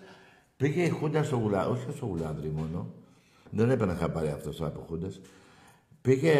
πήγε 0.57 0.83
η 0.83 0.89
Χούντα 0.89 1.23
στο 1.23 1.35
Γουλάνδρι, 1.35 1.71
όχι 1.71 1.97
στο 1.97 2.05
Γουλάνδρι 2.05 2.49
μόνο, 2.55 2.93
δεν 3.49 3.69
έπαιρνε 3.69 3.93
χαπάρι 3.93 4.27
αυτός 4.27 4.61
από 4.61 4.85
Χούντας, 4.87 5.21
πήγε, 6.01 6.33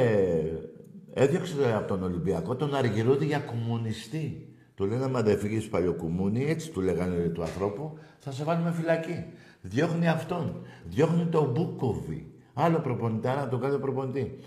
έδιωξε 1.14 1.74
από 1.76 1.88
τον 1.88 2.03
Ολυμπιακό 2.03 2.56
τον 2.56 2.76
Αργυρούδη 2.76 3.26
για 3.26 3.39
κομμουνιστή. 3.39 4.49
Του 4.76 4.86
λένε, 4.86 5.03
άμα 5.03 5.22
δεν 5.22 5.38
φύγεις 5.38 5.68
παλιοκουμούνι, 5.68 6.45
έτσι 6.49 6.72
του 6.72 6.82
λέγανε 6.82 7.16
του 7.16 7.41
ανθρώπου, 7.41 7.97
θα 8.20 8.32
σε 8.32 8.43
βάλουμε 8.43 8.72
φυλακή. 8.72 9.26
Διώχνει 9.68 10.07
αυτόν. 10.07 10.66
Διώχνει 10.84 11.26
τον 11.26 11.51
Μπούκοβι. 11.51 12.32
Άλλο 12.53 12.80
προπονητάρα, 12.80 13.47
τον 13.47 13.59
κάθε 13.61 13.78
προπονητή. 13.78 14.39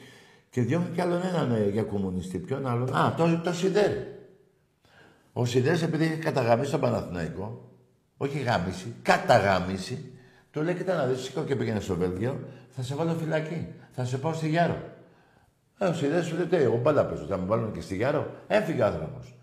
Και 0.51 0.61
διώχνει 0.61 0.95
κι 0.95 1.01
άλλον 1.01 1.21
έναν 1.23 1.53
ε, 1.53 1.69
για 1.69 1.83
κομμουνιστή. 1.83 2.39
Ποιον 2.39 2.66
άλλον; 2.66 2.97
Α, 2.97 3.14
το, 3.16 3.41
το 3.45 3.53
Σιδέρ. 3.53 3.91
Ο 5.33 5.45
Σιδέρ, 5.45 5.83
επειδή 5.83 6.05
έχει 6.05 6.16
καταγαμίσει 6.16 6.71
τον 6.71 6.81
Παναθηναϊκό, 6.81 7.71
όχι 8.16 8.39
γάμιση, 8.39 8.95
καταγάμιση, 9.03 10.12
του 10.51 10.62
λέει: 10.62 10.75
Κοίτα 10.75 10.95
να 10.95 11.07
δεις, 11.07 11.21
σήκω 11.21 11.43
και 11.43 11.57
πήγαινε 11.57 11.81
στο 11.81 11.95
Βέλγιο, 11.95 12.41
θα 12.71 12.83
σε 12.83 12.95
βάλω 12.95 13.12
φυλακή. 13.12 13.66
Θα 13.91 14.05
σε 14.05 14.19
πάω 14.19 14.33
στη 14.33 14.49
Γιάρο. 14.49 14.83
Ε, 15.79 15.85
ο 15.85 15.95
Σιδέρ 15.95 16.25
σου 16.25 16.37
λέει: 16.51 16.62
Εγώ 16.62 16.77
μπάλα 16.77 17.07
παίζω, 17.07 17.25
θα 17.25 17.37
με 17.37 17.47
βάλουν 17.47 17.73
και 17.73 17.81
στη 17.81 17.97
Γιάρο. 17.97 18.31
Έφυγε 18.47 18.83
ο 18.83 18.87
άνθρωπος. 18.87 19.35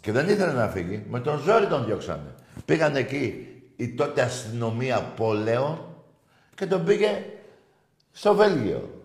Και 0.00 0.12
δεν 0.12 0.28
ήθελε 0.28 0.52
να 0.52 0.68
φύγει. 0.68 1.04
Με 1.08 1.20
τον 1.20 1.38
ζόρι 1.38 1.66
τον 1.66 1.84
διώξανε. 1.84 2.34
Πήγαν 2.64 2.96
εκεί 2.96 3.53
η 3.76 3.94
τότε 3.94 4.22
αστυνομία 4.22 5.12
πόλεων 5.16 5.78
και 6.54 6.66
τον 6.66 6.84
πήγε 6.84 7.24
στο 8.10 8.34
Βέλγιο. 8.34 9.02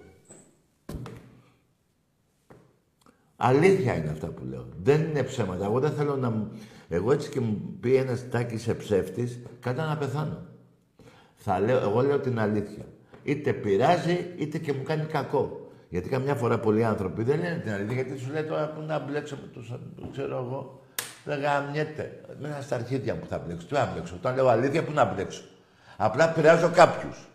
Αλήθεια 3.35 3.95
είναι 3.95 4.09
αυτά 4.09 4.27
που 4.27 4.45
λέω. 4.45 4.65
Δεν 4.83 5.01
είναι 5.01 5.23
ψέματα. 5.23 5.65
Εγώ 5.65 5.79
δεν 5.79 5.91
θέλω 5.91 6.15
να 6.15 6.29
μου... 6.29 6.51
Εγώ 6.89 7.11
έτσι 7.11 7.29
και 7.29 7.39
μου 7.39 7.77
πει 7.79 7.95
ένας 7.95 8.29
τάκι 8.29 8.57
σε 8.57 8.73
ψεύτης, 8.73 9.39
κατά 9.59 9.87
να 9.87 9.97
πεθάνω. 9.97 10.45
Θα 11.35 11.59
λέω, 11.59 11.79
εγώ 11.79 12.01
λέω 12.01 12.19
την 12.19 12.39
αλήθεια. 12.39 12.85
Είτε 13.23 13.53
πειράζει, 13.53 14.33
είτε 14.37 14.57
και 14.57 14.73
μου 14.73 14.83
κάνει 14.83 15.05
κακό. 15.05 15.71
Γιατί 15.89 16.09
καμιά 16.09 16.35
φορά 16.35 16.59
πολλοί 16.59 16.83
άνθρωποι 16.83 17.23
δεν 17.23 17.39
λένε 17.39 17.59
την 17.63 17.71
αλήθεια, 17.71 18.01
γιατί 18.01 18.19
σου 18.19 18.31
λέει 18.31 18.43
τώρα 18.43 18.69
που 18.69 18.81
να 18.81 18.99
μπλέξω 18.99 19.35
με 19.41 19.47
τους, 19.47 19.73
ξέρω 20.11 20.37
εγώ, 20.37 20.81
δεν 21.23 21.39
γαμιέται. 21.39 22.21
Μέσα 22.39 22.61
στα 22.61 22.75
αρχίδια 22.75 23.15
μου 23.15 23.25
θα 23.29 23.37
μπλέξω. 23.37 23.67
Τι 23.67 23.73
να 23.73 23.85
μπλέξω. 23.93 24.15
Όταν 24.15 24.35
λέω 24.35 24.47
αλήθεια, 24.47 24.83
πού 24.83 24.91
να 24.91 25.05
μπλέξω. 25.05 25.43
Απλά 25.97 26.29
πειράζω 26.29 26.69
κάποιους. 26.71 27.27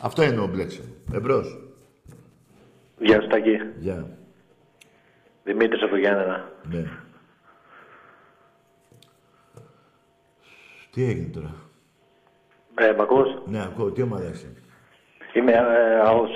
Αυτό 0.00 0.22
είναι 0.22 0.40
ο 0.40 0.46
μπλέξιμο. 0.46 0.86
Εμπρός. 1.12 1.58
Γεια 2.98 3.20
σου, 3.20 3.26
Τάκη. 3.28 3.56
Γεια. 3.78 4.06
Δημήτρης 5.44 5.82
από 5.82 5.96
Γιάννενα. 5.96 6.48
Ναι. 6.62 6.84
Τι 10.90 11.04
έγινε 11.04 11.28
τώρα; 11.28 11.54
Ε, 12.74 12.92
μ' 12.92 13.00
ακούς; 13.00 13.28
Ναι, 13.46 13.62
ακούω. 13.62 13.90
Τι 13.90 14.02
ομάδα 14.02 14.24
είσαι; 14.24 14.52
Είμαι 15.32 15.52
ε, 15.52 16.00
αός. 16.00 16.30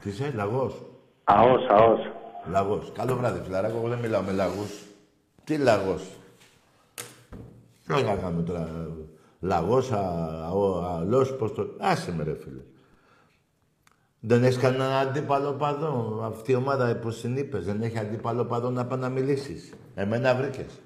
Τι 0.00 0.08
είσαι, 0.08 0.32
λαγός; 0.34 0.82
Αός, 1.24 1.66
αός. 1.68 2.00
Λαγός. 2.50 2.92
Καλό 2.96 3.16
βράδυ, 3.16 3.40
φιλαράκο. 3.44 3.76
Εγώ 3.76 3.88
δεν 3.88 3.98
μιλάω 3.98 4.22
με 4.22 4.32
λαγούς. 4.32 4.84
Τι 5.50 5.58
λαγός. 5.58 6.02
Ποιο 7.86 8.00
να 8.00 8.16
κάνουμε 8.16 8.42
τώρα. 8.42 8.68
Λαγός, 9.40 9.92
αλός, 10.98 11.36
πώς 11.36 11.54
το... 11.54 11.66
Άσε 11.78 12.14
με 12.14 12.24
ρε 12.24 12.34
φίλε. 12.34 12.60
Δεν 14.20 14.44
έχεις 14.44 14.58
κανένα 14.58 14.98
αντίπαλο 14.98 15.52
παδό. 15.52 16.20
Αυτή 16.22 16.52
η 16.52 16.54
ομάδα 16.54 16.96
που 16.96 17.10
συνείπες 17.10 17.64
δεν 17.64 17.82
έχει 17.82 17.98
αντίπαλο 17.98 18.44
παδό 18.44 18.70
να 18.70 18.86
πάει 18.86 18.98
να 18.98 19.08
μιλήσεις. 19.08 19.74
Εμένα 19.94 20.34
βρήκες. 20.34 20.80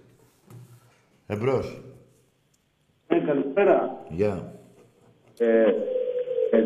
Εμπρός. 1.27 1.83
Ναι, 3.09 3.21
καλησπέρα. 3.21 4.05
Γεια. 4.09 4.55
Ε, 5.39 5.65
ε, 6.51 6.65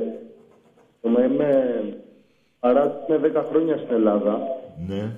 είμαι 1.03 2.03
παρά 2.61 3.05
με 3.09 3.20
10 3.34 3.44
χρόνια 3.51 3.76
στην 3.76 3.94
Ελλάδα. 3.94 4.38
Ναι. 4.86 5.12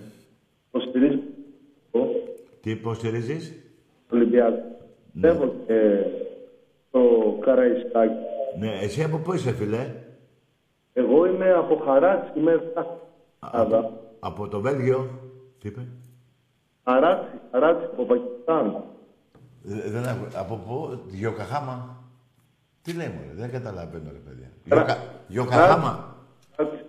Υποστηρίζω 0.68 1.18
Τι 2.61 2.71
υποστηρίζεις; 2.71 3.55
Ολυμπιακός. 4.13 4.59
Ναι. 5.13 5.29
Πιστεύω 5.29 5.53
και 5.67 6.05
το 6.91 7.01
Καραϊσκάκι 7.41 8.15
Ναι, 8.59 8.79
εσύ 8.81 9.03
από 9.03 9.17
πού 9.17 9.33
είσαι, 9.33 9.53
φιλέ. 9.53 9.95
Εγώ 10.93 11.27
είμαι 11.27 11.53
από 11.53 11.77
Χαράτσι, 11.85 12.39
είμαι 12.39 12.53
Ελλάδα. 13.53 13.93
Από 14.21 14.49
το 14.49 14.61
Βέλγιο. 14.61 15.11
Τι 15.61 15.69
είπε; 15.69 15.87
Χαράτσι, 16.85 17.39
Χαράτσι, 17.51 17.85
από 17.93 18.05
Πακιστάν. 18.05 18.85
Ε, 19.69 19.91
Δεν 19.91 20.03
έχω... 20.05 20.27
Από 20.35 20.57
πού, 20.57 21.01
Γιοκαχάμα. 21.11 21.97
Τι 22.83 22.93
λέει 22.93 23.07
μωρέ, 23.09 23.33
δεν 23.41 23.51
καταλαβαίνω 23.51 24.11
ρε 24.13 24.19
παιδιά. 24.19 24.47
Ρα- 24.69 24.77
Γιοκα... 24.77 24.97
Γιοκαχάμα. 25.29 26.17
Χαράτσι. 26.57 26.85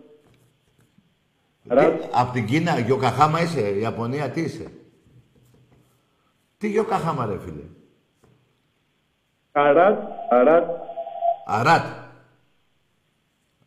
Τι- 1.64 1.70
Χαράτσι. 1.70 2.10
Απ' 2.14 2.32
την 2.34 2.46
Κίνα, 2.46 2.80
Γιοκαχάμα 2.80 3.42
είσαι, 3.42 3.80
Ιαπωνία, 3.80 4.30
τι 4.30 4.42
είσαι; 4.42 4.72
Τι 6.62 6.68
Γιοκαχάμα 6.68 7.26
ρε 7.26 7.40
φίλε. 7.40 7.64
Χαράτσι, 9.54 10.06
Χαράτσι. 10.30 10.70
Αράτ. 11.46 11.86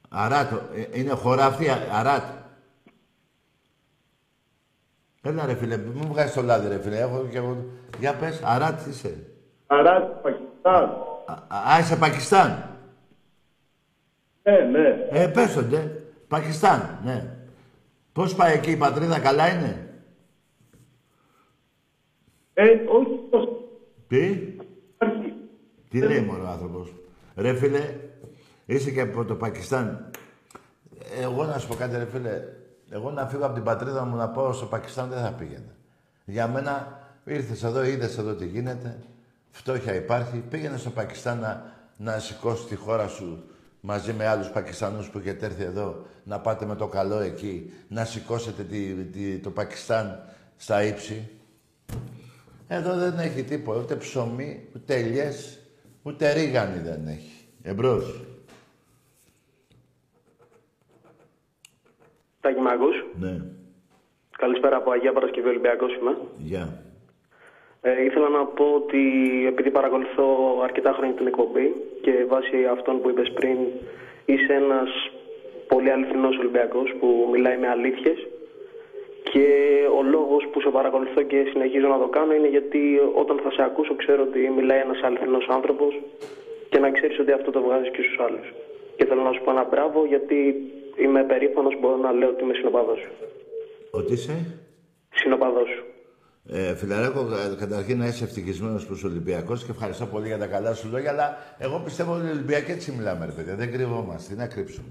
Αράτ. 0.08 0.52
ε, 0.92 1.00
Είναι 1.00 1.10
χώρα 1.12 1.44
αυτή, 1.44 1.68
Α- 1.68 1.88
Αράτ. 1.92 2.22
Έλα 5.22 5.46
ρε 5.46 5.54
φίλε, 5.54 5.76
μην 5.76 5.92
μου 5.96 6.06
βγάζεις 6.08 6.34
το 6.34 6.42
λάδι 6.42 6.68
ρε 6.68 6.78
φίλε. 6.80 6.98
Έχω 6.98 7.26
και 7.30 7.36
εγώ... 7.36 7.64
Για 7.98 8.14
πες, 8.14 8.42
Αράτ 8.42 8.86
είσαι. 8.86 9.26
Χαράτσι, 9.68 10.10
Πακιστάν. 10.22 10.84
Α, 11.48 11.72
α, 11.74 11.78
είσαι 11.78 11.96
Πακιστάν. 11.96 12.78
Ναι, 14.42 14.58
ναι. 14.58 14.88
Ε, 15.10 15.26
πες 15.28 15.54
το, 15.54 15.62
ντε. 15.62 16.02
Πακιστάν, 16.28 16.98
ναι. 17.04 17.36
Πώς 18.12 18.34
πάει 18.34 18.52
εκεί 18.54 18.70
η 18.70 18.76
πατρίδα, 18.76 19.18
καλά 19.20 19.48
είναι; 19.48 19.93
Ε, 22.54 22.64
όχι 22.88 23.20
τόσο. 23.30 23.48
Τι, 24.08 24.24
Υπάρχει. 24.94 25.32
τι 25.90 25.98
λέει 26.00 26.20
μωρό 26.20 26.44
ο 26.44 26.48
άνθρωπος; 26.48 26.94
Ρε 27.36 27.54
φίλε, 27.54 27.94
είσαι 28.66 28.90
και 28.90 29.00
από 29.00 29.24
το 29.24 29.34
Πακιστάν. 29.34 30.10
Εγώ 31.20 31.44
να 31.44 31.58
σου 31.58 31.68
πω 31.68 31.74
κάτι 31.74 31.96
ρε 31.96 32.04
φίλε. 32.06 32.42
Εγώ 32.90 33.10
να 33.10 33.26
φύγω 33.26 33.44
από 33.44 33.54
την 33.54 33.62
πατρίδα 33.62 34.04
μου 34.04 34.16
να 34.16 34.28
πάω 34.28 34.52
στο 34.52 34.66
Πακιστάν 34.66 35.08
δεν 35.08 35.18
θα 35.22 35.30
πήγαινα. 35.32 35.74
Για 36.24 36.48
μένα 36.48 36.98
ήρθες 37.24 37.62
εδώ, 37.62 37.84
είδες 37.84 38.18
εδώ 38.18 38.34
τι 38.34 38.46
γίνεται. 38.46 38.98
Φτώχεια 39.50 39.94
υπάρχει. 39.94 40.42
Πήγαινε 40.50 40.76
στο 40.76 40.90
Πακιστάν 40.90 41.38
να, 41.38 41.72
να 41.96 42.18
σηκώσει 42.18 42.66
τη 42.66 42.74
χώρα 42.76 43.08
σου 43.08 43.42
μαζί 43.80 44.12
με 44.12 44.26
άλλους 44.26 44.48
Πακιστανούς 44.50 45.08
που 45.08 45.18
έχετε 45.18 45.46
έρθει 45.46 45.62
εδώ 45.62 46.04
να 46.24 46.40
πάτε 46.40 46.66
με 46.66 46.74
το 46.76 46.86
καλό 46.86 47.18
εκεί, 47.18 47.72
να 47.88 48.04
σηκώσετε 48.04 48.62
τη, 48.62 48.94
τη- 48.94 49.38
το 49.38 49.50
Πακιστάν 49.50 50.22
στα 50.56 50.82
ύψη. 50.84 51.28
Εδώ 52.68 52.94
δεν 52.94 53.18
έχει 53.18 53.42
τίποτα, 53.42 53.80
ούτε 53.80 53.94
ψωμί, 53.94 54.68
ούτε 54.76 54.94
ελιές, 54.94 55.60
ούτε 56.02 56.32
ρίγανη 56.32 56.78
δεν 56.78 57.06
έχει. 57.06 57.46
Εμπρός. 57.62 58.20
Τάκη 62.40 62.60
μ' 62.60 62.66
ακούς; 62.66 63.04
Ναι. 63.20 63.40
Καλησπέρα 64.38 64.76
από 64.76 64.90
Αγία 64.90 65.12
Παρασκευή 65.12 65.48
Ολυμπιακός 65.48 65.94
είμαι. 65.94 66.16
Γεια. 66.38 66.82
Ε, 67.80 68.04
ήθελα 68.04 68.28
να 68.28 68.44
πω 68.44 68.64
ότι 68.64 69.02
επειδή 69.46 69.70
παρακολουθώ 69.70 70.60
αρκετά 70.62 70.92
χρόνια 70.92 71.14
την 71.14 71.26
εκπομπή 71.26 71.74
και 72.02 72.24
βάσει 72.28 72.64
αυτών 72.64 73.00
που 73.00 73.10
είπες 73.10 73.32
πριν 73.32 73.56
είσαι 74.24 74.52
ένας 74.52 74.88
πολύ 75.68 75.90
αληθινός 75.90 76.36
Ολυμπιακός 76.38 76.94
που 77.00 77.28
μιλάει 77.32 77.58
με 77.58 77.68
αλήθειες 77.68 78.26
και 79.30 79.46
ο 79.98 80.02
λόγος 80.14 80.42
που 80.52 80.60
σε 80.60 80.70
παρακολουθώ 80.78 81.22
και 81.30 81.38
συνεχίζω 81.52 81.88
να 81.94 81.98
το 81.98 82.08
κάνω 82.16 82.32
είναι 82.34 82.48
γιατί 82.56 82.80
όταν 83.22 83.36
θα 83.44 83.50
σε 83.56 83.62
ακούσω 83.68 83.94
ξέρω 84.02 84.22
ότι 84.28 84.40
μιλάει 84.56 84.80
ένας 84.86 85.00
αληθινός 85.06 85.46
άνθρωπος 85.58 85.92
και 86.70 86.78
να 86.78 86.90
ξέρεις 86.96 87.18
ότι 87.18 87.32
αυτό 87.38 87.50
το 87.50 87.60
βγάζεις 87.66 87.90
και 87.94 88.02
στους 88.06 88.18
άλλους. 88.26 88.46
Και 88.96 89.04
θέλω 89.08 89.22
να 89.22 89.32
σου 89.32 89.42
πω 89.44 89.50
ένα 89.50 89.64
μπράβο 89.70 89.98
γιατί 90.12 90.38
είμαι 91.04 91.22
περήφανος 91.24 91.74
μπορώ 91.80 91.96
να 91.96 92.12
λέω 92.12 92.28
ότι 92.28 92.42
είμαι 92.44 92.54
συνοπαδός 92.54 92.98
σου. 92.98 93.10
Ότι 93.90 94.12
είσαι; 94.12 94.36
Συνοπαδός 95.14 95.68
σου. 95.68 95.84
Ε, 96.48 96.74
φιλαράκο, 96.74 97.20
κα- 97.30 97.56
καταρχήν 97.58 97.98
να 97.98 98.06
είσαι 98.06 98.24
ευτυχισμένος 98.24 98.86
προ 98.86 98.96
Ολυμπιακός 99.04 99.64
και 99.64 99.70
ευχαριστώ 99.70 100.06
πολύ 100.06 100.26
για 100.26 100.38
τα 100.38 100.46
καλά 100.46 100.74
σου 100.74 100.88
λόγια. 100.92 101.10
Αλλά 101.10 101.36
εγώ 101.58 101.80
πιστεύω 101.84 102.12
ότι 102.14 102.26
οι 102.26 102.30
Ολυμπιακοί 102.30 102.70
έτσι 102.70 102.92
μιλάμε, 102.98 103.26
ρε 103.26 103.32
παιδιά. 103.32 103.54
Δεν 103.54 103.72
κρυβόμαστε. 103.72 104.34
Τι 104.34 104.38
να 104.40 104.46
κρύψουμε. 104.46 104.86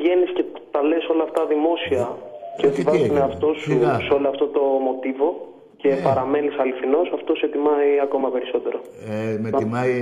Ε, 0.00 0.02
ότι 0.02 0.08
βγαίνεις 0.08 0.32
και 0.32 0.44
τα 0.70 0.82
λες 0.82 1.08
όλα 1.08 1.22
αυτά 1.22 1.46
δημόσια 1.46 2.16
και 2.56 2.66
Ε, 2.66 2.68
ότι 2.68 2.76
τι 2.76 2.82
βάζεις 2.82 3.00
τον 3.00 3.10
έγινε, 3.16 3.18
εαυτό 3.18 3.52
σου 3.54 3.70
σιγά. 3.70 4.00
σε 4.00 4.12
όλο 4.12 4.28
αυτό 4.28 4.46
το 4.46 4.60
μοτίβο 4.60 5.28
και 5.76 5.88
Ναι. 5.88 6.02
παραμένεις 6.02 6.58
αληθινός, 6.58 7.10
αυτό 7.14 7.34
σε 7.34 7.46
τιμάει 7.48 8.00
ακόμα 8.02 8.30
περισσότερο. 8.30 8.80
Ε, 9.10 9.38
με 9.42 9.50
τιμάει 9.50 9.94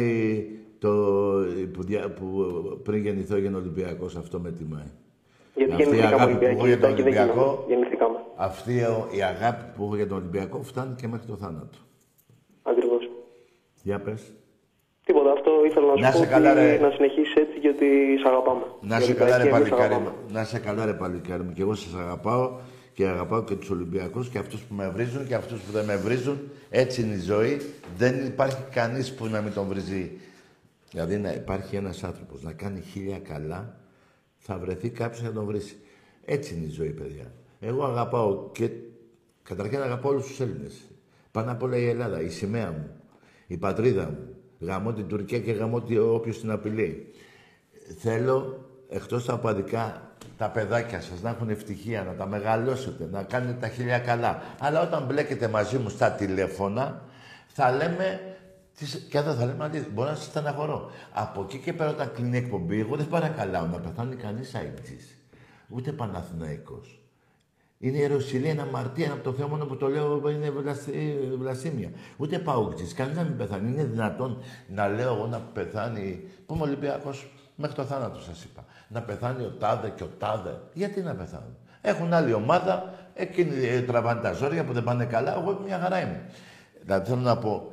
το 0.78 0.88
που, 1.72 1.82
δια- 1.82 2.10
που 2.10 2.26
πριν 2.84 2.98
γεννηθώ 3.02 3.36
έγινε 3.36 3.56
Ολυμπιακός. 3.56 4.16
Αυτό 4.16 4.38
με 4.38 4.50
τιμάει. 4.50 4.90
Γιατί 5.54 5.72
Αυτή 5.72 5.82
η 5.82 5.86
γεννηθήκαμε 5.86 6.22
αγάπη 6.22 6.38
που 6.38 6.44
έχω 6.44 6.62
Ολυμπιακοί, 6.62 6.66
για 6.68 6.78
τον 6.80 6.90
Τάκη, 6.90 7.02
δεν 7.02 7.12
Ολυμπιακό, 7.12 7.40
γίναμε. 7.42 7.64
Γεννηθήκαμε. 7.68 8.18
αυτή 8.36 8.72
η- 8.72 9.16
η 9.18 9.22
αγάπη 9.22 9.64
που 9.76 9.82
έχω 9.84 9.96
για 9.96 10.06
τον 10.06 10.16
Ολυμπιακό 10.16 10.58
φτάνει 10.62 10.94
και 11.00 11.08
μέχρι 11.08 11.26
το 11.26 11.36
θάνατο. 11.36 11.78
Ακριβώς. 12.62 13.10
Για 13.82 13.98
πες. 14.00 14.32
Τίποτα, 15.08 15.32
αυτό 15.32 15.50
ήθελα 15.66 15.86
να 15.86 15.94
σου 15.96 16.02
Να 16.02 16.10
πω 16.10 16.16
σε 16.16 16.22
ότι 16.22 16.28
καλά, 16.32 16.54
ρε. 16.54 16.78
να 16.78 16.90
συνεχίσεις 16.90 17.34
έτσι 17.34 17.58
γιατί 17.58 17.86
σε 18.22 18.28
αγαπάμε. 18.28 18.62
Να 18.80 18.98
Οι 18.98 19.02
σε 19.02 19.12
καλά 19.14 19.36
ρε 19.36 19.42
Ολυμπιακοί, 19.42 19.56
εμείς 19.56 19.70
παλικάρι 19.70 19.94
μου. 20.02 20.08
αγαπάμε. 20.08 20.32
Να 20.32 20.44
σε 20.44 20.58
καλά 20.58 20.84
ρε 20.84 20.92
παλικάρι 20.92 21.42
μου. 21.42 21.52
Και 21.52 21.62
εγώ 21.62 21.74
σας 21.74 21.94
αγαπάω 21.94 22.50
και 22.92 23.06
αγαπάω 23.06 23.44
και 23.44 23.54
τους 23.54 23.70
Ολυμπιακούς 23.70 24.28
και 24.28 24.38
αυτούς 24.38 24.60
που 24.60 24.74
με 24.74 24.88
βρίζουν 24.88 25.26
και 25.26 25.34
αυτούς 25.34 25.60
που 25.60 25.72
δεν 25.72 25.84
με 25.84 25.96
βρίζουν. 25.96 26.38
Έτσι 26.70 27.02
είναι 27.02 27.14
η 27.14 27.18
ζωή. 27.20 27.60
Δεν 27.96 28.26
υπάρχει 28.26 28.62
κανείς 28.70 29.14
που 29.14 29.26
να 29.26 29.40
μην 29.40 29.52
τον 29.52 29.66
βρίζει. 29.66 30.10
Δηλαδή 30.90 31.16
να 31.16 31.32
υπάρχει 31.32 31.76
ένας 31.76 32.04
άνθρωπος 32.04 32.42
να 32.42 32.52
κάνει 32.52 32.80
χίλια 32.80 33.18
καλά, 33.18 33.76
θα 34.38 34.58
βρεθεί 34.58 34.88
κάποιος 34.90 35.22
να 35.22 35.32
τον 35.32 35.44
βρίσει. 35.44 35.76
Έτσι 36.24 36.54
είναι 36.54 36.66
η 36.66 36.70
ζωή, 36.70 36.90
παιδιά. 36.90 37.32
Εγώ 37.60 37.84
αγαπάω 37.84 38.48
και 38.52 38.68
καταρχήν 39.42 39.82
αγαπάω 39.82 40.10
όλους 40.12 40.26
τους 40.26 40.40
Έλληνες. 40.40 40.74
Πάνω 41.30 41.50
απ' 41.50 41.62
όλα 41.62 41.76
η 41.76 41.88
Ελλάδα, 41.88 42.20
η 42.22 42.28
σημαία 42.28 42.70
μου, 42.70 42.90
η 43.46 43.56
πατρίδα 43.56 44.02
μου. 44.04 44.32
Γαμώ 44.60 44.92
την 44.92 45.06
Τουρκία 45.08 45.38
και 45.40 45.52
γαμώ 45.52 45.80
τι- 45.80 45.98
όποιος 45.98 46.40
την 46.40 46.50
απειλεί. 46.50 47.12
Θέλω, 47.98 48.66
εκτός 48.88 49.24
τα 49.24 49.38
παδικά, 49.38 50.02
τα 50.36 50.50
παιδάκια 50.50 51.00
σας 51.00 51.20
να 51.22 51.30
έχουν 51.30 51.48
ευτυχία, 51.50 52.02
να 52.02 52.14
τα 52.14 52.26
μεγαλώσετε, 52.26 53.08
να 53.12 53.22
κάνετε 53.22 53.52
τα 53.60 53.68
χίλια 53.68 53.98
καλά. 53.98 54.42
Αλλά 54.58 54.80
όταν 54.82 55.04
μπλέκετε 55.06 55.48
μαζί 55.48 55.78
μου 55.78 55.88
στα 55.88 56.10
τηλέφωνα, 56.12 57.02
θα 57.46 57.70
λέμε, 57.72 58.36
τις- 58.78 59.06
και 59.10 59.18
εδώ 59.18 59.32
θα 59.34 59.44
λέμε 59.46 59.64
αλήθεια, 59.64 59.88
μπορώ 59.92 60.08
να 60.08 60.14
σας 60.14 60.24
στεναχωρώ. 60.24 60.90
Από 61.12 61.42
εκεί 61.42 61.58
και 61.58 61.72
πέρα 61.72 61.90
όταν 61.90 62.12
κλείνει 62.12 62.36
η 62.36 62.40
εκπομπή, 62.40 62.80
εγώ 62.80 62.96
δεν 62.96 63.08
παρακαλάω 63.08 63.66
να 63.66 63.78
πεθάνει 63.80 64.16
κανείς 64.16 64.54
αίτης. 64.54 65.18
Ούτε 65.68 65.92
Παναθηναϊκός. 65.92 66.97
Είναι 67.78 67.98
ιεροσυλία, 67.98 68.50
είναι 68.50 68.62
αμαρτία, 68.62 69.04
είναι 69.04 69.14
από 69.14 69.22
το 69.22 69.32
Θεό 69.32 69.48
μόνο 69.48 69.64
που 69.64 69.76
το 69.76 69.88
λέω 69.88 70.30
είναι 70.30 70.50
βλασί- 70.50 71.36
βλασίμια. 71.38 71.90
Ούτε 72.16 72.38
παούκτης, 72.38 72.94
κανείς 72.94 73.16
να 73.16 73.22
μην 73.22 73.36
πεθάνει. 73.36 73.70
Είναι 73.72 73.84
δυνατόν 73.84 74.42
να 74.68 74.88
λέω 74.88 75.14
εγώ 75.14 75.26
να 75.26 75.38
πεθάνει, 75.38 76.24
που 76.46 76.54
είμαι 76.54 76.62
Ολυμπιακός, 76.62 77.32
μέχρι 77.56 77.76
το 77.76 77.84
θάνατο 77.84 78.20
σας 78.20 78.44
είπα. 78.44 78.64
Να 78.88 79.02
πεθάνει 79.02 79.44
ο 79.44 79.54
τάδε 79.58 79.92
και 79.96 80.02
ο 80.02 80.10
τάδε. 80.18 80.60
Γιατί 80.72 81.00
να 81.00 81.14
πεθάνουν; 81.14 81.56
Έχουν 81.80 82.12
άλλη 82.12 82.32
ομάδα, 82.32 82.94
εκείνοι 83.14 83.66
ε, 83.66 83.80
τραβάνε 83.80 84.20
τα 84.20 84.32
ζόρια 84.32 84.64
που 84.64 84.72
δεν 84.72 84.84
πάνε 84.84 85.04
καλά, 85.04 85.38
εγώ 85.38 85.60
μια 85.64 85.78
χαρά 85.78 86.00
είμαι. 86.00 86.30
Δηλαδή 86.82 87.08
θέλω 87.08 87.20
να 87.20 87.38
πω, 87.38 87.72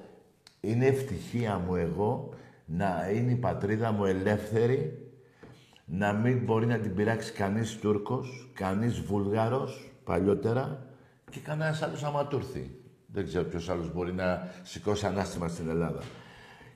είναι 0.62 0.86
ευτυχία 0.86 1.62
μου 1.68 1.76
εγώ 1.76 2.30
να 2.66 3.10
είναι 3.14 3.32
η 3.32 3.36
πατρίδα 3.36 3.92
μου 3.92 4.06
ελεύθερη 4.06 5.00
να 5.86 6.14
μην 6.14 6.44
μπορεί 6.44 6.66
να 6.66 6.78
την 6.78 6.96
πειράξει 6.96 7.32
κανείς 7.32 7.78
Τούρκος, 7.80 8.50
κανείς 8.54 9.02
Βουλγάρος, 9.02 9.90
παλιότερα, 10.06 10.86
και 11.32 11.40
κανένας 11.40 11.82
άλλος 11.82 12.04
άμα 12.04 12.28
του 12.28 12.36
έρθει. 12.36 12.72
Δεν 13.08 13.26
ξέρω 13.26 13.44
ποιος 13.44 13.70
άλλος 13.70 13.94
μπορεί 13.94 14.14
να 14.14 14.48
σηκώσει 14.64 15.06
ανάστημα 15.06 15.48
στην 15.48 15.70
Ελλάδα. 15.70 16.00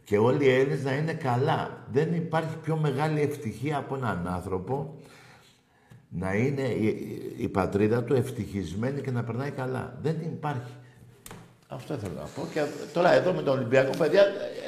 Και 0.03 0.17
όλοι 0.17 0.45
οι 0.45 0.49
Έλληνες 0.49 0.83
να 0.83 0.91
είναι 0.93 1.13
καλά. 1.13 1.77
Δεν 1.91 2.13
υπάρχει 2.13 2.55
πιο 2.63 2.77
μεγάλη 2.77 3.21
ευτυχία 3.21 3.77
από 3.77 3.95
έναν 3.95 4.27
άνθρωπο 4.27 4.97
να 6.09 6.33
είναι 6.33 6.61
η, 6.61 6.85
η- 6.87 7.35
η 7.43 7.47
πατρίδα 7.47 8.03
του 8.03 8.13
ευτυχισμένη 8.13 9.01
και 9.01 9.11
να 9.11 9.23
περνάει 9.23 9.51
καλά. 9.51 9.97
Δεν 10.01 10.15
υπάρχει. 10.21 10.73
Αυτό 11.67 11.95
θέλω 11.97 12.13
να 12.13 12.21
πω. 12.35 12.47
Και 12.53 12.61
τώρα 12.93 13.11
εδώ 13.11 13.33
με 13.33 13.41
τον 13.41 13.57
Ολυμπιακό, 13.57 13.97
παιδιά, 13.97 14.23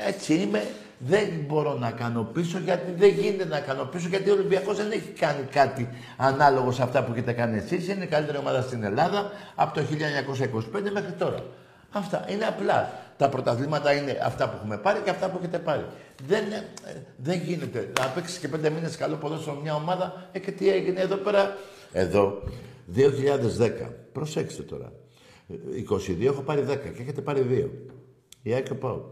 έτσι 0.08 0.34
είμαι. 0.34 0.64
Δεν 1.04 1.28
μπορώ 1.48 1.74
να 1.74 1.92
κάνω 1.92 2.24
πίσω 2.24 2.60
γιατί 2.60 2.92
δεν 2.92 3.10
γίνεται 3.10 3.46
να 3.46 3.60
κάνω 3.60 3.84
πίσω 3.84 4.08
γιατί 4.08 4.30
ο 4.30 4.34
Ολυμπιακός 4.34 4.78
δεν 4.78 4.92
έχει 4.92 5.10
κάνει 5.10 5.44
κάτι 5.44 5.90
ανάλογο 6.18 6.72
σε 6.72 6.84
αυτά 6.84 7.04
που 7.04 7.12
έχετε 7.12 7.32
κάνει 7.32 7.58
εσείς. 7.58 7.88
Είναι 7.88 8.04
η 8.04 8.08
καλύτερη 8.08 8.38
ομάδα 8.38 8.62
στην 8.62 8.84
Ελλάδα 8.84 9.32
από 9.56 9.74
το 9.74 9.86
1925 10.82 10.92
μέχρι 10.94 11.12
τώρα. 11.12 11.44
Αυτά 11.92 12.26
είναι 12.30 12.46
απλά. 12.46 12.92
Τα 13.18 13.30
πρωταθλήματα 13.30 13.94
είναι 13.94 14.20
αυτά 14.24 14.50
που 14.50 14.56
έχουμε 14.58 14.78
πάρει 14.78 15.00
και 15.00 15.10
αυτά 15.10 15.30
που 15.30 15.38
έχετε 15.38 15.60
πάρει. 15.60 15.86
Δεν, 16.28 16.44
ε, 16.52 16.66
δεν 17.18 17.40
γίνεται 17.40 17.92
να 18.00 18.06
παίξεις 18.06 18.38
και 18.38 18.48
πέντε 18.48 18.70
μήνες 18.70 18.98
καλό 18.98 19.16
ποδόσφαιρο 19.16 19.60
μια 19.62 19.76
ομάδα 19.76 20.30
ε, 20.32 20.40
και 20.40 20.52
τι 20.52 20.70
έγινε 20.70 21.00
εδώ 21.00 21.16
πέρα. 21.16 21.58
Εδώ, 21.92 22.42
2010. 22.96 23.02
Προσέξτε 24.12 24.64
τώρα. 24.64 24.92
22 25.90 26.26
έχω 26.26 26.42
πάρει 26.42 26.66
10 26.70 26.78
και 26.96 27.02
έχετε 27.02 27.22
πάρει 27.22 27.46
2. 27.50 27.70
Η 28.42 28.54
ΑΕΚ 28.54 28.66
και 28.66 28.72
ο 28.72 28.76
ΠΑΟΚ. 28.76 29.06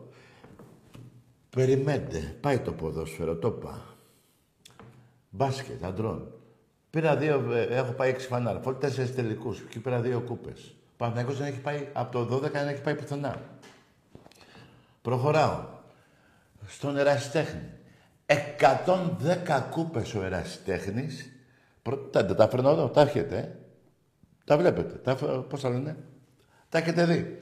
Περιμένετε. 1.50 2.36
Πάει 2.42 2.60
το 2.60 2.72
ποδόσφαιρο, 2.72 3.36
το 3.36 3.48
είπα. 3.58 3.84
Μπάσκετ, 5.30 5.84
αντρών. 5.84 6.32
Πήρα 6.90 7.16
δύο, 7.16 7.54
ε, 7.54 7.62
έχω 7.64 7.92
πάει 7.92 8.10
έξι 8.10 8.28
φανάρ. 8.28 8.62
Φόρ 8.62 8.76
τέσσερις 8.76 9.16
τελικούς. 9.16 9.60
Και 9.70 9.80
πήρα 9.80 10.00
δύο 10.02 10.22
κούπες. 10.22 10.74
Παναθηναϊκός 10.98 11.38
δεν 11.38 11.48
έχει 11.48 11.60
πάει, 11.60 11.88
από 11.94 12.12
το 12.12 12.36
12 12.36 12.52
δεν 12.52 12.68
έχει 12.68 12.82
πάει 12.82 12.96
πουθενά. 12.96 13.42
Προχωράω. 15.02 15.64
Στον 16.68 16.98
ερασιτέχνη. 16.98 17.62
110 18.26 19.68
κούπες 19.72 20.14
ο 20.14 20.24
ερασιτέχνης. 20.24 21.32
Πρώτα 21.82 22.26
τα, 22.26 22.36
τα 22.36 22.50
φέρνω 22.50 22.70
εδώ, 22.70 22.90
τα 22.90 23.02
έχετε. 23.02 23.38
ε. 23.38 23.56
Τα 24.46 24.58
βλέπετε. 24.58 24.96
Τα, 24.96 25.16
πώς 25.50 25.62
τα 25.62 25.70
λένε. 25.70 25.98
Τα 26.70 26.78
έχετε 26.78 27.06
δει. 27.06 27.38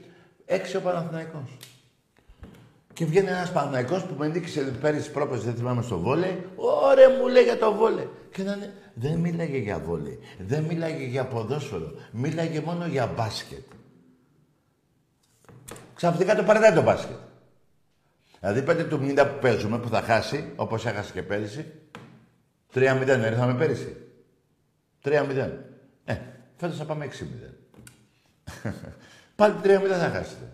Έξι 0.45 0.77
ο 0.77 0.81
Παναθηναϊκός. 0.81 1.57
Και 2.97 3.05
βγαίνει 3.05 3.27
ένας 3.27 3.51
Παναθηναϊκός 3.51 4.03
που 4.03 4.15
με 4.17 4.27
νίκησε 4.27 4.61
πέρυσι 4.61 5.11
πρόπερση, 5.11 5.45
δεν 5.45 5.55
θυμάμαι 5.55 5.81
στο 5.81 5.99
βόλεϊ. 5.99 6.49
Ωραία 6.55 7.09
μου 7.09 7.27
λέει 7.27 7.43
για 7.43 7.57
το 7.57 7.73
βόλεϊ. 7.73 8.09
Και 8.31 8.43
να 8.43 8.53
είναι, 8.53 8.73
δεν 8.93 9.17
μίλαγε 9.17 9.57
για 9.57 9.79
βόλεϊ. 9.79 10.19
Δεν 10.39 10.63
μίλαγε 10.63 11.03
για 11.05 11.25
ποδόσφαιρο. 11.25 11.91
Μίλαγε 12.11 12.61
μόνο 12.61 12.85
για 12.85 13.07
μπάσκετ. 13.07 13.65
Ξαφνικά 15.95 16.35
το 16.35 16.43
παρατάει 16.43 16.73
το 16.73 16.81
μπάσκετ. 16.81 17.17
Δηλαδή 18.39 18.61
πέντε 18.61 18.83
του 18.83 18.99
50 19.01 19.15
που 19.15 19.39
παίζουμε, 19.41 19.79
που 19.79 19.89
θα 19.89 20.01
χάσει, 20.01 20.51
όπως 20.55 20.85
έχασε 20.85 21.13
και 21.13 21.23
πέρυσι, 21.23 21.65
3-0 22.73 23.01
δεν 23.05 23.23
ήρθαμε 23.23 23.53
πέρυσι. 23.53 23.95
3-0. 25.03 25.51
Ε, 26.05 26.17
φέτος 26.55 26.77
θα 26.77 26.85
πάμε 26.85 27.09
6-0. 27.11 27.13
Πάλι 29.35 29.55
3-0 29.63 29.67
θα 29.87 30.09
χάσετε. 30.09 30.51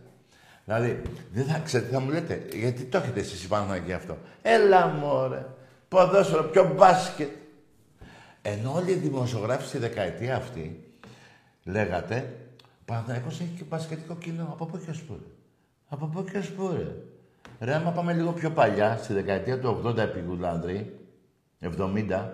Δηλαδή, 0.65 1.01
δεν 1.33 1.45
θα 1.45 1.59
ξέρετε, 1.59 1.91
θα 1.91 1.99
μου 1.99 2.09
λέτε, 2.11 2.45
γιατί 2.53 2.83
το 2.83 2.97
έχετε 2.97 3.19
εσείς 3.19 3.47
πάνω 3.47 3.77
και 3.79 3.93
αυτό. 3.93 4.17
Έλα 4.41 4.87
μωρέ, 4.87 5.45
ποδόσφαιρο, 5.87 6.43
πιο 6.43 6.73
μπάσκετ. 6.75 7.29
Ενώ 8.41 8.73
όλοι 8.73 8.91
οι 8.91 8.95
δημοσιογράφοι 8.95 9.67
στη 9.67 9.77
δεκαετία 9.77 10.35
αυτή 10.35 10.83
λέγατε, 11.63 12.35
Παναθηναϊκός 12.85 13.39
έχει 13.39 13.53
και 13.57 13.63
μπασκετικό 13.63 14.15
κοινό. 14.15 14.43
Από 14.51 14.65
πού 14.65 14.77
και 14.85 14.89
ως 14.89 15.01
πού. 15.01 15.13
ρε. 15.13 15.25
Από 15.87 16.05
πού 16.05 16.23
και 16.23 16.37
ως 16.37 16.49
πού, 16.51 16.69
ρε. 16.77 16.95
Ρε, 17.59 17.73
άμα 17.73 17.91
πάμε 17.91 18.13
λίγο 18.13 18.31
πιο 18.31 18.51
παλιά, 18.51 18.97
στη 19.03 19.13
δεκαετία 19.13 19.59
του 19.59 19.81
80 19.85 19.97
επί 19.97 20.19
Γουλάνδρη, 20.27 20.99
70, 21.61 22.29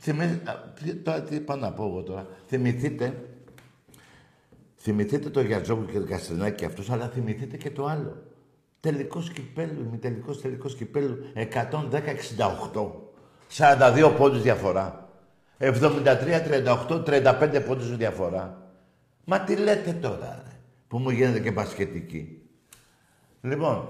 θυμί... 0.00 0.24
α, 0.24 0.54
τι- 0.82 0.94
τώρα 0.94 1.22
τι 1.22 1.40
πάω 1.40 1.56
να 1.56 1.72
πω 1.72 1.84
εγώ 1.84 2.02
τώρα. 2.02 2.26
Θυμηθείτε, 2.48 3.28
θυμηθείτε 4.84 5.30
το 5.30 5.40
Γιατζόβου 5.40 5.86
και 5.86 5.98
το 5.98 6.06
Καστρινάκη 6.06 6.54
και 6.54 6.64
αυτούς, 6.64 6.90
αλλά 6.90 7.08
θυμηθείτε 7.08 7.56
και 7.56 7.70
το 7.70 7.86
άλλο. 7.86 8.22
Τελικός 8.80 9.30
κυπέλου, 9.30 9.88
μη 9.90 9.98
τελικός, 9.98 10.40
τελικός 10.40 10.74
κυπέλου, 10.74 11.16
110-68. 11.34 13.02
42 13.48 14.14
πόντους 14.16 14.42
διαφορά. 14.42 15.08
73-38, 15.58 17.02
35 17.04 17.60
πόντους 17.66 17.96
διαφορά. 17.96 18.72
Μα 19.24 19.40
τι 19.40 19.56
λέτε 19.56 19.92
τώρα, 19.92 20.42
ρε, 20.44 20.56
που 20.88 20.98
μου 20.98 21.10
γίνεται 21.10 21.40
και 21.40 21.50
μπασκετική. 21.50 22.42
Λοιπόν, 23.40 23.88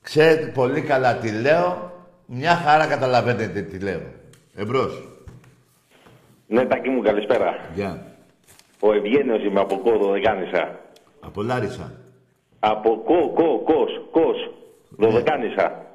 ξέρετε 0.00 0.46
πολύ 0.46 0.80
καλά 0.80 1.18
τι 1.18 1.30
λέω, 1.30 1.92
μια 2.26 2.56
χαρά 2.56 2.86
καταλαβαίνετε 2.86 3.62
τι 3.62 3.78
λέω. 3.78 4.02
Εμπρός. 4.54 5.08
Ναι, 6.46 6.66
Τάκη 6.66 6.88
μου, 6.88 7.02
καλησπέρα. 7.02 7.54
Γεια. 7.74 8.13
Ο 8.86 8.92
Ευγένιος 8.92 9.42
είμαι 9.44 9.60
από 9.60 9.76
Κόδο, 9.84 10.10
Δεκάνησα. 10.10 10.78
Από 11.20 11.42
Λάρισα. 11.42 11.92
Από 12.58 12.90
Κο, 13.04 13.30
Κο, 13.34 13.48
Κος, 13.64 13.90
Κος, 14.10 14.38
Δωδεκάνησα. 14.88 15.86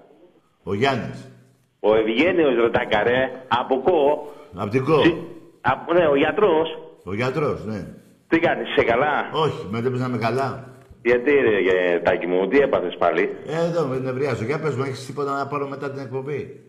Ο 0.64 0.74
Γιάννης. 0.74 1.32
Ο 1.80 1.96
Ευγένιος 1.96 2.56
ρε 2.56 2.70
Τάκαρε, 2.70 3.30
από 3.48 3.82
Κο, 3.82 4.28
Απ' 4.56 4.70
την 4.70 4.84
ΚΟ. 4.86 5.04
Συ- 5.04 5.16
από, 5.62 5.94
ναι, 5.94 6.08
ο 6.08 6.16
γιατρός. 6.16 6.68
Ο 7.04 7.14
γιατρός, 7.14 7.66
ναι. 7.66 7.80
Τι 8.28 8.40
κάνεις, 8.40 8.70
είσαι 8.70 8.84
καλά; 8.86 9.30
Όχι, 9.34 9.68
με 9.72 9.80
βλέπεις 9.80 10.00
να 10.00 10.06
είμαι 10.08 10.18
καλά. 10.18 10.68
Γιατί 11.04 11.32
ρε 11.32 11.58
ε, 11.94 12.00
Τάκη 12.00 12.28
μου, 12.28 12.48
τι 12.48 12.58
έπαθες 12.58 12.96
πάλι; 12.98 13.22
Ε, 13.48 13.66
εδώ 13.68 13.86
με 13.88 13.98
νευριάζω. 14.00 14.46
Για 14.46 14.60
πες 14.60 14.76
μου, 14.76 14.84
έχεις 14.84 15.06
τίποτα 15.06 15.38
να 15.38 15.48
πάρω 15.48 15.68
μετά 15.68 15.92
την 15.92 16.02
εκπομπή; 16.02 16.60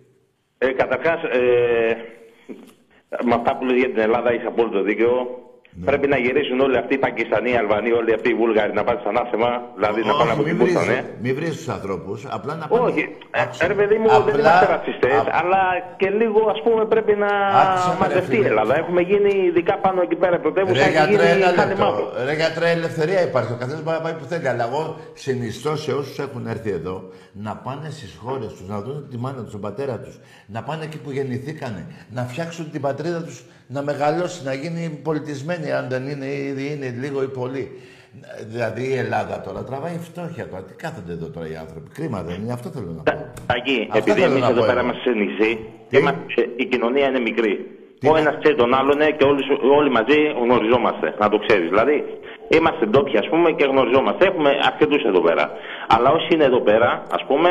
Ε, 0.58 0.72
καταρχάς, 0.72 1.22
ε, 1.22 1.94
με 3.24 3.34
αυτά 3.34 3.56
που 3.56 3.64
λες 3.64 3.76
για 3.78 3.88
την 3.88 3.98
Ελλάδα 3.98 4.32
είσαι 4.34 4.46
απόλυτο 4.46 4.82
δίκαιο. 4.82 5.38
Ναι. 5.72 5.84
Πρέπει 5.84 6.06
να 6.08 6.16
γυρίσουν 6.16 6.60
όλοι 6.60 6.76
αυτοί 6.76 6.94
οι 6.94 6.98
Πακιστανοί, 6.98 7.50
οι 7.50 7.56
Αλβανοί, 7.56 7.90
όλοι 7.92 8.12
αυτοί 8.14 8.28
οι 8.30 8.34
Βούλγαροι 8.34 8.72
να 8.72 8.84
πάνε 8.84 9.00
σαν 9.04 9.16
άθεμα. 9.16 9.50
Δηλαδή 9.74 10.00
να 10.10 10.14
πάνε 10.18 10.30
από 10.30 10.42
μην 10.42 10.48
την 10.56 10.56
βρεις, 10.64 10.74
Πούστανε. 10.74 11.04
μη 11.22 11.32
βρεις 11.32 11.56
τους 11.56 11.68
ανθρώπους. 11.68 12.18
Απλά 12.36 12.54
να 12.54 12.66
πάνε... 12.68 12.82
Όχι, 12.88 13.02
ε, 13.30 13.40
Άκουσε 13.42 13.66
ρε 13.66 13.74
με. 13.74 13.82
παιδί 13.82 13.96
μου, 14.02 14.08
δεν 14.08 14.16
Απλά- 14.16 14.38
είμαστε 14.40 14.66
ρατσιστές, 14.74 15.12
α- 15.12 15.32
αλλά 15.40 15.62
και 16.00 16.08
λίγο 16.20 16.40
ας 16.54 16.60
πούμε 16.64 16.84
πρέπει 16.84 17.14
να 17.24 17.30
Άκουσε 17.62 17.88
με, 17.88 17.92
ρε 17.94 17.98
μαζευτεί 18.00 18.34
η 18.34 18.36
φίλε. 18.36 18.48
Ελλάδα. 18.48 18.72
Έχουμε 18.82 19.00
γίνει 19.10 19.32
ειδικά 19.48 19.74
πάνω 19.84 19.98
εκεί 20.06 20.16
πέρα 20.22 20.36
πρωτεύουσα, 20.44 20.74
Ρε 20.74 20.88
έχει 20.88 20.90
γιατρέ, 20.90 21.26
γίνει 21.30 21.42
ένα 21.42 21.52
χάνει 21.58 21.68
λεπτό. 21.68 21.84
μαύρο. 21.84 22.04
Ρε 22.28 22.34
γιατρέ, 22.40 22.68
ελευθερία 22.78 23.20
υπάρχει. 23.28 23.52
Ο 23.52 23.56
καθένας 23.62 23.82
μπορεί 23.82 23.96
να 23.96 24.02
πάει 24.06 24.14
που 24.20 24.24
θέλει. 24.32 24.48
Αλλά 24.48 24.64
εγώ 24.68 24.82
συνιστώ 25.24 25.76
σε 25.76 25.92
όσους 26.00 26.18
έχουν 26.18 26.42
έρθει 26.46 26.70
εδώ 26.70 26.96
να 27.46 27.52
πάνε 27.64 27.88
στις 27.90 28.12
χώρες 28.24 28.50
τους, 28.56 28.68
να 28.68 28.80
δουν 28.84 29.06
τη 29.10 29.16
μάνα 29.24 29.40
τους, 29.42 29.52
τον 29.56 29.60
πατέρα 29.66 29.94
τους, 30.04 30.14
να 30.46 30.60
πάνε 30.62 30.84
εκεί 30.84 30.98
που 30.98 31.10
γεννηθήκανε, 31.10 31.82
να 32.16 32.22
φτιάξουν 32.30 32.70
την 32.70 32.80
πατρίδα 32.80 33.22
τους 33.22 33.38
να 33.74 33.82
μεγαλώσει, 33.82 34.44
να 34.44 34.52
γίνει 34.54 35.00
πολιτισμένη, 35.08 35.72
αν 35.72 35.86
δεν 35.88 36.02
είναι 36.08 36.26
ήδη 36.26 36.64
είναι 36.74 36.88
λίγο 37.02 37.22
ή 37.22 37.30
πολύ. 37.40 37.64
Δηλαδή 38.52 38.82
η 38.92 38.96
Ελλάδα 39.04 39.40
τώρα 39.46 39.60
τραβάει 39.64 39.98
φτώχεια 40.08 40.48
τώρα. 40.48 40.62
Τι 40.62 40.74
κάθονται 40.74 41.12
εδώ 41.12 41.28
τώρα 41.34 41.46
οι 41.52 41.56
άνθρωποι. 41.64 41.88
Κρίμα 41.96 42.22
δεν 42.22 42.36
είναι, 42.42 42.52
αυτό 42.52 42.68
θέλω 42.74 42.90
να 42.96 43.02
πω. 43.02 43.12
Τακί, 43.46 43.78
Αυτά 43.90 43.98
επειδή 43.98 44.20
θέλω 44.20 44.32
εμείς 44.32 44.42
να 44.46 44.50
εδώ 44.52 44.60
πω 44.60 44.66
πέρα 44.70 44.80
εγώ. 44.80 44.88
είμαστε 44.88 45.02
σε 45.10 45.16
νησί, 45.20 45.50
Τι; 45.88 45.96
είμαστε, 45.98 46.40
η 46.62 46.64
κοινωνία 46.72 47.06
είναι 47.10 47.20
μικρή. 47.28 47.54
Τι 47.98 48.08
Ο 48.08 48.12
να- 48.12 48.18
ένας 48.22 48.34
ξέρει 48.40 48.56
τον 48.62 48.74
άλλον 48.78 49.00
ε, 49.00 49.10
και 49.18 49.24
όλοι, 49.30 49.42
σου- 49.48 49.60
όλοι 49.78 49.90
μαζί 49.98 50.18
γνωριζόμαστε, 50.42 51.06
να 51.22 51.28
το 51.32 51.36
ξέρεις. 51.44 51.68
Δηλαδή, 51.72 51.96
είμαστε 52.56 52.86
ντόπιοι, 52.86 53.16
ας 53.24 53.28
πούμε, 53.32 53.48
και 53.58 53.64
γνωριζόμαστε. 53.72 54.22
Έχουμε 54.30 54.50
αρκετούς 54.70 55.02
εδώ 55.10 55.20
πέρα. 55.20 55.44
Αλλά 55.94 56.08
όσοι 56.16 56.28
είναι 56.34 56.44
εδώ 56.44 56.60
πέρα, 56.68 56.90
ας 57.16 57.22
πούμε, 57.28 57.50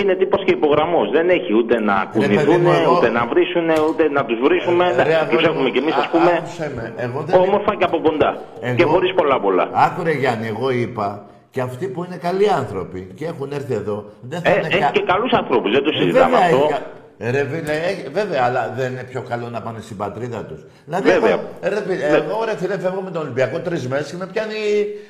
είναι 0.00 0.14
τύπος 0.22 0.40
και 0.44 0.52
υπογραμμός. 0.58 1.06
Δεν 1.10 1.26
έχει 1.36 1.50
ούτε 1.60 1.74
να 1.80 1.96
παιδί 2.12 2.24
κουνηθούν, 2.26 2.60
μου, 2.60 2.72
εγώ- 2.82 2.92
ούτε 2.96 3.08
να 3.18 3.22
βρίσουν, 3.32 3.66
ούτε 3.90 4.02
να 4.16 4.24
τους 4.28 4.38
βρίσουμε. 4.46 4.84
Ε, 4.98 5.02
ρε, 5.02 5.02
του 5.02 5.36
αγόρι 5.36 5.44
έχουμε 5.44 5.62
μου, 5.62 5.70
κι 5.74 5.78
εμείς, 5.84 5.94
α- 5.94 5.98
ας 5.98 6.08
πούμε, 6.14 6.30
άκουσε 6.38 6.66
με. 6.76 6.84
Εγώ 7.06 7.18
δεν- 7.26 7.40
όμορφα 7.40 7.72
και 7.78 7.84
από 7.90 7.98
κοντά. 8.06 8.30
Εγώ- 8.60 8.76
Και 8.78 8.84
χωρίς 8.92 9.10
πολλά 9.14 9.36
πολλά. 9.40 9.64
Άκουρε 9.86 10.12
Γιάννη, 10.12 10.46
εγώ 10.54 10.70
είπα 10.70 11.08
και 11.50 11.60
αυτοί 11.60 11.86
που 11.92 12.00
είναι 12.04 12.16
καλοί 12.26 12.46
άνθρωποι 12.60 13.00
και 13.18 13.24
έχουν 13.32 13.48
έρθει 13.58 13.74
εδώ 13.82 13.96
δεν 14.30 14.38
θα 14.42 14.50
Ε, 14.50 14.54
είναι 14.58 14.66
έχει 14.70 14.78
κα- 14.78 14.90
και 14.96 15.02
καλούς 15.12 15.32
ανθρώπους, 15.32 15.70
δεν 15.76 15.82
το 15.86 15.90
Ε, 15.94 15.96
συζητάμε 15.98 16.24
βέβαια, 16.30 16.44
αυτό. 16.46 16.56
έχει 16.56 16.68
κα- 16.74 16.76
Ε, 16.76 16.97
Ρε, 17.20 17.46
φίλε, 17.50 17.72
έχει- 17.72 18.08
βέβαια, 18.12 18.42
αλλά 18.44 18.72
δεν 18.76 18.92
είναι 18.92 19.02
πιο 19.02 19.22
καλό 19.22 19.48
να 19.48 19.60
πάνε 19.62 19.80
στην 19.80 19.96
πατρίδα 19.96 20.44
τους. 20.44 20.60
Δηλαδή, 20.84 21.08
Βέβαια. 21.10 21.30
εγώ, 21.30 21.40
ε, 21.60 21.68
ρε, 21.68 21.80
φίλε, 21.86 22.04
εγώ 22.06 22.44
ρε 22.44 22.56
φίλε, 22.56 22.78
φεύγω 22.78 23.00
με 23.00 23.10
τον 23.10 23.22
Ολυμπιακό 23.22 23.58
τρεις 23.58 23.88
μέρες 23.88 24.10
και 24.10 24.16
με 24.16 24.26
πιάνει, 24.26 24.54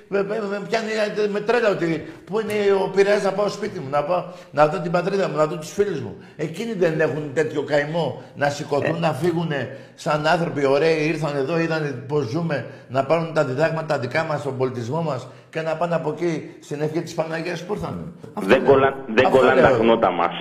με, 0.08 0.22
με, 0.22 0.38
με 0.50 0.60
πιάνει 0.68 0.86
ε, 1.24 1.28
με 1.28 1.40
τρέλα 1.40 1.70
ότι 1.70 2.06
πού 2.24 2.40
είναι 2.40 2.52
ο 2.84 2.90
Πειραιάς 2.94 3.22
να 3.22 3.32
πάω 3.32 3.48
σπίτι 3.48 3.78
μου, 3.78 3.88
να, 3.90 4.02
πάω, 4.02 4.24
να 4.50 4.66
δω 4.68 4.78
την 4.78 4.90
πατρίδα 4.90 5.28
μου, 5.28 5.36
να 5.36 5.46
δω 5.46 5.56
τους 5.56 5.72
φίλους 5.72 6.00
μου. 6.00 6.16
Εκείνοι 6.36 6.72
δεν 6.72 7.00
έχουν 7.00 7.30
τέτοιο 7.34 7.62
καημό 7.62 8.22
να 8.36 8.48
σηκωθούν, 8.50 8.96
Ε. 8.96 8.98
να 8.98 9.12
φύγουν 9.12 9.52
σαν 9.94 10.26
άνθρωποι 10.26 10.66
ωραίοι, 10.66 11.06
ήρθαν 11.08 11.36
εδώ, 11.36 11.58
είδαν 11.58 12.04
πώ 12.08 12.20
ζούμε, 12.20 12.66
να 12.88 13.04
πάρουν 13.04 13.34
τα 13.34 13.44
διδάγματα 13.44 13.98
δικά 13.98 14.24
μας, 14.24 14.42
τον 14.42 14.56
πολιτισμό 14.56 15.02
μας 15.02 15.26
και 15.50 15.60
να 15.60 15.76
πάνε 15.76 15.94
από 15.94 16.10
εκεί 16.10 16.50
στην 16.60 16.80
ευχή 16.82 17.02
τη 17.02 17.14
Παναγία 17.14 17.56
που 17.66 17.72
ήρθαν. 17.74 18.12
Αυτό 18.34 18.48
Δεν, 18.50 18.62
λέω. 18.62 18.70
κολλά, 18.70 18.94
δεν 19.14 19.26
Αυτό 19.26 19.38
κολλάνε 19.38 19.60
τα 19.60 19.68
λέω. 19.70 19.78
χνότα 19.78 20.10
μας 20.10 20.32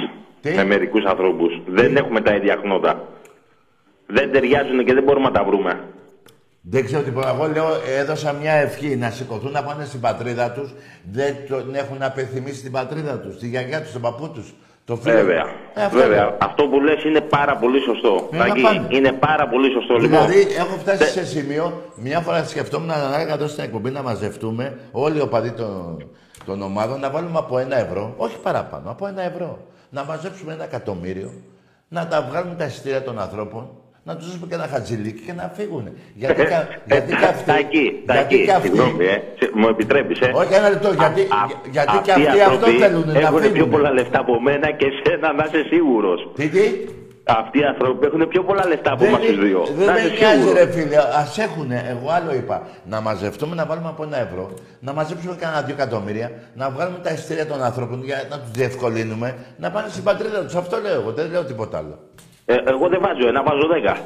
Τι; 0.42 0.56
με 0.56 0.64
μερικούς 0.64 1.06
ανθρώπους. 1.06 1.62
Δεν 1.68 1.96
έχουμε 1.96 2.22
τα 2.22 2.36
ίδια 2.36 2.58
χνότα. 2.62 3.08
Δεν 4.08 4.32
ταιριάζουν 4.32 4.86
και 4.86 4.94
δεν 4.94 5.04
μπορούμε 5.04 5.26
να 5.26 5.32
τα 5.32 5.44
βρούμε. 5.44 5.80
Δεν 6.62 6.86
ξέρω 6.86 7.02
τι 7.04 7.12
πω. 7.12 7.22
Εγώ 7.28 7.48
λέω, 7.48 7.68
έδωσα 8.00 8.34
μια 8.34 8.52
ευχή 8.52 8.96
να 8.96 9.10
σηκωθούν 9.10 9.52
να 9.52 9.64
πάνε 9.64 9.86
στην 9.86 10.00
πατρίδα 10.00 10.52
τους. 10.52 10.74
Δεν 11.12 11.36
τον 11.50 11.76
έχουν 11.76 11.98
απεθυμίσει 12.04 12.62
την 12.62 12.72
πατρίδα 12.72 13.20
τους, 13.20 13.38
τη 13.38 13.48
γιαγιά 13.48 13.82
τους, 13.82 13.92
τον 13.92 14.02
παππού 14.02 14.30
τους. 14.30 14.54
Το 14.86 14.96
φίλο. 14.96 15.14
Βέβαια. 15.14 15.46
Ε, 15.74 15.84
αυτό 15.84 15.98
Βέβαια. 15.98 16.18
λέω. 16.18 16.38
Αυτό 16.42 16.68
που 16.68 16.82
λες 16.82 17.04
είναι 17.04 17.22
πάρα 17.22 17.56
πολύ 17.58 17.80
σωστό. 17.80 18.30
Ε, 18.32 18.38
να 18.38 18.46
Τάκη, 18.46 18.62
πάνε. 18.62 18.88
είναι 18.90 19.12
πάρα 19.12 19.48
πολύ 19.48 19.72
σωστό. 19.72 20.00
Δηλαδή, 20.00 20.38
λοιπόν, 20.38 20.56
έχω 20.58 20.78
φτάσει 20.78 21.12
σε 21.12 21.26
σημείο, 21.26 21.82
μια 21.96 22.20
φορά 22.20 22.44
σκεφτόμουν 22.44 22.88
να 22.88 23.16
έλεγα 23.16 23.34
εδώ 23.34 23.48
στην 23.48 23.64
εκπομπή 23.64 23.90
να 23.90 24.02
μαζευτούμε 24.02 24.80
όλοι 24.92 25.18
οι 25.18 25.22
οπαδοί 25.22 25.52
των, 25.52 26.10
των 26.46 26.62
ομάδων 26.62 27.00
να 27.00 27.10
βάλουμε 27.10 27.38
από 27.38 27.58
ένα 27.58 27.78
ευρώ, 27.78 28.14
όχι 28.18 28.38
παραπάνω, 28.38 28.92
από 28.92 29.08
ένα 29.08 29.22
ευρώ. 29.22 29.60
Να 29.90 30.04
μαζέψουμε 30.04 30.54
ένα 30.54 30.64
εκατομμύριο, 30.64 31.32
να 31.88 32.08
τα 32.08 32.28
βγάλουμε 32.30 32.56
τα 32.56 32.66
εισιτήρια 32.66 33.04
των 33.04 33.20
ανθρώπων, 33.20 33.70
να 34.04 34.16
τους 34.16 34.26
δώσουμε 34.28 34.48
και 34.48 34.54
ένα 34.56 34.68
χατζηλίκι 34.68 35.22
και 35.26 35.34
να 35.34 35.52
φύγουν. 35.56 35.90
Γιατί, 36.14 36.44
κα, 36.44 36.68
γιατί 36.86 37.16
και 37.16 37.26
αυτοί. 37.26 37.46
Τάκη, 37.52 37.78
γιατί 37.80 38.06
Τάκη, 38.06 38.44
και 38.46 38.52
αυτοί. 38.52 38.68
συγγνώμη, 38.68 39.06
ε, 39.06 39.10
σε- 39.40 39.52
μου 39.54 39.68
επιτρέπεις, 39.68 40.20
ε. 40.20 40.32
Όχι, 40.36 40.54
ένα 40.54 40.70
λεπτό, 40.70 40.90
γιατί, 40.94 41.22
Α- 41.22 41.50
γιατί 41.72 41.98
και 42.04 42.12
αυτοί 42.12 42.22
οι 42.22 42.28
αυτοί 42.28 42.42
αυτό 42.42 42.54
άνθρωποι 42.54 42.78
θέλουν 42.78 43.06
να 43.12 43.20
Έχουν 43.20 43.40
πιο 43.42 43.50
φύγουν. 43.50 43.70
πολλά 43.70 43.92
λεφτά 43.92 44.20
από 44.20 44.42
μένα 44.42 44.72
και 44.72 44.86
εσένα 44.86 45.34
να 45.34 45.44
είσαι 45.48 45.64
σίγουρος. 45.70 46.32
Τι, 46.36 46.48
τι, 46.50 46.60
Αυτοί 47.28 47.60
οι 47.60 47.64
άνθρωποι 47.64 48.06
έχουν 48.06 48.28
πιο 48.28 48.44
πολλά 48.44 48.68
λεφτά 48.68 48.92
από 48.92 49.04
Δεν, 49.04 49.14
εμάς 49.14 49.22
τους 49.26 49.40
δύο. 49.40 49.66
δεν 49.78 49.86
Να 49.86 49.94
με 49.94 50.00
είσαι 50.00 50.14
νοιάζει, 50.20 50.40
σίγουρος. 50.42 50.58
ρε 50.64 50.72
φίλε. 50.72 50.98
Α 50.98 51.24
έχουν. 51.38 51.72
Εγώ 51.72 52.10
άλλο 52.18 52.34
είπα. 52.34 52.62
Να 52.86 53.02
μαζευτούμε, 53.02 53.56
να 53.56 53.66
βάλουμε 53.66 53.88
από 53.90 54.04
ένα 54.04 54.18
ευρώ, 54.18 54.50
να 54.80 54.94
μαζέψουμε 54.94 55.36
κανένα 55.40 55.62
δύο 55.62 55.76
εκατομμύρια, 55.78 56.32
να 56.56 56.70
βγάλουμε 56.70 56.98
τα 57.04 57.12
εισιτήρια 57.12 57.46
των 57.48 57.64
ανθρώπων 57.64 58.04
για 58.04 58.18
να 58.30 58.40
τους 58.40 58.52
διευκολύνουμε, 58.52 59.36
να 59.58 59.72
πάνε 59.72 59.88
στην 59.90 60.04
πατρίδα 60.04 60.44
τους. 60.44 60.56
Αυτό 60.56 60.78
λέω 60.82 60.94
εγώ. 61.02 61.12
Δεν 61.12 61.30
λέω 61.32 61.44
τίποτα 61.44 61.78
άλλο. 61.78 62.00
Ε, 62.46 62.54
εγώ 62.54 62.88
δεν 62.90 63.00
βάζω 63.02 63.28
ένα, 63.28 63.44
βάζω 63.44 63.68
δέκα. 63.68 63.98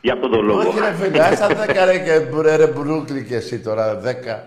Για 0.00 0.12
αυτόν 0.12 0.30
τον 0.30 0.44
λόγο. 0.44 0.58
Όχι, 0.58 0.78
ρε 0.78 0.92
φίλε, 0.92 1.22
άστα 1.30 1.46
δέκα 1.46 1.84
ρε 1.84 1.98
και 1.98 2.20
μπρε, 2.32 2.56
ρε 2.56 2.66
μπρούκλι 2.66 3.24
και 3.24 3.36
εσύ 3.36 3.58
τώρα, 3.60 3.94
δέκα. 3.96 4.44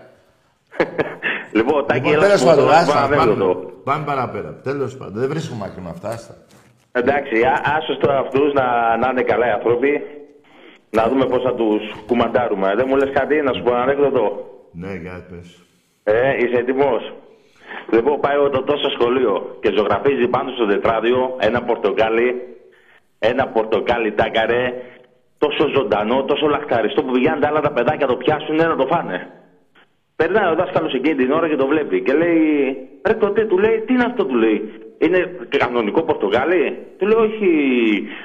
λοιπόν, 1.52 1.86
Τάκη, 1.86 2.08
Λοιπόν, 2.08 2.12
έλα 2.14 2.22
τέλος 2.22 2.38
σου 2.40 2.44
πω 2.44 2.50
πάντων, 2.50 2.64
το 2.68 2.74
άστα, 2.74 2.92
πάμε, 2.94 3.16
ανέκδοτο. 3.16 3.70
πάμε 3.84 4.04
παραπέρα. 4.04 4.54
Τέλος 4.62 4.96
πάντων, 4.96 5.20
δεν 5.20 5.28
βρίσκουμε 5.28 5.64
άκρη 5.64 5.82
με 5.82 5.88
αυτά, 5.90 6.08
άστα. 6.08 6.34
Εντάξει, 7.00 7.36
α- 7.42 7.62
άσως 7.76 7.98
τώρα 7.98 8.18
αυτούς 8.18 8.52
να, 8.52 8.96
να 8.96 9.08
είναι 9.10 9.22
καλά 9.22 9.46
οι 9.46 9.50
άνθρωποι. 9.50 10.02
Να 10.90 11.08
δούμε 11.08 11.24
πώς 11.26 11.42
θα 11.42 11.54
τους 11.54 11.82
κουμαντάρουμε. 12.06 12.74
Δεν 12.76 12.86
μου 12.88 12.96
λες 12.96 13.10
κάτι, 13.12 13.34
να 13.42 13.52
σου 13.52 13.62
πω 13.62 13.70
ένα 13.70 13.82
ανέκδοτο; 13.82 14.24
Ναι, 14.72 14.92
για 15.02 15.26
πες. 15.30 15.48
Ε, 16.04 16.36
είσαι 16.36 16.58
έτοιμος; 16.62 17.12
Λοιπόν, 17.92 18.20
πάει 18.20 18.36
ο 18.36 18.48
Τωτός 18.50 18.78
στο 18.78 18.90
σχολείο 18.90 19.56
και 19.60 19.72
ζωγραφίζει 19.76 20.26
πάνω 20.28 20.50
στο 20.50 20.66
τετράδιο 20.66 21.36
ένα 21.40 21.62
πορτοκάλι, 21.62 22.28
ένα 23.18 23.46
πορτοκάλι 23.46 24.12
τάκαρε, 24.12 24.72
τόσο 25.38 25.68
ζωντανό, 25.76 26.24
τόσο 26.24 26.46
λαχταριστό 26.46 27.02
που 27.02 27.12
πηγαίνουν 27.12 27.40
τα 27.40 27.48
άλλα 27.48 27.60
τα 27.60 27.72
παιδάκια 27.72 28.06
το 28.06 28.16
πιάσουν 28.16 28.56
να 28.56 28.76
το 28.76 28.86
φάνε. 28.86 29.30
Περνάει 30.16 30.52
ο 30.52 30.54
δάσκαλος 30.54 30.92
εκείνη 30.94 31.14
την 31.14 31.32
ώρα 31.32 31.48
και 31.48 31.56
το 31.56 31.66
βλέπει 31.66 32.02
και 32.02 32.12
λέει: 32.12 32.76
Ρε 33.06 33.14
τότε, 33.14 33.44
του 33.44 33.58
λέει, 33.58 33.80
τι 33.86 33.92
είναι 33.92 34.04
αυτό, 34.04 34.24
του 34.24 34.34
λέει. 34.34 34.85
Είναι 34.98 35.38
κανονικό 35.58 36.02
πορτοκάλι. 36.02 36.78
Του 36.98 37.06
λέει: 37.06 37.18
Όχι, 37.18 37.50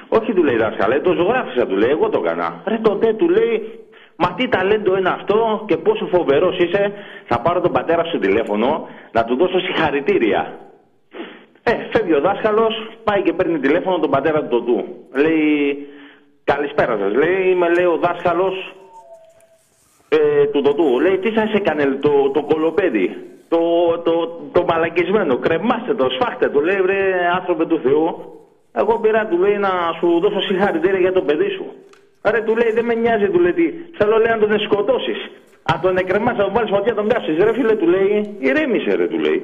όχι, 0.07 0.33
του 0.33 0.43
λέει 0.43 0.57
δάσκαλε, 0.57 0.99
το 0.99 1.13
ζωγράφισα, 1.13 1.67
του 1.67 1.75
λέει, 1.75 1.89
εγώ 1.89 2.09
το 2.09 2.21
έκανα. 2.23 2.61
Ρε 2.65 2.77
τότε, 2.77 3.13
του 3.13 3.29
λέει, 3.29 3.81
Μα 4.23 4.33
τι 4.33 4.47
ταλέντο 4.47 4.97
είναι 4.97 5.09
αυτό 5.09 5.63
και 5.67 5.77
πόσο 5.77 6.05
φοβερός 6.05 6.57
είσαι. 6.57 6.93
Θα 7.27 7.39
πάρω 7.39 7.61
τον 7.61 7.71
πατέρα 7.71 8.03
σου 8.03 8.19
τηλέφωνο 8.19 8.87
να 9.11 9.23
του 9.23 9.35
δώσω 9.35 9.59
συγχαρητήρια. 9.59 10.59
Ε, 11.63 11.71
φεύγει 11.91 12.13
ο 12.13 12.21
δάσκαλος, 12.21 12.73
πάει 13.03 13.21
και 13.21 13.33
παίρνει 13.33 13.59
τηλέφωνο 13.59 13.99
τον 13.99 14.09
πατέρα 14.09 14.43
του 14.43 14.63
του. 14.63 14.85
Λέει: 15.13 15.87
Καλησπέρα 16.43 16.97
σας. 16.97 17.13
Λέει: 17.13 17.49
Είμαι, 17.51 17.69
λέει, 17.69 17.85
ο 17.85 17.97
δάσκαλος 17.97 18.75
ε, 20.09 20.45
του 20.45 20.61
Δοτού. 20.61 20.99
Λέει, 20.99 21.17
τι 21.17 21.31
σας 21.31 21.53
έκανε 21.53 21.83
το, 22.01 22.29
το 22.29 22.43
κολοπέδι, 22.43 23.15
το, 23.53 23.61
το, 24.07 24.13
το 24.51 24.61
μαλακισμένο, 24.69 25.37
κρεμάστε 25.37 25.93
το, 25.93 26.05
σφάχτε 26.15 26.49
το, 26.49 26.59
λέει, 26.59 26.81
βρε 26.81 26.99
άνθρωπε 27.37 27.65
του 27.65 27.79
Θεού. 27.83 28.07
Εγώ 28.73 28.99
πήρα, 28.99 29.27
του 29.27 29.37
λέει, 29.37 29.57
να 29.57 29.71
σου 29.97 30.19
δώσω 30.19 30.41
συγχαρητήρια 30.41 30.99
για 30.99 31.11
το 31.11 31.21
παιδί 31.21 31.49
σου. 31.49 31.65
Άρα 32.21 32.43
του 32.43 32.55
λέει, 32.55 32.71
δεν 32.71 32.85
με 32.85 32.93
νοιάζει, 32.93 33.27
του 33.29 33.39
λέει, 33.39 33.53
τι, 33.53 33.65
θέλω 33.97 34.17
λέει 34.17 34.33
να 34.33 34.39
τον 34.39 34.59
σκοτώσεις. 34.59 35.19
Αν 35.71 35.81
τον 35.81 35.97
εκρεμάσεις, 35.97 36.37
να 36.37 36.43
τον 36.43 36.53
βάλεις 36.53 36.71
φωτιά, 36.75 36.95
τον 36.95 37.07
κάψεις. 37.07 37.37
Ρε 37.37 37.53
φίλε, 37.53 37.75
του 37.75 37.87
λέει, 37.87 38.35
ηρέμησε 38.39 38.95
ρε, 38.95 39.07
του 39.07 39.19
λέει. 39.19 39.39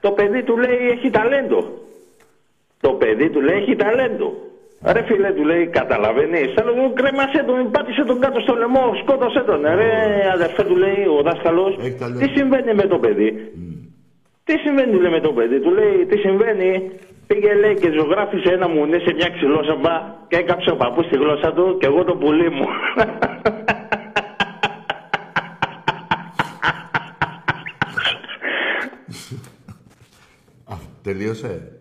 Το 0.00 0.10
παιδί 0.10 0.42
του 0.42 0.56
λέει, 0.56 0.88
έχει 0.94 1.10
ταλέντο. 1.10 1.60
Το 2.80 2.90
παιδί 2.90 3.30
του 3.30 3.40
λέει, 3.40 3.56
έχει 3.56 3.76
ταλέντο. 3.76 4.28
Ρε 4.82 5.02
φίλε 5.02 5.30
του 5.32 5.44
λέει, 5.44 5.66
καταλαβαίνεις, 5.66 6.52
θέλω 6.56 6.70
εγώ 6.76 6.92
κρέμασέ 6.92 7.42
τον, 7.46 7.70
πάτησε 7.70 8.04
τον 8.04 8.20
κάτω 8.20 8.40
στο 8.40 8.54
λαιμό, 8.54 8.84
σκότωσέ 9.02 9.40
τον. 9.40 9.62
Ρε 9.62 9.90
αδερφέ 10.32 10.62
του 10.64 10.76
λέει 10.76 11.04
ο 11.18 11.22
δάσκαλος, 11.22 11.76
Έχει 11.80 11.94
ταλέντο. 11.98 12.18
τι 12.20 12.28
συμβαίνει 12.38 12.74
με 12.74 12.82
το 12.82 12.98
παιδί; 12.98 13.28
Τι 14.44 14.58
συμβαίνει 14.58 14.92
του 14.92 15.00
λέει 15.00 15.10
με 15.10 15.20
το 15.20 15.32
παιδί, 15.32 15.60
του 15.60 15.70
λέει 15.70 16.06
τι 16.08 16.16
συμβαίνει; 16.18 16.90
Πήγε 17.26 17.54
λέει 17.54 17.74
και 17.74 17.90
ζωγράφισε 17.90 18.52
ένα 18.52 18.68
μουνί 18.68 18.98
σε 19.00 19.12
μια 19.14 19.28
ξυλόσαμπα 19.28 19.94
και 20.28 20.36
έκαψε 20.36 20.70
ο 20.70 20.76
παππούς 20.76 21.06
τη 21.08 21.16
γλώσσα 21.16 21.52
του 21.52 21.76
και 21.80 21.86
εγώ 21.86 22.04
το 22.04 22.14
πουλί 22.16 22.50
μου. 22.50 22.66
Α, 30.64 30.74
τελείωσε. 31.02 31.77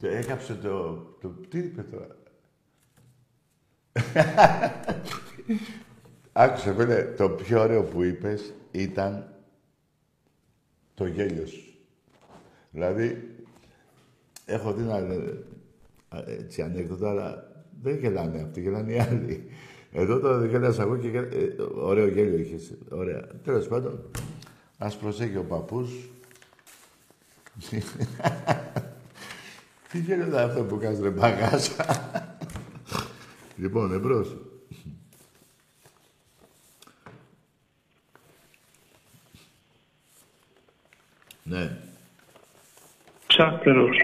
Και 0.00 0.08
έκαψε 0.08 0.54
το... 0.54 0.94
το... 1.20 1.28
Τι 1.28 1.58
είπε 1.58 1.82
τώρα; 1.82 2.16
Άκουσε, 6.32 6.74
φίλε, 6.74 7.04
το 7.04 7.30
πιο 7.30 7.60
ωραίο 7.60 7.82
που 7.82 8.02
είπες 8.02 8.52
ήταν 8.70 9.34
το 10.94 11.06
γέλιο 11.06 11.46
σου. 11.46 11.74
Δηλαδή, 12.70 13.34
έχω 14.46 14.72
δει 14.72 14.82
να 14.82 15.00
λένε 15.00 15.44
α, 16.08 16.18
έτσι 16.26 16.62
ανέκδοτα, 16.62 17.10
αλλά 17.10 17.52
δεν 17.82 17.96
γελάνε 17.96 18.40
αυτοί, 18.40 18.60
γελάνε 18.60 18.92
οι 18.92 18.98
άλλοι. 18.98 19.44
Εδώ 19.92 20.18
το 20.18 20.44
γέλασα 20.44 20.82
εγώ 20.82 20.96
και 20.96 21.08
γέλα- 21.08 21.34
ε, 21.34 21.56
ωραίο 21.74 22.06
γέλιο 22.06 22.38
είχες. 22.38 22.74
Ωραία. 22.90 23.26
Τέλος 23.44 23.68
πάντων, 23.68 24.10
ας 24.78 24.96
προσέχει 24.96 25.36
ο 25.36 25.44
παππούς. 25.44 26.08
Τι 29.90 29.98
γέλιο 30.00 30.26
είναι 30.26 30.40
αυτό 30.40 30.62
που 30.64 30.78
κάνεις 30.78 31.00
ρε 31.00 31.10
μπαγάσα. 31.10 31.86
λοιπόν, 33.56 33.92
εμπρός. 33.92 34.36
ναι. 41.42 41.78
Ξάπερος. 43.26 43.96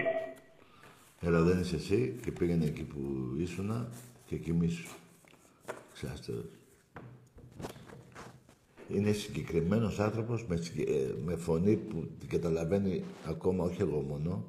Έλα, 1.21 1.41
δεν 1.41 1.59
είσαι 1.59 1.75
εσύ 1.75 2.15
και 2.23 2.31
πήγαινε 2.31 2.65
εκεί 2.65 2.83
που 2.83 2.99
ήσουνα 3.37 3.87
και 4.25 4.35
κοιμήσου. 4.37 4.87
Ξάστερος. 5.93 6.45
Είναι 8.89 9.11
συγκεκριμένος 9.11 9.99
άνθρωπος 9.99 10.45
με, 10.45 10.55
συγκε- 10.55 10.89
ε, 10.89 11.13
με 11.25 11.35
φωνή 11.35 11.75
που 11.75 12.07
την 12.19 12.29
καταλαβαίνει 12.29 13.03
ακόμα, 13.25 13.63
όχι 13.63 13.81
εγώ 13.81 13.99
μόνο. 14.01 14.45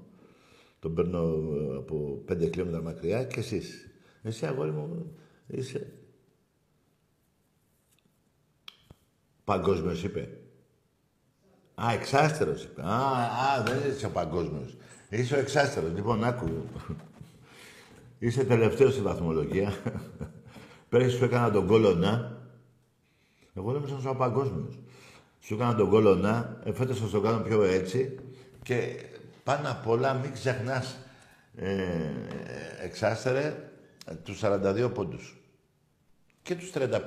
Τον 0.78 0.94
παίρνω 0.94 1.18
ε, 1.54 1.76
από 1.76 2.22
πέντε 2.24 2.44
χιλιόμετρα 2.44 2.82
μακριά 2.82 3.24
και 3.24 3.40
εσείς. 3.40 3.90
Εσύ, 4.22 4.46
αγόρι 4.46 4.70
μου, 4.70 5.16
είσαι... 5.46 5.92
Παγκόσμιος 9.44 10.02
είπε. 10.02 10.38
Α, 11.74 11.92
εξάστερος 11.92 12.64
είπε. 12.64 12.82
Α, 12.82 12.96
α, 13.56 13.62
δεν 13.62 13.90
είσαι 13.90 14.06
ο 14.06 14.10
παγκόσμιος. 14.10 14.76
Είσαι 15.08 15.34
ο 15.34 15.38
εξάστερος. 15.38 15.92
Λοιπόν, 15.94 16.24
άκου. 16.24 16.48
Είσαι 18.18 18.44
τελευταίος 18.44 18.92
στη 18.92 19.02
βαθμολογία. 19.02 19.72
Πέρυσι 20.88 21.16
σου 21.16 21.24
έκανα 21.24 21.50
τον 21.50 21.66
κόλλο 21.66 21.94
να. 21.94 22.42
Εγώ 23.54 23.72
νόμιζα 23.72 23.92
να 23.92 23.98
είσαι 23.98 24.08
ο 24.08 24.14
παγκόσμιος. 24.14 24.78
Σου 25.40 25.54
έκανα 25.54 25.74
τον 25.74 25.90
κόλλο 25.90 26.14
να. 26.14 26.60
Ε, 26.64 26.72
φέτος 26.72 27.00
θα 27.00 27.08
το 27.08 27.20
κάνω 27.20 27.42
πιο 27.42 27.62
έτσι. 27.62 28.18
Και 28.62 29.07
πάνω 29.48 29.70
απ' 29.70 29.86
όλα 29.88 30.12
μην 30.14 30.32
ξεχνάς 30.32 30.96
ε, 31.56 31.74
εξάστερε 32.82 33.54
τους 34.24 34.40
42 34.44 34.90
πόντους 34.94 35.36
και 36.42 36.54
τους 36.54 36.70
35. 36.74 36.98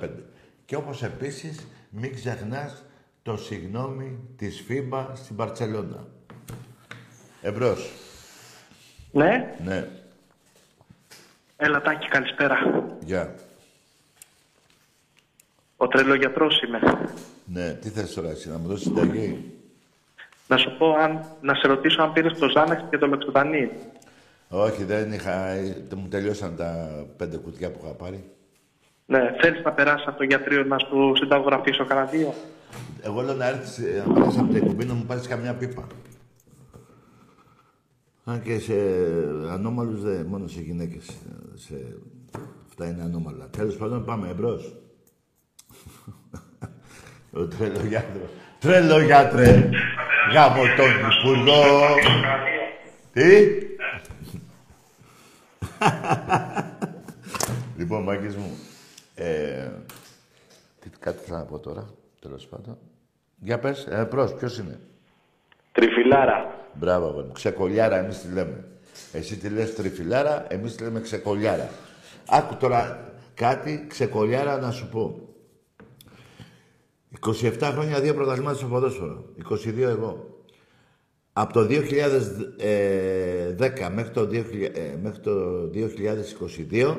Και 0.64 0.76
όπως 0.76 1.02
επίσης 1.02 1.66
μην 1.90 2.14
ξεχνάς 2.14 2.82
το 3.22 3.36
συγγνώμη 3.36 4.18
της 4.36 4.64
FIBA 4.68 5.06
στην 5.14 5.36
Παρτσελώνα. 5.36 6.06
Εμπρός. 7.42 7.90
Ναι, 9.12 9.54
Ναι. 9.64 9.88
έλα 11.56 11.80
Τάκη, 11.82 12.08
καλησπέρα. 12.08 12.56
Γεια. 13.04 13.34
Ο 15.76 15.88
τρελογιατρός 15.88 16.62
είμαι. 16.62 16.80
Ναι. 17.44 17.72
Τι 17.72 17.88
θες 17.88 18.14
τώρα 18.14 18.30
εσύ, 18.30 18.48
να 18.48 18.58
μου 18.58 18.68
δώσεις 18.68 18.86
συνταγή; 18.86 19.52
Να 20.52 20.58
σου 20.58 20.76
πω, 20.78 20.92
αν, 20.92 21.24
να 21.40 21.54
σε 21.54 21.66
ρωτήσω 21.66 22.02
αν 22.02 22.12
πήρες 22.12 22.38
το 22.38 22.48
Ζάναξ 22.48 22.84
και 22.90 22.98
το 22.98 23.08
Μεξοδανί. 23.08 23.70
Όχι, 24.48 24.84
δεν 24.84 25.12
είχα... 25.12 25.46
ε, 25.48 25.86
Μου 25.96 26.08
τελειώσαν 26.08 26.56
τα 26.56 26.88
πέντε 27.16 27.36
κουτιά 27.36 27.70
που 27.70 27.80
είχα 27.84 27.92
πάρει. 27.94 28.24
Ναι, 29.06 29.20
θέλεις 29.40 29.64
να 29.64 29.72
περάσεις 29.72 30.06
από 30.06 30.18
το 30.18 30.24
γιατρείο 30.24 30.64
να 30.64 30.78
σου 30.78 31.12
συνταγογραφήσω 31.16 31.84
κανένα 31.84 32.06
δύο; 32.06 32.34
Εγώ 33.02 33.20
λέω 33.20 33.34
να 33.34 33.48
έρθεις 33.48 33.78
ε, 33.78 34.04
να 34.06 34.12
πάρεις 34.20 34.38
από 34.38 34.46
την 34.46 34.56
εκπομπή 34.56 34.84
να 34.84 34.94
μου 34.94 35.04
πάρεις 35.04 35.26
καμιά 35.26 35.54
πίπα. 35.54 35.86
Αν 38.24 38.42
και 38.42 38.58
σε 38.58 38.74
ανώμαλους 39.50 40.02
δεν, 40.02 40.26
μόνο 40.26 40.46
σε 40.46 40.60
γυναίκες. 40.60 41.08
ε, 41.08 41.12
Σε... 41.54 41.74
Αυτά 42.68 42.86
είναι 42.86 43.02
ανώμαλα. 43.02 43.48
Τέλος 43.56 43.76
πάντων 43.76 44.04
πάμε 44.04 44.28
εμπρός. 44.28 44.74
Ο 47.40 47.46
τρελογιάτρος. 47.46 48.30
Τρελογιάτρε, 48.58 49.70
γάμο 50.32 50.62
τον 50.76 50.90
υπουργό. 50.90 51.94
Τι; 53.12 53.30
λοιπόν, 57.78 58.02
μάγκες 58.02 58.36
μου, 58.36 58.58
ε, 59.14 59.68
τι, 60.80 60.88
κάτι 60.98 61.24
θέλω 61.24 61.38
να 61.38 61.44
πω 61.44 61.58
τώρα, 61.58 61.86
τέλος 62.20 62.46
πάντων. 62.46 62.78
Για 63.38 63.58
πες, 63.58 63.86
ε, 63.90 64.04
προς, 64.04 64.34
ποιος 64.34 64.58
είναι; 64.58 64.78
Τριφυλάρα. 65.72 66.54
Μπράβο, 66.72 67.06
αγόρι 67.06 67.26
μου. 67.26 67.32
Ξεκολιάρα, 67.32 67.96
εμείς 67.96 68.20
τη 68.20 68.32
λέμε. 68.32 68.64
Εσύ 69.12 69.36
τη 69.36 69.48
λες 69.48 69.74
τριφυλάρα, 69.74 70.46
εμείς 70.48 70.74
τη 70.76 70.82
λέμε 70.82 71.00
ξεκολιάρα. 71.00 71.68
Άκου 72.28 72.56
τώρα 72.56 73.12
κάτι 73.34 73.84
ξεκολιάρα 73.88 74.58
να 74.58 74.70
σου 74.70 74.88
πω. 74.88 75.31
27 77.20 77.58
χρόνια 77.60 78.00
δύο 78.00 78.14
πρωταθλήματα 78.14 78.56
στο 78.56 78.66
ποδόσφαιρο. 78.66 79.24
22 79.50 79.78
εγώ. 79.78 80.36
Από 81.32 81.52
το 81.52 81.60
2010 81.60 81.68
μέχρι 83.94 84.10
το, 84.10 84.22
2000, 84.22 84.70
ε, 84.74 84.96
μέχρι 85.02 85.20
το 85.20 85.30
2022 85.74 86.96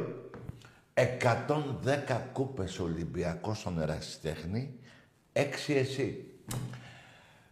110 0.93 2.21
κούπες 2.33 2.79
Ολυμπιακός 2.79 3.59
στον 3.59 3.81
Ερασιτέχνη, 3.81 4.79
6 5.33 5.43
εσύ. 5.67 6.25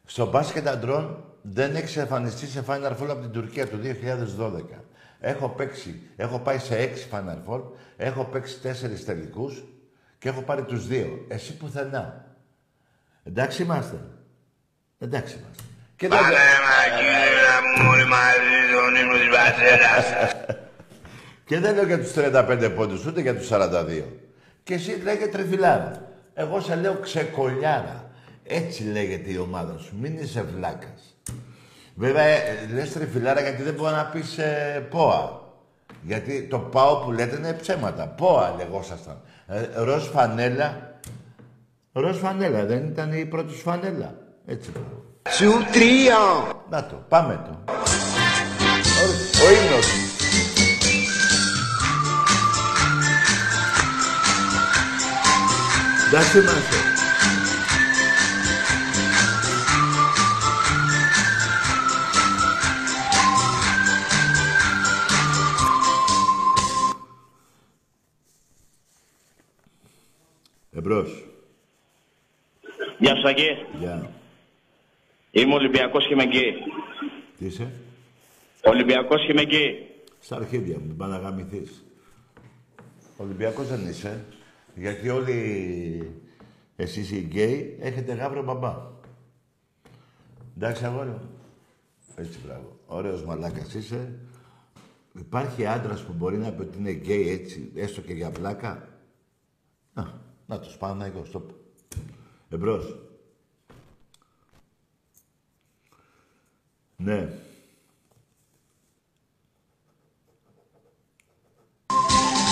Στο 0.05 0.29
μπάσκετ 0.29 0.67
αντρών 0.67 1.23
δεν 1.41 1.75
έχει 1.75 1.99
εμφανιστεί 1.99 2.45
σε 2.45 2.63
Final 2.67 2.91
Four 2.91 3.07
από 3.09 3.21
την 3.21 3.31
Τουρκία 3.31 3.67
το 3.67 3.77
2012. 3.77 4.83
Έχω 5.19 5.49
παίξει, 5.49 6.01
έχω 6.15 6.39
πάει 6.39 6.57
σε 6.57 6.75
6 6.75 7.07
Final 7.11 7.37
Four, 7.49 7.61
έχω 7.97 8.23
παίξει 8.23 8.59
4 8.63 9.05
τελικούς 9.05 9.63
και 10.19 10.29
έχω 10.29 10.41
πάρει 10.41 10.63
τους 10.63 10.87
δύο. 10.87 11.25
Εσύ 11.27 11.57
πουθενά. 11.57 12.30
Εντάξει 13.23 13.61
είμαστε. 13.61 13.95
Εντάξει 14.99 15.35
είμαστε. 15.37 15.63
Και 15.95 16.07
δεν... 16.07 16.19
Και 21.45 21.59
δεν 21.59 21.75
λέω 21.75 21.85
για 21.85 21.99
τους 21.99 22.11
35 22.15 22.71
πόντους, 22.75 23.05
ούτε 23.05 23.21
για 23.21 23.35
τους 23.37 23.49
42. 23.51 24.03
Και 24.63 24.73
εσύ 24.73 25.01
λέγε 25.03 25.27
τρεφιλάρα. 25.27 26.11
Εγώ 26.33 26.61
σε 26.61 26.75
λέω 26.75 26.93
ξεκολιάρα. 26.93 28.09
Έτσι 28.43 28.83
λέγεται 28.83 29.31
η 29.31 29.37
ομάδα 29.37 29.77
σου. 29.77 29.95
Μην 30.01 30.17
είσαι 30.17 30.41
βλάκας. 30.55 31.17
Βέβαια, 31.95 32.23
ε, 32.23 32.69
λες 32.73 32.93
τρεφιλάρα 32.93 33.41
γιατί 33.41 33.63
δεν 33.63 33.73
μπορεί 33.73 33.93
να 33.93 34.05
πεις 34.05 34.37
ε, 34.37 34.87
ΠΟΑ. 34.89 35.41
Γιατί 36.01 36.43
το 36.43 36.59
ΠΑΟ 36.59 36.97
που 36.97 37.11
λέτε 37.11 37.35
είναι 37.35 37.53
ψέματα. 37.53 38.07
ΠΟΑ 38.07 38.55
λεγόσασταν. 38.57 39.21
Ε, 39.47 39.67
ροζ 39.75 40.07
φανέλα. 40.07 40.90
Ροζ 41.93 42.17
φανέλα, 42.17 42.65
δεν 42.65 42.87
ήταν 42.87 43.13
η 43.13 43.25
πρώτη 43.25 43.53
σου 43.53 43.61
φανέλα. 43.61 44.15
Έτσι 44.45 44.71
πράγμα. 44.71 44.89
Σου 45.29 45.71
τρία. 45.71 46.17
Να 46.69 46.85
το, 46.85 47.05
πάμε 47.09 47.41
το. 47.45 47.73
Ο, 47.73 49.05
ο 49.45 49.51
ύμνος. 49.51 49.87
Εντάξει 56.07 56.37
είμαστε. 56.39 56.75
Εμπρός. 70.71 71.20
Γεια 73.01 73.15
σου, 73.15 73.27
Αγγί. 73.27 73.49
Γεια. 73.79 74.11
Είμαι 75.31 75.53
Ολυμπιακός 75.53 76.07
και 76.07 76.13
είμαι 76.13 76.23
εκεί. 76.23 76.53
Τι 77.37 77.45
είσαι; 77.45 77.71
Ολυμπιακός 78.63 79.25
και 79.25 79.31
είμαι 79.31 79.41
εκεί. 79.41 79.87
Στα 80.19 80.35
αρχίδια 80.35 80.79
μου, 80.79 80.95
πάνε 80.95 81.13
να 81.13 81.19
γαμηθείς. 81.19 81.83
Ολυμπιακός 83.17 83.67
δεν 83.67 83.87
είσαι. 83.87 84.25
Γιατί 84.75 85.09
όλοι 85.09 86.21
εσείς 86.75 87.11
οι 87.11 87.19
γκέι 87.19 87.77
έχετε 87.79 88.13
γάβρο 88.13 88.43
μπαμπά. 88.43 88.75
Εντάξει, 90.57 90.85
αγόρι 90.85 91.09
μου. 91.09 91.29
Έτσι, 92.15 92.39
μπράβο. 92.45 92.79
Ωραίος 92.85 93.23
μαλάκας 93.23 93.73
είσαι. 93.73 94.19
Υπάρχει 95.19 95.65
άντρας 95.65 96.03
που 96.03 96.13
μπορεί 96.13 96.37
να 96.37 96.51
πει 96.51 96.61
ότι 96.61 96.77
είναι 96.77 96.91
γκέι 96.91 97.29
έτσι, 97.29 97.71
έστω 97.75 98.01
και 98.01 98.13
για 98.13 98.31
πλάκα; 98.31 98.87
Να, 99.93 100.21
να 100.45 100.59
το 100.59 100.69
σπάνα 100.69 101.05
εγώ, 101.05 101.25
στο 101.25 101.39
Εμπρός. 102.53 102.95
Ναι. 106.95 107.27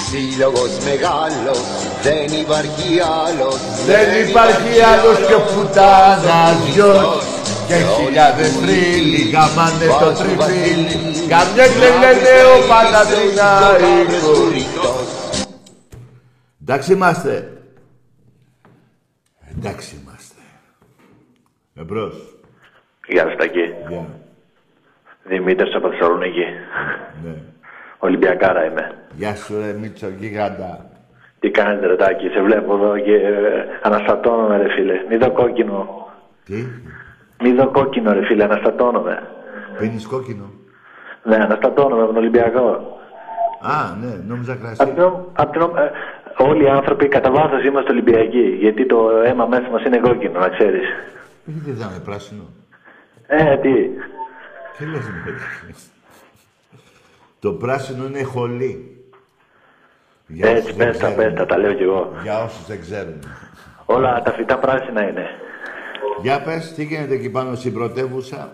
Σύλλογος 0.10 0.78
μεγάλος, 0.84 1.60
δεν 2.04 2.40
υπάρχει 2.40 3.00
άλλος. 3.00 3.58
Δεν 3.86 4.28
υπάρχει 4.30 4.82
άλλος 4.82 5.18
πιο 5.28 5.40
πουτάνας 5.40 6.68
γιος. 6.74 7.24
Και 7.68 7.76
χιλιάδες 7.76 8.60
τρίλοι 8.60 9.30
γαμάνε 9.30 9.86
το 9.86 10.12
τριφύλι 10.12 11.28
Καμιά 11.28 11.68
κλελένε 11.68 12.44
ο 12.56 12.68
Παναθηναϊκός 12.68 14.66
Εντάξει 16.62 16.94
είμαστε. 16.94 17.59
Εντάξει 19.60 20.02
είμαστε. 20.04 20.36
Εμπρός. 21.76 22.36
Γεια 23.08 23.24
σας 23.24 23.36
Τάκη. 23.36 23.60
Γεια. 23.90 24.06
Δημήτρης 25.24 25.76
από 25.76 25.90
Θεσσαλονίκη. 25.90 26.44
Ναι. 27.24 27.34
Ολυμπιακάρα 28.00 28.66
είμαι. 28.66 28.92
Γεια 29.16 29.36
σου 29.36 29.60
ρε 29.60 29.74
Μίτσο 29.74 30.08
γίγαντα. 30.10 30.86
Τι 31.40 31.50
κάνετε 31.52 31.88
ρε 31.88 31.96
Τάκη, 31.96 32.28
σε 32.28 32.42
βλέπω 32.42 32.74
εδώ 32.74 33.00
και 33.00 33.14
ε, 33.16 33.66
αναστατώνομαι 33.82 34.58
ρε 34.58 34.70
φίλε. 34.70 34.94
Μη 35.10 35.18
δω 35.18 35.32
κόκκινο. 35.32 36.08
Τι; 36.46 36.66
Μη 37.44 37.52
δω 37.54 37.72
κόκκινο 37.72 38.14
ρε 38.14 38.26
φίλε, 38.26 38.44
αναστατώνομαι. 38.44 39.24
Πίνεις 39.80 40.08
κόκκινο; 40.08 40.52
Ναι, 41.24 41.36
αναστατώνομαι 41.36 42.02
από 42.02 42.08
τον 42.14 42.18
Ολυμπιακό. 42.22 42.98
Α, 43.62 43.96
ναι, 44.02 44.14
νόμιζα 44.28 44.54
Απ' 44.54 44.60
κρασί. 44.60 44.86
την 44.94 45.02
ο- 45.04 45.32
απ' 45.34 45.52
την 45.52 45.62
ο- 45.62 45.74
ε, 45.78 45.92
όλοι 46.40 46.64
οι 46.64 46.70
άνθρωποι 46.70 47.08
κατά 47.08 47.32
βάθος 47.32 47.64
είμαστε 47.64 47.92
Ολυμπιακοί. 47.92 48.56
Γιατί 48.60 48.86
το 48.86 49.10
αίμα 49.26 49.46
μέσα 49.46 49.70
μας 49.70 49.84
είναι 49.84 49.98
κόκκινο, 49.98 50.40
να 50.40 50.50
ξέρεις. 50.50 50.88
Γιατί 51.46 51.72
δεν 51.72 51.88
είναι 51.90 52.00
πράσινο; 52.06 52.44
Ε, 53.28 53.58
τι. 53.58 53.74
Τι 54.78 54.86
λες 54.86 55.10
με 55.10 55.74
Το 57.40 57.52
πράσινο 57.54 58.06
είναι 58.06 58.24
χολή. 58.24 58.94
Για 60.28 60.50
Έτσι, 60.50 60.64
όσους 60.64 60.76
δεν 60.78 60.88
πες 60.88 60.98
τα, 60.98 61.12
ξέρουν. 61.12 61.24
πες 61.32 61.40
τα, 61.40 61.46
τα 61.46 61.58
λέω 61.58 61.74
κι 61.74 61.84
εγώ. 61.84 62.14
Για 62.24 62.44
όσους 62.44 62.66
δεν 62.66 62.82
ξέρουν. 62.82 63.20
Όλα 63.86 64.22
τα 64.22 64.32
φυτά 64.32 64.58
πράσινα 64.58 65.10
είναι. 65.10 65.26
Για 66.22 66.42
πες, 66.42 66.74
τι 66.74 66.84
γίνεται 66.84 67.14
εκεί 67.14 67.30
πάνω 67.30 67.56
στην 67.56 67.74
πρωτεύουσα; 67.74 68.54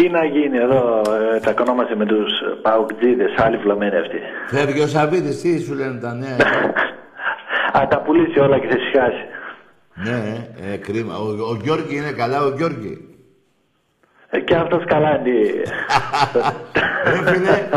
Τι 0.00 0.08
να 0.08 0.24
γίνει 0.24 0.58
εδώ, 0.58 1.02
ε, 1.34 1.38
τσακωνόμαστε 1.40 1.96
με 1.96 2.06
τους 2.06 2.40
ε, 2.40 2.44
παουκτζίδες, 2.62 3.34
άλλοι 3.36 3.56
φλαμμένοι 3.56 3.96
αυτοί. 3.96 4.18
Φεύγει 4.48 4.80
ο 4.82 4.86
Σαββίδης, 4.86 5.40
τι 5.40 5.62
σου 5.62 5.74
λένε 5.74 5.98
τα 6.00 6.14
νέα; 6.14 6.36
Α, 7.78 7.86
τα 7.88 7.98
πουλήσει 8.00 8.38
όλα 8.38 8.58
και 8.58 8.66
θα 8.66 8.76
συχάσει. 8.84 9.24
ναι, 9.94 10.48
ε, 10.72 10.76
κρίμα. 10.76 11.14
Ο, 11.16 11.26
ο 11.50 11.56
Γιώργη 11.62 11.96
είναι 11.96 12.12
καλά, 12.12 12.42
ο 12.44 12.50
Γιώργη. 12.56 13.04
Ε, 14.30 14.40
και 14.40 14.54
αυτός 14.54 14.84
καλά 14.84 15.10
είναι. 15.18 15.38
Ρε 17.04 17.30
φίλε, 17.32 17.68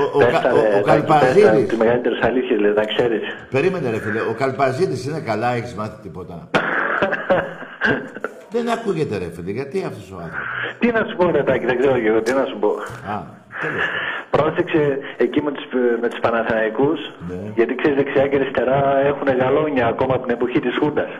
ο, 0.00 0.02
ο, 0.12 0.18
Πες 0.18 0.30
Κα- 0.32 0.40
τα, 0.40 0.50
ο, 0.52 0.54
ρε, 0.54 0.78
ο 0.78 0.82
Τάκη, 0.82 0.82
πες 0.82 0.84
τα, 0.84 1.18
Καλπαζίδης. 1.18 1.68
Τις 1.68 1.78
μεγαλύτερες 1.78 2.18
αλήθειες, 2.22 2.60
λέει, 2.60 2.72
να 2.72 2.84
ξέρεις. 2.84 3.20
Περίμενε 3.50 3.90
ρε 3.90 3.98
φίλε, 3.98 4.20
ο 4.20 4.34
Καλπαζίδης 4.38 5.06
είναι 5.06 5.20
καλά, 5.20 5.52
έχεις 5.54 5.74
μάθει 5.74 6.02
τίποτα. 6.02 6.48
Δεν 8.50 8.68
ακούγεται 8.70 9.18
ρε 9.18 9.30
φίλε, 9.34 9.50
γιατί 9.50 9.84
αυτός 9.84 10.10
ο 10.12 10.16
άνθρωπος; 10.16 10.46
Τι 10.78 10.86
να 10.96 11.04
σου 11.08 11.16
πω, 11.16 11.30
ρε 11.30 11.42
Τάκη, 11.42 11.64
δεν 11.66 11.78
ξέρω 11.78 11.98
και 12.00 12.06
εγώ, 12.08 12.22
τι 12.22 12.32
να 12.32 12.44
σου 12.44 12.58
πω. 12.58 12.68
Α, 13.14 13.16
τέλος. 13.60 13.84
Πρόσεξε 14.30 14.98
εκεί 15.16 15.42
με 15.42 15.50
τους, 15.52 15.64
με 16.00 16.08
τους 16.08 16.18
Παναθηναϊκούς, 16.20 17.00
Ναι. 17.28 17.52
γιατί 17.56 17.74
ξέρεις 17.74 17.96
δεξιά 17.96 18.26
και 18.28 18.36
αριστερά 18.36 18.98
έχουν 18.98 19.28
γαλόνια 19.40 19.86
ακόμα 19.86 20.14
από 20.14 20.26
την 20.26 20.34
εποχή 20.34 20.60
της 20.60 20.76
Χούντας. 20.80 21.10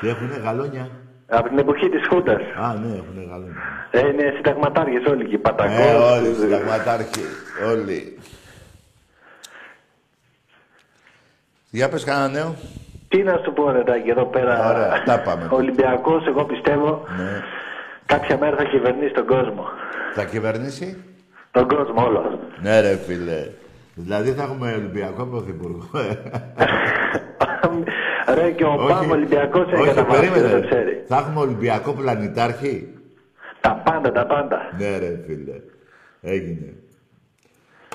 Τι 0.00 0.08
έχουνε 0.08 0.36
γαλόνια; 0.44 0.88
Από 1.28 1.48
την 1.48 1.58
εποχή 1.58 1.88
της 1.88 2.06
Χούντας. 2.08 2.40
Α, 2.64 2.74
ναι, 2.74 2.86
έχουνε 2.96 3.22
γαλόνια. 3.30 3.54
Ε, 3.90 3.98
είναι 4.08 4.32
συνταγματάρχες 4.36 5.04
όλοι 5.06 5.22
εκεί, 5.22 5.38
Πατακός. 5.38 5.76
Ε, 5.78 5.94
όλοι, 5.94 6.34
συνταγματάρχοι, 6.34 7.24
όλοι. 7.70 8.18
Για 11.70 11.88
πες 11.88 12.04
κανένα 12.04 12.28
νέο. 12.28 12.54
Τι 13.16 13.22
να 13.22 13.40
σου 13.44 13.52
πω, 13.52 13.70
ρε 13.70 13.82
Τάκη, 13.82 14.10
εδώ 14.10 14.24
πέρα. 14.24 14.68
Ωραία, 14.70 15.02
τα 15.04 15.20
πάμε. 15.20 15.48
Ο 15.50 15.56
Ολυμπιακός, 15.56 16.26
εγώ 16.26 16.44
πιστεύω, 16.44 17.02
Ναι. 17.16 17.42
κάποια 18.06 18.38
μέρα 18.38 18.56
θα 18.56 18.64
κυβερνήσει 18.64 19.12
τον 19.12 19.26
κόσμο. 19.26 19.64
Θα 20.14 20.24
κυβερνήσει; 20.24 21.04
Τον 21.50 21.68
κόσμο 21.68 22.04
όλο. 22.06 22.38
Ναι 22.62 22.80
ρε 22.80 22.96
φίλε. 22.96 23.46
Δηλαδή 23.94 24.30
θα 24.30 24.42
έχουμε 24.42 24.72
Ολυμπιακό 24.72 25.24
Πρωθυπουργό. 25.24 25.88
ε. 25.98 26.14
Ρε 28.34 28.50
και 28.50 28.64
ο 28.64 28.76
Παύλο 28.88 29.12
Ολυμπιακός 29.12 29.66
έχει 29.72 29.80
όχι, 29.82 29.88
καταβάσει, 29.94 30.20
δεν 30.20 30.30
το 30.32 30.38
περίμενε. 30.38 30.66
ξέρει. 30.66 31.04
Θα 31.08 31.16
έχουμε 31.16 31.40
Ολυμπιακό 31.40 31.92
πλανητάρχη; 31.92 32.88
Τα 33.60 33.82
πάντα, 33.84 34.12
τα 34.12 34.26
πάντα. 34.26 34.58
Ναι 34.78 34.98
ρε 34.98 35.20
φίλε. 35.26 35.56
Έγινε. 36.20 36.72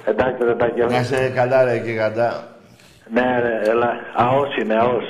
Εντάξει, 0.06 0.44
ρε 0.44 0.56
Τάκη. 0.56 0.80
Να 0.80 1.00
είσαι 1.00 1.32
καλά 1.36 1.64
ρε 1.64 1.76
γιγαντά. 1.76 2.44
Ναι, 3.12 3.40
ρε, 3.40 3.62
έλα. 3.70 3.92
Αός 4.16 4.56
είναι, 4.58 4.76
αός. 4.76 5.04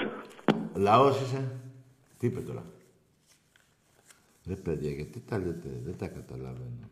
Λαός 0.74 1.22
είσαι. 1.22 1.52
Τι 2.20 2.26
είπε 2.28 2.40
τώρα; 2.40 2.64
Ρε 4.48 4.56
παιδιά, 4.56 4.90
γιατί 4.92 5.20
τα 5.30 5.38
λέτε, 5.38 5.70
δεν 5.86 5.98
τα 5.98 6.08
καταλαβαίνω. 6.08 6.90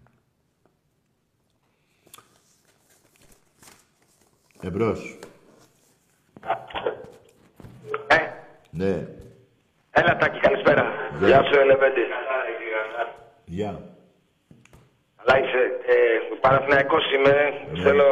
Εμπρός. 4.61 5.19
Ε, 8.07 8.15
Ναι. 8.69 9.07
έλα 9.91 10.17
Τάκη, 10.17 10.39
καλησπέρα. 10.39 10.83
Γεια. 11.19 11.27
Γεια 11.27 11.43
σου, 11.43 11.59
Ελεβέντη. 11.59 12.01
Γεια. 13.45 13.81
Αλλά 15.15 15.39
είσαι, 15.39 15.57
ε, 15.87 16.35
Παναθηναϊκός 16.41 17.03
είμαι, 17.13 17.35
Ναι. 17.73 17.81
θέλω, 17.83 18.05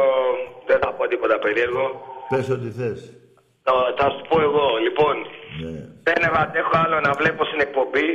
δεν 0.66 0.78
θα 0.78 0.92
πω 0.92 1.06
τίποτα 1.06 1.38
περίεργο. 1.38 2.14
Πες 2.30 2.48
ό,τι 2.56 2.68
θες. 2.78 3.00
Το, 3.66 3.72
θα 3.98 4.06
σου 4.14 4.22
πω 4.28 4.36
εγώ, 4.48 4.66
λοιπόν, 4.86 5.14
Ναι. 5.64 5.80
δεν 6.06 6.20
αντέχω 6.42 6.74
άλλο 6.84 7.00
να 7.06 7.12
βλέπω 7.20 7.42
στην 7.44 7.60
εκπομπή 7.66 8.08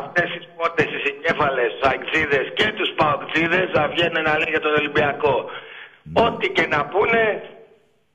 αυτές 0.00 0.26
τις 0.34 0.44
πότες, 0.56 0.88
οι 0.94 0.98
συγκέφαλες, 1.06 1.68
τους 1.72 1.84
αεξίδες 1.90 2.46
και 2.58 2.66
τους 2.78 2.90
παοξίδες 2.98 3.66
να 3.78 3.82
βγαίνουν 3.92 4.22
να 4.28 4.32
λένε 4.38 4.50
για 4.56 4.64
τον 4.66 4.74
Ολυμπιακό. 4.80 5.36
Ναι. 6.02 6.20
Ό,τι 6.24 6.46
και 6.56 6.66
να 6.74 6.80
πούνε, 6.92 7.22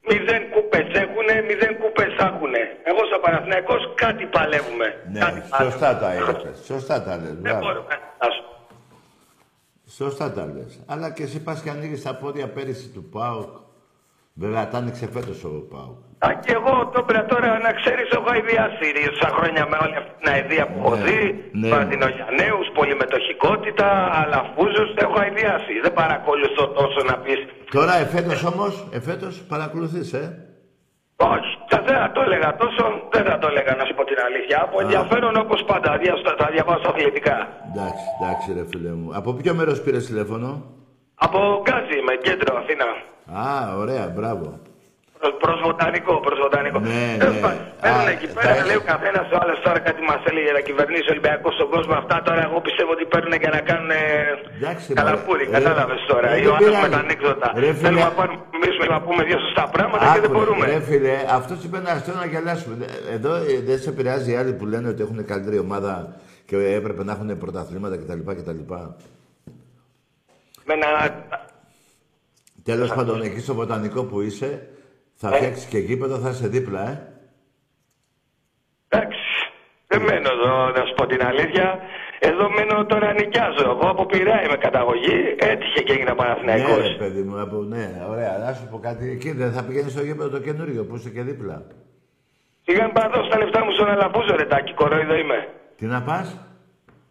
μηδέν 0.09 0.41
κούπες 0.53 0.87
έχουνε, 1.03 1.35
μηδέν 1.47 1.73
κούπες 1.81 2.11
έχουνε. 2.27 2.61
Εγώ 2.89 3.01
στο 3.09 3.17
Παναθηναϊκός 3.23 3.81
κάτι 4.03 4.23
παλεύουμε. 4.35 4.87
Ναι, 5.11 5.19
κάτι 5.19 5.41
σωστά 5.63 5.89
τα 6.01 6.09
είπες. 6.15 6.65
Σωστά 6.71 6.95
τα 7.05 7.13
λες. 7.21 7.33
Δεν 7.33 7.37
Μπράβο. 7.41 7.59
μπορούμε 7.65 7.95
να 8.21 8.27
σου 8.35 8.43
Σωστά 9.99 10.31
τα 10.31 10.43
λες. 10.53 10.71
Αλλά 10.87 11.07
και 11.15 11.23
εσύ 11.23 11.39
πας 11.43 11.61
και 11.61 11.69
ανοίγεις 11.69 12.01
τα 12.01 12.15
πόδια 12.15 12.47
πέρυσι 12.49 12.87
του 12.89 13.03
ΠΑΟΚ. 13.13 13.49
Βέβαια, 14.43 14.63
τα 14.71 14.77
άνοιξε 14.77 15.05
φέτος 15.15 15.37
ο 15.43 15.49
ΠΑΟΚ. 15.71 15.97
Α, 16.25 16.27
και 16.43 16.51
εγώ 16.59 16.73
το 16.93 16.99
πρέπει 17.09 17.27
τώρα 17.33 17.49
να 17.65 17.71
ξέρεις, 17.79 18.07
έχω 18.17 18.29
αειδιάσει 18.35 18.85
τόσα 19.09 19.29
χρόνια 19.37 19.63
με 19.71 19.77
όλη 19.83 19.95
αυτή 20.01 20.11
την 20.19 20.27
αηδία 20.33 20.63
που 20.71 20.77
έχω 20.85 20.95
δει. 21.07 21.21
ναι. 21.61 21.69
Παντινογιαννέους, 21.73 22.65
πολυμετοχικότητα, 22.77 23.87
αλαφούζους, 24.21 24.89
έχω 25.05 25.17
αειδιάσει. 25.23 25.73
Δεν 25.85 25.93
παρακολουθώ 26.01 26.63
τόσο 26.79 26.99
να 27.09 27.15
πεις. 27.23 27.39
Τώρα 27.77 27.93
εφέτος 28.03 28.39
όμως, 28.51 28.73
εφέτος 28.99 29.33
παρακολουθείς, 29.53 30.09
ε; 30.21 30.23
Όχι, 31.33 31.51
θα- 31.71 31.83
δεν 31.87 31.95
θα 32.01 32.09
το 32.15 32.21
έλεγα 32.27 32.49
τόσο, 32.61 32.83
δεν 33.13 33.23
θα 33.29 33.35
το 33.41 33.45
έλεγα 33.51 33.73
να 33.79 33.83
σου 33.87 33.93
πω 33.97 34.03
την 34.11 34.19
αλήθεια. 34.27 34.57
Από 34.65 34.75
ενδιαφέρον 34.83 35.33
όπως 35.43 35.59
πάντα, 35.71 35.89
δια- 36.01 36.17
στα- 36.21 36.35
θα 36.41 36.47
διαβάσω 36.55 36.87
αθλητικά. 36.91 37.35
Εντάξει, 37.71 38.03
εντάξει 38.19 38.47
ρε 38.57 38.63
φίλε 38.71 38.91
μου. 38.99 39.07
Από 39.19 39.29
ποιο 39.33 39.53
μέρος 39.59 39.77
πήρες 39.85 40.05
τηλέφωνο; 40.09 40.49
Από 41.25 41.39
Γκάζι 41.63 41.95
είμαι, 41.99 42.13
κέντρο 42.27 42.49
Αθήνα. 42.61 42.87
Α, 43.45 43.77
ωραία, 43.81 44.05
μπράβο. 44.15 44.47
Προς, 45.19 45.33
προς 45.43 45.57
βοτανικό, 45.67 46.13
προς 46.25 46.37
βοτανικό. 46.45 46.77
Ναι, 46.79 47.03
Τέλος 47.21 47.35
ναι. 47.37 47.43
πάντων, 47.45 47.63
Παίρνουν 47.83 48.07
Α, 48.07 48.13
εκεί 48.15 48.27
θα 48.31 48.35
πέρα, 48.39 48.51
έχεις- 48.53 48.65
λέει 48.69 48.79
ο 48.83 48.85
καθένας 48.93 49.25
ο 49.33 49.35
άλλος 49.41 49.57
τώρα 49.65 49.79
κάτι 49.87 50.01
μας 50.09 50.21
έλεγε 50.29 50.51
να 50.57 50.61
κυβερνήσει 50.67 51.07
ο 51.09 51.13
Ολυμπιακός 51.15 51.53
στον 51.57 51.67
κόσμο. 51.73 51.93
Αυτά 52.01 52.15
τώρα 52.27 52.41
εγώ 52.47 52.57
πιστεύω 52.67 52.91
ότι 52.97 53.03
παίρνουν 53.13 53.33
για 53.43 53.51
να 53.57 53.61
κάνουν 53.69 53.91
Εντάξει, 54.57 54.87
καλαπούρι. 54.99 55.45
μωρέ. 55.47 55.57
Κατάλαβες 55.57 56.01
τώρα. 56.11 56.27
Ε, 56.33 56.37
Ή 56.39 56.41
δεν 56.43 56.51
ο 56.51 56.55
άλλος 56.57 56.67
πειράζει. 56.69 56.85
με 56.85 56.89
τα 56.95 56.99
ανέκδοτα. 57.05 57.47
Ρε, 57.63 57.69
φίλε. 57.77 57.81
Θέλουμε 57.83 58.05
να 58.09 58.13
πάρουμε 58.19 58.39
εμείς 58.57 58.73
να 58.93 58.99
πούμε 59.05 59.21
δύο 59.29 59.39
σωστά 59.45 59.63
πράγματα 59.75 60.03
και 60.13 60.19
δεν 60.23 60.29
Άκου, 60.29 60.37
μπορούμε. 60.37 60.63
Ρε 60.73 60.79
φίλε, 60.89 61.15
αυτός 61.39 61.57
είπε 61.65 61.77
ένα 61.83 61.91
αστείο 61.97 62.15
να 62.21 62.25
γελάσουμε. 62.33 62.73
Εδώ 63.17 63.31
ε, 63.51 63.53
δεν 63.67 63.77
σε 63.83 63.89
επηρεάζει 63.93 64.27
οι 64.31 64.35
άλλοι 64.41 64.51
που 64.57 64.65
λένε 64.73 64.87
ότι 64.93 65.01
έχουν 65.05 65.19
καλύτερη 65.31 65.57
ομάδα 65.67 65.93
και 66.49 66.55
έπρεπε 66.79 67.01
να 67.07 67.11
έχουν 67.15 67.29
πρωταθλήματα 67.43 67.95
κτλ. 68.01 68.21
Κτλ. 70.65 70.71
Με 70.71 70.75
να... 70.75 71.23
Τέλος 72.63 72.93
πάντων, 72.93 73.21
εκεί 73.21 73.39
στο 73.39 73.53
βοτανικό 73.53 74.03
που 74.03 74.21
είσαι, 74.21 74.67
θα 75.13 75.29
Ε. 75.29 75.35
φτιάξεις 75.35 75.65
και 75.65 75.77
γήπεδο, 75.77 76.17
θα 76.17 76.29
είσαι 76.29 76.47
δίπλα, 76.47 76.89
ε. 76.89 77.01
Εντάξει. 78.87 79.19
Δεν 79.87 80.01
μένω 80.01 80.29
εδώ, 80.31 80.69
να 80.69 80.85
σου 80.85 80.93
πω 80.95 81.05
την 81.05 81.25
αλήθεια. 81.25 81.79
Εδώ 82.19 82.49
μένω 82.49 82.85
τώρα 82.85 83.13
νοικιάζω. 83.13 83.69
Εγώ 83.69 83.89
από 83.89 84.05
Πειραιά 84.05 84.43
είμαι 84.43 84.55
καταγωγή. 84.57 85.35
Έτυχε 85.37 85.81
και 85.83 85.91
έγινα 85.93 86.09
Ναι, 86.09 86.15
Παναθηναϊκός. 86.15 86.77
ρε 86.87 86.95
παιδί 86.97 87.21
μου, 87.21 87.39
από, 87.41 87.55
ναι, 87.55 88.05
ωραία. 88.09 88.37
Να 88.37 88.53
σου 88.53 88.67
πω 88.71 88.79
κάτι. 88.79 89.09
Εκεί 89.09 89.31
δεν 89.31 89.51
θα 89.51 89.63
πηγαίνεις 89.63 89.91
στο 89.91 90.03
γήπεδο 90.03 90.29
το 90.29 90.39
καινούριο 90.39 90.85
που 90.85 90.95
είσαι 90.95 91.09
και 91.09 91.21
δίπλα. 91.21 91.65
Σιγά 92.65 92.83
μην 92.83 92.93
πάω 92.93 93.09
δώσω 93.09 93.29
τα 93.29 93.37
λεφτά 93.37 93.65
μου 93.65 93.71
στον 93.71 93.89
Αλαφούζο, 93.89 94.35
ρε 94.35 94.45
τάκι, 94.45 94.73
κορόιδο 94.73 95.15
είμαι. 95.15 95.47
Τι 95.77 95.85
να 95.85 96.01
πας; 96.01 96.37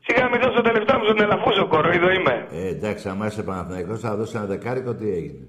Σιγά 0.07 0.25
μην 0.31 0.41
δώσω 0.45 0.61
τα 0.67 0.73
λεφτά 0.77 0.93
μου 0.99 1.05
στον 1.05 1.23
Αλαφούζο, 1.23 1.65
κορόιδο 1.73 2.11
είμαι. 2.17 2.35
Ε, 2.53 2.69
εντάξει, 2.75 3.05
άμα 3.09 3.27
είσαι 3.27 3.43
Παναθηναϊκός 3.49 4.01
θα 4.01 4.11
δώσει 4.19 4.33
ένα 4.37 4.47
δεκάρικο, 4.55 4.91
τι 4.95 5.07
έγινε. 5.19 5.45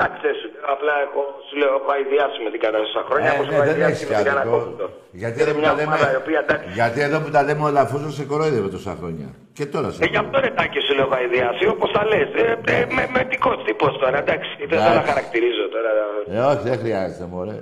Εντάξει, 0.00 0.18
δεν 0.26 0.34
σου 0.40 0.46
λέω, 0.54 0.64
απλά 0.74 0.94
εγώ 1.06 1.22
σου 1.46 1.54
λέω, 1.60 1.72
έχω 1.78 1.90
αειδιάσει 1.96 2.38
με 2.46 2.50
την 2.54 2.60
κατάσταση 2.64 2.92
στα 2.96 3.02
χρόνια. 3.08 3.28
Ε, 3.30 3.34
όπως 3.36 3.46
ναι, 3.48 3.54
έχω 3.56 3.64
δεν 3.68 3.72
αειδιάσει 3.74 3.92
έχεις 3.92 4.08
με 4.10 4.14
την 4.22 4.30
άδικο. 4.32 4.56
Ανακόπτω. 4.56 4.86
Γιατί 5.22 5.36
Είναι 5.40 5.50
εδώ, 5.50 5.52
που 5.54 5.60
μια 5.64 5.72
τα 5.72 5.78
λέμε, 5.78 5.94
ομάδα 5.94 6.08
η 6.16 6.18
οποία, 6.22 6.38
εντάξει, 6.44 6.68
γιατί 6.78 6.98
εδώ 7.08 7.18
που 7.22 7.30
τα 7.36 7.40
λέμε 7.46 7.62
ο 7.68 7.70
Λαφούζος 7.78 8.12
σε 8.18 8.24
κορόιδευε 8.30 8.68
τόσα 8.76 8.92
χρόνια. 9.00 9.28
Και 9.56 9.64
τώρα 9.74 9.88
σε 9.94 9.98
Ε, 10.04 10.06
γι' 10.14 10.20
αυτό 10.24 10.36
ρε 10.44 10.50
τάκι 10.58 10.78
σου 10.84 10.92
λέω 10.96 11.04
έχω 11.08 11.16
αειδιάσει, 11.20 11.64
όπως 11.74 11.88
τα 11.96 12.02
λες. 12.10 12.28
Ε, 12.42 12.44
ε, 12.74 12.78
με, 12.96 13.02
με 13.14 13.20
τικός 13.32 13.56
τύπος 13.66 13.92
τώρα, 14.02 14.16
εντάξει. 14.24 14.50
Δεν 14.58 14.68
θέλω 14.68 14.82
να 14.82 14.88
Εντάξει. 14.90 15.10
χαρακτηρίζω 15.12 15.64
τώρα. 15.74 15.90
Ε, 16.34 16.38
όχι, 16.52 16.62
δεν 16.70 16.78
χρειάζεται, 16.82 17.24
μωρέ. 17.32 17.58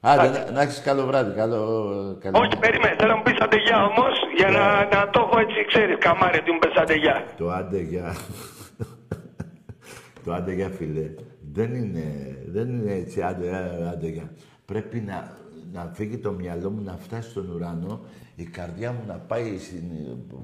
Άντε, 0.00 0.28
να, 0.28 0.50
να 0.50 0.62
έχεις 0.62 0.80
καλό 0.80 1.06
βράδυ, 1.06 1.34
καλό... 1.34 1.62
καλό... 2.20 2.38
Όχι, 2.38 2.58
περίμενε, 2.60 2.96
θέλω 2.98 3.10
να 3.10 3.16
μου 3.16 3.22
πεις 3.22 3.38
αντεγιά 3.38 3.84
όμως, 3.84 4.14
για 4.36 4.50
να, 4.50 4.96
να 4.96 5.10
το 5.10 5.20
έχω 5.20 5.38
έτσι, 5.40 5.64
ξέρεις, 5.66 5.96
καμάρι, 5.98 6.38
ότι 6.38 6.50
μου 6.52 6.58
πες 6.58 6.74
αντεγιά. 6.82 7.24
Το 7.36 7.50
άντε 7.50 7.78
για... 7.80 8.16
το 10.24 10.32
άντε 10.32 10.52
για, 10.52 10.68
φίλε. 10.68 11.10
Δεν 11.52 11.74
είναι, 11.74 12.04
δεν 12.46 12.68
είναι 12.68 12.92
έτσι 12.92 13.22
άντε, 13.22 13.46
ε, 13.48 13.88
άντε 13.88 14.06
για. 14.06 14.30
Πρέπει 14.64 15.00
να, 15.00 15.36
να 15.72 15.90
φύγει 15.94 16.18
το 16.18 16.30
μυαλό 16.30 16.70
μου, 16.70 16.82
να 16.84 16.96
φτάσει 17.00 17.30
στον 17.30 17.50
ουρανό, 17.50 18.00
η 18.34 18.44
καρδιά 18.44 18.92
μου 18.92 19.02
να 19.06 19.14
πάει 19.14 19.58
στην, 19.58 19.82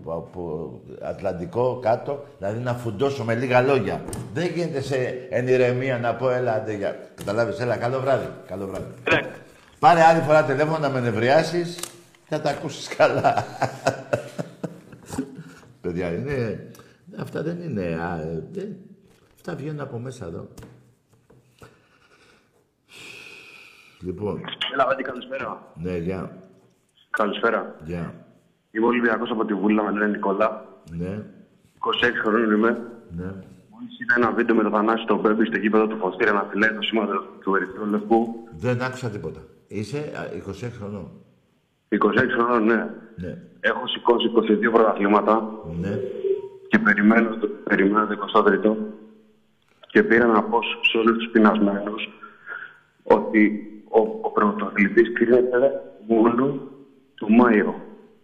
από 0.07 0.72
Ατλαντικό 1.02 1.78
κάτω, 1.82 2.24
δηλαδή 2.38 2.61
να 2.61 2.74
φουντώσω 2.74 3.24
με 3.24 3.34
λίγα 3.34 3.62
λόγια. 3.62 4.02
Δεν 4.32 4.46
γίνεται 4.55 4.80
σε 4.80 4.96
εν 5.30 5.48
ηρεμία 5.48 5.98
να 5.98 6.14
πω 6.14 6.30
έλα 6.30 6.52
άντε 6.52 6.72
για. 6.72 6.96
Καταλάβεις, 7.14 7.59
έλα, 7.59 7.76
καλό 7.76 8.00
βράδυ. 8.00 8.26
Καλό 8.46 8.66
βράδυ. 8.66 8.86
Πάρε 9.85 10.03
άλλη 10.03 10.20
φορά 10.20 10.45
τηλέφωνο 10.45 10.78
να 10.78 10.89
με 10.91 11.01
νευριάσεις, 11.01 11.78
θα 12.28 12.41
τα 12.41 12.51
ακούσεις 12.51 12.89
καλά. 12.97 13.45
Παιδιά, 15.82 16.12
είναι... 16.12 16.66
Αυτά 17.18 17.43
δεν 17.43 17.61
είναι... 17.62 17.82
Α, 17.82 18.20
ε, 18.20 18.45
δεν- 18.53 18.76
Αυτά 19.35 19.55
βγαίνουν 19.55 19.80
από 19.80 19.99
μέσα 19.99 20.24
εδώ. 20.26 20.49
Λοιπόν, 24.01 24.41
Έλα, 24.72 24.87
Βάντι, 24.87 25.03
καλησπέρα. 25.03 25.72
ναι, 25.74 25.97
γεια. 25.97 26.37
Καλησπέρα. 27.11 27.74
Γεια. 27.85 28.14
Είμαι 28.70 28.87
Ολυμπιακός 28.87 29.30
από 29.30 29.45
τη 29.45 29.55
Βούλα, 29.55 29.82
με 29.82 29.91
λένε 29.91 30.07
Νικόλα. 30.07 30.64
Ναι, 30.91 31.12
26 31.14 31.22
χρόνων 32.22 32.53
είμαι. 32.53 32.70
ναι. 33.16 33.24
Μόλις 33.70 34.01
είδα 34.01 34.14
ένα 34.16 34.30
βίντεο 34.32 34.55
με 34.57 34.62
το 34.62 34.70
Θανάση 34.70 35.05
τον 35.07 35.20
Μπέμπι 35.20 35.45
στο 35.47 35.59
γήπεδο 35.59 35.87
του 35.87 35.97
Φωστήρα 35.97 36.32
να 36.32 36.43
φυλάει 36.51 36.70
το 36.74 36.82
σήμα 36.82 37.07
του 37.41 37.55
Ερυθρού 37.55 37.87
Λευκού. 37.87 38.35
Δεν 38.57 38.82
άκουσα 38.82 39.09
τίποτα. 39.11 39.41
Είσαι 39.79 39.99
α, 39.99 40.22
26 40.66 40.70
χρονών. 40.79 41.11
26 41.89 41.99
χρόνων, 42.37 42.64
ναι. 42.64 42.75
Ναι, 43.16 43.39
Έχω 43.61 43.87
σηκώσει 43.87 44.31
22 44.68 44.72
πρωταθλήματα 44.72 45.51
ναι. 45.81 45.99
και 46.68 46.79
περιμένω, 46.79 47.37
το- 47.37 47.47
περιμένω 47.64 48.07
το 48.07 48.14
23ο. 48.35 48.77
Και 49.87 50.03
πήρα 50.03 50.27
να 50.27 50.43
πω 50.43 50.59
σε 50.91 50.99
όλους 50.99 51.16
τους 51.16 51.31
πεινασμένους 51.33 52.09
ότι 53.03 53.66
ο, 53.89 54.01
ο 54.01 54.31
πρωταθλητής 54.31 55.12
κρίνεται 55.12 55.83
μόνο 56.07 56.59
του 57.14 57.31
Μάιο. 57.33 57.75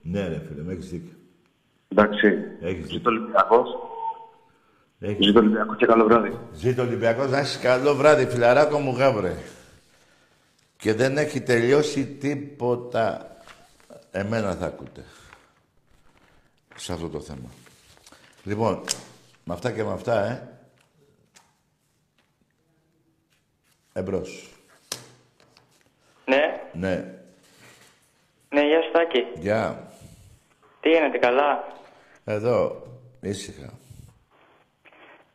Ναι, 0.03 0.29
ρε 0.29 0.41
φίλε, 0.49 0.63
με 0.63 0.73
έχεις 0.73 0.91
δίκιο. 0.91 1.15
Εντάξει. 1.89 2.27
Έχεις 2.61 2.87
Ζήτω 2.91 3.11
Ολυμπιακός. 3.11 3.69
Έχεις... 4.99 5.27
Ζήτω 5.27 5.39
Ολυμπιακός 5.39 5.77
και 5.77 5.87
καλό 5.87 6.05
βράδυ. 6.05 6.33
Ζήτω 6.53 6.83
Ολυμπιακός, 6.83 7.31
να 7.31 7.39
έχεις 7.39 7.59
καλό 7.59 7.95
βράδυ, 7.95 8.27
φιλαράκο 8.27 8.79
μου 8.79 8.95
γάβρε. 8.99 9.33
Και 10.81 10.95
δεν 10.95 11.19
έχει 11.19 11.41
τελειώσει 11.41 12.07
τίποτα. 12.07 13.37
Εμένα 14.11 14.55
θα 14.55 14.67
ακούτε. 14.67 15.05
Σε 16.77 16.93
αυτό 16.93 17.09
το 17.09 17.21
θέμα. 17.21 17.49
Λοιπόν, 18.45 18.85
με 19.45 19.55
αυτά 19.55 19.71
και 19.73 19.85
με 19.85 19.93
αυτά, 19.93 20.25
ε. 20.25 20.49
Εμπρός. 23.93 24.55
Ναι, 26.25 26.61
Ναι. 26.73 26.95
ναι, 28.49 28.67
γεια 28.67 28.83
σου 28.83 28.91
Τάκη. 28.93 29.41
Γεια. 29.41 29.93
Τι 30.81 30.89
γίνεται, 30.89 31.19
καλά; 31.19 31.65
Εδώ. 32.25 32.83
Ήσυχα. 33.21 33.79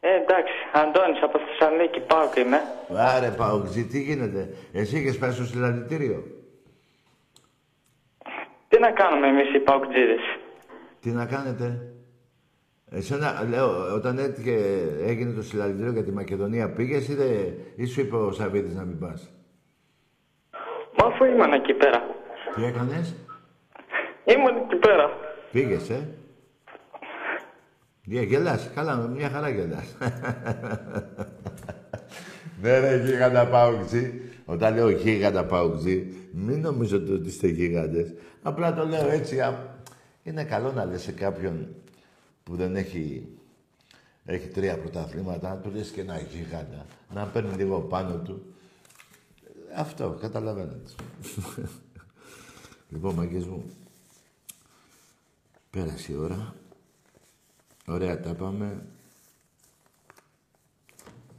Ε, 0.08 0.16
εντάξει, 0.22 0.54
Αντώνης 0.74 1.22
από 1.24 1.40
Θεσσαλονίκη, 1.40 2.00
πάω 2.00 2.30
και 2.34 2.40
είμαι. 2.40 2.62
Άρε, 2.96 3.30
Παοξή, 3.30 3.86
τι 3.86 4.02
γίνεται; 4.02 4.50
Εσύ 4.74 4.98
είχες 4.98 5.18
πάει 5.18 5.32
στο 5.32 5.44
συλλαλητήριο; 5.44 6.24
Τι 8.68 8.80
να 8.80 8.92
κάνουμε 8.92 9.28
εμείς 9.28 9.54
οι 9.54 9.60
Παοκτζίδες; 9.60 10.22
Τι 11.02 11.10
να 11.10 11.26
κάνετε; 11.26 11.94
Εσένα, 12.92 13.46
λέω, 13.50 13.94
όταν 13.94 14.18
έτυχε, 14.18 14.56
έγινε 15.00 15.34
το 15.34 15.42
συλλαλητήριο 15.42 15.92
για 15.92 16.04
τη 16.04 16.12
Μακεδονία, 16.12 16.70
πήγες 16.70 17.08
ή, 17.08 17.16
δε, 17.16 17.30
ή 17.76 17.86
σου 17.86 18.02
είπε 18.02 18.16
ο 18.16 18.32
Σαββίδης 18.32 18.76
να 18.76 18.84
μην 18.84 19.00
πας; 19.00 19.32
Μα 20.98 21.08
αφού 21.08 21.24
ήμουν 21.24 21.54
εκεί 21.54 21.74
πέρα. 21.74 22.04
Τι 22.56 22.66
έκανες; 22.66 23.16
Ήμουν 24.26 24.56
εκεί 24.66 24.76
πέρα. 24.76 25.10
Πήγες, 25.52 25.90
ε; 25.90 26.08
Για, 28.06 28.22
γελάς. 28.22 28.70
Καλά, 28.76 28.96
μια 28.98 29.30
χαρά 29.30 29.50
γελάς. 29.50 29.86
ναι, 32.62 32.80
ρε, 32.80 33.04
γίγαντα 33.06 33.48
πάουξι. 33.48 34.22
Όταν 34.46 34.76
λέω 34.76 34.90
γίγαντα 34.90 35.46
πάουξι, 35.46 36.14
μην 36.34 36.60
νομίζετε 36.60 37.14
ότι 37.14 37.28
είστε 37.28 37.48
γίγαντες. 37.48 38.14
Απλά 38.42 38.74
το 38.74 38.86
λέω 38.86 39.10
έτσι. 39.10 39.42
α- 39.42 39.74
Είναι 40.24 40.44
καλό 40.44 40.72
να 40.72 40.86
λες 40.86 41.02
σε 41.02 41.12
κάποιον 41.12 41.68
που 42.44 42.56
δεν 42.56 42.76
έχει, 42.76 43.28
έχει 44.26 44.48
τρία 44.48 44.78
πρωταθλήματα, 44.78 45.50
να 45.50 45.56
του 45.58 45.72
λες 45.76 45.90
και 45.90 46.02
ένα 46.02 46.20
γίγαντα. 46.20 46.86
Να 47.14 47.26
παίρνει 47.26 47.56
λίγο 47.56 47.80
πάνω 47.80 48.16
του. 48.16 48.46
Αυτό, 49.76 50.18
καταλαβαίνετε. 50.22 50.92
λοιπόν, 52.92 53.14
μαγκές 53.16 53.46
μου, 53.46 53.64
πέρασε 55.70 56.12
η 56.12 56.16
ώρα. 56.16 56.56
Ωραία 57.88 58.20
τα 58.20 58.34
πάμε. 58.34 58.86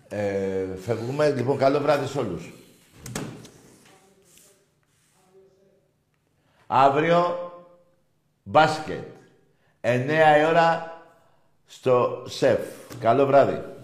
Ε, 0.09 0.77
φεύγουμε. 0.77 1.31
Λοιπόν, 1.31 1.59
καλό 1.59 1.81
βράδυ 1.81 2.07
σε 2.07 2.19
όλους. 2.19 2.53
Αύριο, 6.67 7.53
μπάσκετ. 8.43 9.05
9 9.81 10.39
η 10.39 10.45
ώρα 10.45 11.01
στο 11.67 12.25
ΣΕΦ. 12.29 12.61
Καλό 13.01 13.27
βράδυ. 13.27 13.76